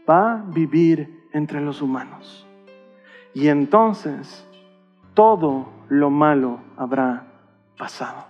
va 0.07 0.35
a 0.35 0.45
vivir 0.49 1.27
entre 1.33 1.63
los 1.63 1.81
humanos. 1.81 2.47
Y 3.33 3.49
entonces 3.49 4.47
todo 5.15 5.69
lo 5.89 6.11
malo 6.11 6.61
habrá 6.77 7.25
pasado. 7.77 8.27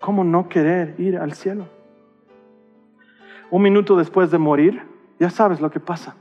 ¿Cómo 0.00 0.24
no 0.24 0.48
querer 0.48 0.94
ir 0.98 1.18
al 1.18 1.32
cielo? 1.32 1.66
Un 3.50 3.62
minuto 3.62 3.96
después 3.96 4.30
de 4.30 4.38
morir, 4.38 4.82
ya 5.18 5.30
sabes 5.30 5.60
lo 5.60 5.70
que 5.70 5.80
pasa. 5.80 6.14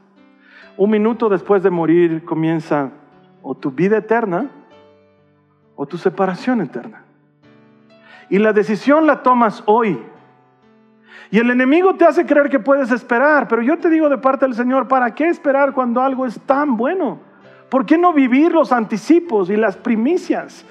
Un 0.78 0.90
minuto 0.90 1.30
después 1.30 1.64
de 1.64 1.70
morir 1.70 2.26
comienza 2.26 2.92
o 3.42 3.56
tu 3.56 3.72
vida 3.72 3.98
eterna 3.98 4.50
o 5.76 5.86
tu 5.86 5.98
separación 5.98 6.62
eterna. 6.62 7.04
Y 8.30 8.38
la 8.38 8.54
decisión 8.54 9.08
la 9.08 9.24
tomas 9.24 9.64
hoy. 9.66 10.00
Y 11.32 11.38
el 11.38 11.50
enemigo 11.52 11.96
te 11.96 12.06
hace 12.06 12.26
creer 12.26 12.50
que 12.50 12.60
puedes 12.60 12.92
esperar, 12.92 13.48
pero 13.48 13.62
yo 13.62 13.78
te 13.78 13.90
digo 13.90 14.10
de 14.10 14.18
parte 14.18 14.46
del 14.46 14.56
Señor, 14.56 14.88
¿para 14.88 15.14
qué 15.14 15.28
esperar 15.28 15.74
cuando 15.74 16.02
algo 16.02 16.26
es 16.26 16.40
tan 16.42 16.76
bueno? 16.76 17.29
¿Por 17.70 17.86
qué 17.86 17.98
no 17.98 18.14
vivir 18.14 18.52
los 18.52 18.72
anticipos 18.72 19.50
y 19.50 19.56
las 19.56 19.78
primicias? 19.78 20.66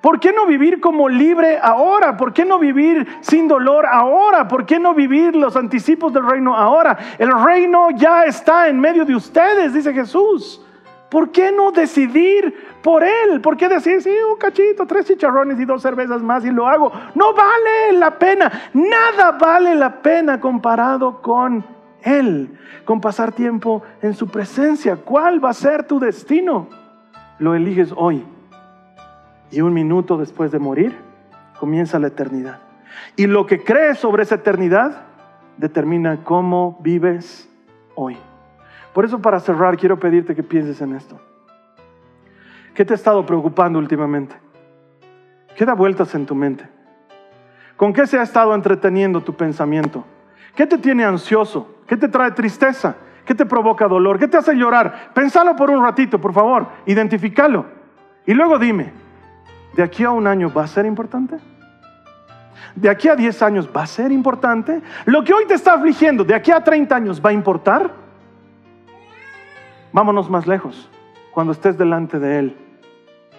¿Por 0.00 0.20
qué 0.20 0.32
no 0.32 0.46
vivir 0.46 0.80
como 0.80 1.08
libre 1.08 1.58
ahora? 1.60 2.16
¿Por 2.16 2.32
qué 2.32 2.44
no 2.44 2.58
vivir 2.58 3.06
sin 3.20 3.48
dolor 3.48 3.84
ahora? 3.84 4.46
¿Por 4.46 4.64
qué 4.64 4.78
no 4.78 4.94
vivir 4.94 5.34
los 5.34 5.56
anticipos 5.56 6.12
del 6.12 6.24
reino 6.24 6.56
ahora? 6.56 6.96
El 7.18 7.32
reino 7.44 7.90
ya 7.90 8.24
está 8.24 8.68
en 8.68 8.78
medio 8.78 9.04
de 9.04 9.16
ustedes, 9.16 9.74
dice 9.74 9.92
Jesús. 9.92 10.64
¿Por 11.10 11.32
qué 11.32 11.50
no 11.50 11.72
decidir 11.72 12.78
por 12.82 13.02
Él? 13.02 13.40
¿Por 13.40 13.56
qué 13.56 13.68
decir, 13.68 14.00
sí, 14.00 14.10
un 14.30 14.38
cachito, 14.38 14.86
tres 14.86 15.06
chicharrones 15.06 15.58
y 15.58 15.64
dos 15.64 15.82
cervezas 15.82 16.22
más 16.22 16.44
y 16.44 16.50
lo 16.50 16.68
hago? 16.68 16.92
No 17.14 17.32
vale 17.32 17.92
la 17.94 18.18
pena. 18.18 18.70
Nada 18.74 19.32
vale 19.32 19.74
la 19.74 20.00
pena 20.00 20.38
comparado 20.38 21.20
con 21.20 21.64
Él, 22.02 22.58
con 22.84 23.00
pasar 23.00 23.32
tiempo 23.32 23.82
en 24.02 24.14
su 24.14 24.28
presencia. 24.28 24.96
¿Cuál 24.96 25.44
va 25.44 25.50
a 25.50 25.54
ser 25.54 25.86
tu 25.86 25.98
destino? 25.98 26.68
Lo 27.38 27.54
eliges 27.54 27.92
hoy. 27.96 28.24
Y 29.50 29.60
un 29.60 29.72
minuto 29.72 30.16
después 30.16 30.50
de 30.50 30.58
morir, 30.58 30.96
comienza 31.58 31.98
la 31.98 32.08
eternidad. 32.08 32.60
Y 33.16 33.26
lo 33.26 33.46
que 33.46 33.62
crees 33.62 33.98
sobre 33.98 34.22
esa 34.22 34.36
eternidad 34.36 35.06
determina 35.56 36.24
cómo 36.24 36.78
vives 36.82 37.48
hoy. 37.94 38.16
Por 38.92 39.04
eso 39.04 39.20
para 39.20 39.40
cerrar 39.40 39.76
quiero 39.76 39.98
pedirte 39.98 40.34
que 40.34 40.42
pienses 40.42 40.80
en 40.80 40.94
esto. 40.94 41.20
¿Qué 42.74 42.84
te 42.84 42.94
ha 42.94 42.96
estado 42.96 43.26
preocupando 43.26 43.78
últimamente? 43.78 44.36
¿Qué 45.56 45.64
da 45.64 45.74
vueltas 45.74 46.14
en 46.14 46.26
tu 46.26 46.34
mente? 46.34 46.68
¿Con 47.76 47.92
qué 47.92 48.06
se 48.06 48.18
ha 48.18 48.22
estado 48.22 48.54
entreteniendo 48.54 49.20
tu 49.20 49.34
pensamiento? 49.34 50.04
¿Qué 50.54 50.66
te 50.66 50.78
tiene 50.78 51.04
ansioso? 51.04 51.77
¿Qué 51.88 51.96
te 51.96 52.08
trae 52.08 52.30
tristeza? 52.32 52.94
¿Qué 53.24 53.34
te 53.34 53.46
provoca 53.46 53.88
dolor? 53.88 54.18
¿Qué 54.18 54.28
te 54.28 54.36
hace 54.36 54.54
llorar? 54.54 55.10
Pensalo 55.14 55.56
por 55.56 55.70
un 55.70 55.82
ratito, 55.82 56.20
por 56.20 56.32
favor. 56.32 56.68
Identificalo. 56.86 57.66
Y 58.26 58.34
luego 58.34 58.58
dime, 58.58 58.92
¿de 59.74 59.82
aquí 59.82 60.04
a 60.04 60.10
un 60.10 60.26
año 60.26 60.52
va 60.52 60.64
a 60.64 60.66
ser 60.66 60.86
importante? 60.86 61.38
¿De 62.74 62.88
aquí 62.88 63.08
a 63.08 63.16
10 63.16 63.42
años 63.42 63.68
va 63.74 63.82
a 63.82 63.86
ser 63.86 64.12
importante? 64.12 64.80
¿Lo 65.06 65.24
que 65.24 65.32
hoy 65.32 65.46
te 65.46 65.54
está 65.54 65.74
afligiendo, 65.74 66.24
de 66.24 66.34
aquí 66.34 66.52
a 66.52 66.62
30 66.62 66.94
años 66.94 67.22
va 67.24 67.30
a 67.30 67.32
importar? 67.32 67.90
Vámonos 69.92 70.30
más 70.30 70.46
lejos, 70.46 70.88
cuando 71.32 71.52
estés 71.52 71.76
delante 71.76 72.18
de 72.18 72.38
Él. 72.38 72.56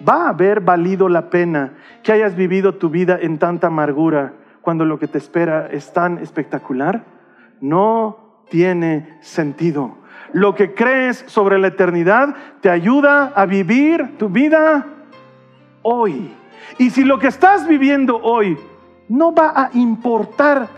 ¿Va 0.06 0.26
a 0.26 0.28
haber 0.30 0.60
valido 0.60 1.08
la 1.08 1.30
pena 1.30 1.74
que 2.02 2.12
hayas 2.12 2.34
vivido 2.34 2.74
tu 2.74 2.90
vida 2.90 3.18
en 3.20 3.38
tanta 3.38 3.68
amargura 3.68 4.32
cuando 4.60 4.84
lo 4.84 4.98
que 4.98 5.06
te 5.06 5.18
espera 5.18 5.68
es 5.70 5.92
tan 5.92 6.18
espectacular? 6.18 7.04
No 7.60 8.19
tiene 8.50 9.18
sentido. 9.20 9.96
Lo 10.32 10.54
que 10.54 10.74
crees 10.74 11.24
sobre 11.26 11.58
la 11.58 11.68
eternidad 11.68 12.34
te 12.60 12.68
ayuda 12.68 13.32
a 13.34 13.46
vivir 13.46 14.18
tu 14.18 14.28
vida 14.28 14.86
hoy. 15.82 16.32
Y 16.78 16.90
si 16.90 17.04
lo 17.04 17.18
que 17.18 17.28
estás 17.28 17.66
viviendo 17.66 18.20
hoy 18.22 18.58
no 19.08 19.34
va 19.34 19.52
a 19.56 19.70
importar 19.74 20.68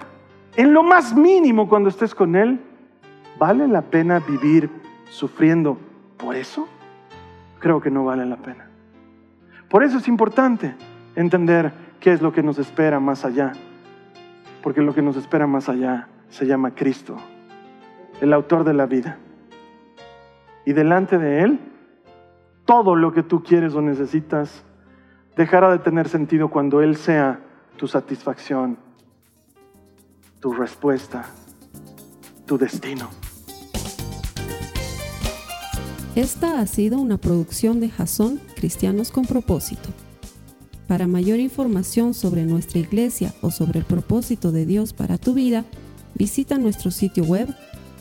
en 0.56 0.72
lo 0.72 0.82
más 0.82 1.14
mínimo 1.14 1.68
cuando 1.68 1.88
estés 1.88 2.14
con 2.14 2.36
Él, 2.36 2.60
vale 3.38 3.66
la 3.68 3.82
pena 3.82 4.20
vivir 4.20 4.70
sufriendo 5.10 5.78
por 6.16 6.36
eso, 6.36 6.68
creo 7.58 7.80
que 7.80 7.90
no 7.90 8.04
vale 8.04 8.24
la 8.24 8.36
pena. 8.36 8.68
Por 9.68 9.82
eso 9.82 9.98
es 9.98 10.08
importante 10.08 10.74
entender 11.16 11.72
qué 12.00 12.12
es 12.12 12.22
lo 12.22 12.32
que 12.32 12.42
nos 12.42 12.58
espera 12.58 13.00
más 13.00 13.24
allá. 13.24 13.52
Porque 14.62 14.82
lo 14.82 14.94
que 14.94 15.02
nos 15.02 15.16
espera 15.16 15.46
más 15.46 15.68
allá 15.68 16.08
se 16.28 16.46
llama 16.46 16.74
Cristo, 16.74 17.16
el 18.22 18.32
autor 18.32 18.62
de 18.62 18.72
la 18.72 18.86
vida. 18.86 19.18
Y 20.64 20.74
delante 20.74 21.18
de 21.18 21.42
Él, 21.42 21.58
todo 22.64 22.94
lo 22.94 23.12
que 23.12 23.24
tú 23.24 23.42
quieres 23.42 23.74
o 23.74 23.82
necesitas 23.82 24.62
dejará 25.36 25.72
de 25.72 25.80
tener 25.80 26.08
sentido 26.08 26.48
cuando 26.48 26.82
Él 26.82 26.96
sea 26.96 27.40
tu 27.76 27.88
satisfacción, 27.88 28.78
tu 30.38 30.52
respuesta, 30.52 31.24
tu 32.46 32.56
destino. 32.56 33.10
Esta 36.14 36.60
ha 36.60 36.66
sido 36.66 37.00
una 37.00 37.18
producción 37.18 37.80
de 37.80 37.88
Jason 37.88 38.40
Cristianos 38.54 39.10
con 39.10 39.24
propósito. 39.24 39.88
Para 40.86 41.08
mayor 41.08 41.40
información 41.40 42.14
sobre 42.14 42.44
nuestra 42.44 42.78
iglesia 42.78 43.32
o 43.40 43.50
sobre 43.50 43.80
el 43.80 43.84
propósito 43.84 44.52
de 44.52 44.64
Dios 44.64 44.92
para 44.92 45.18
tu 45.18 45.34
vida, 45.34 45.64
visita 46.14 46.56
nuestro 46.56 46.92
sitio 46.92 47.24
web 47.24 47.48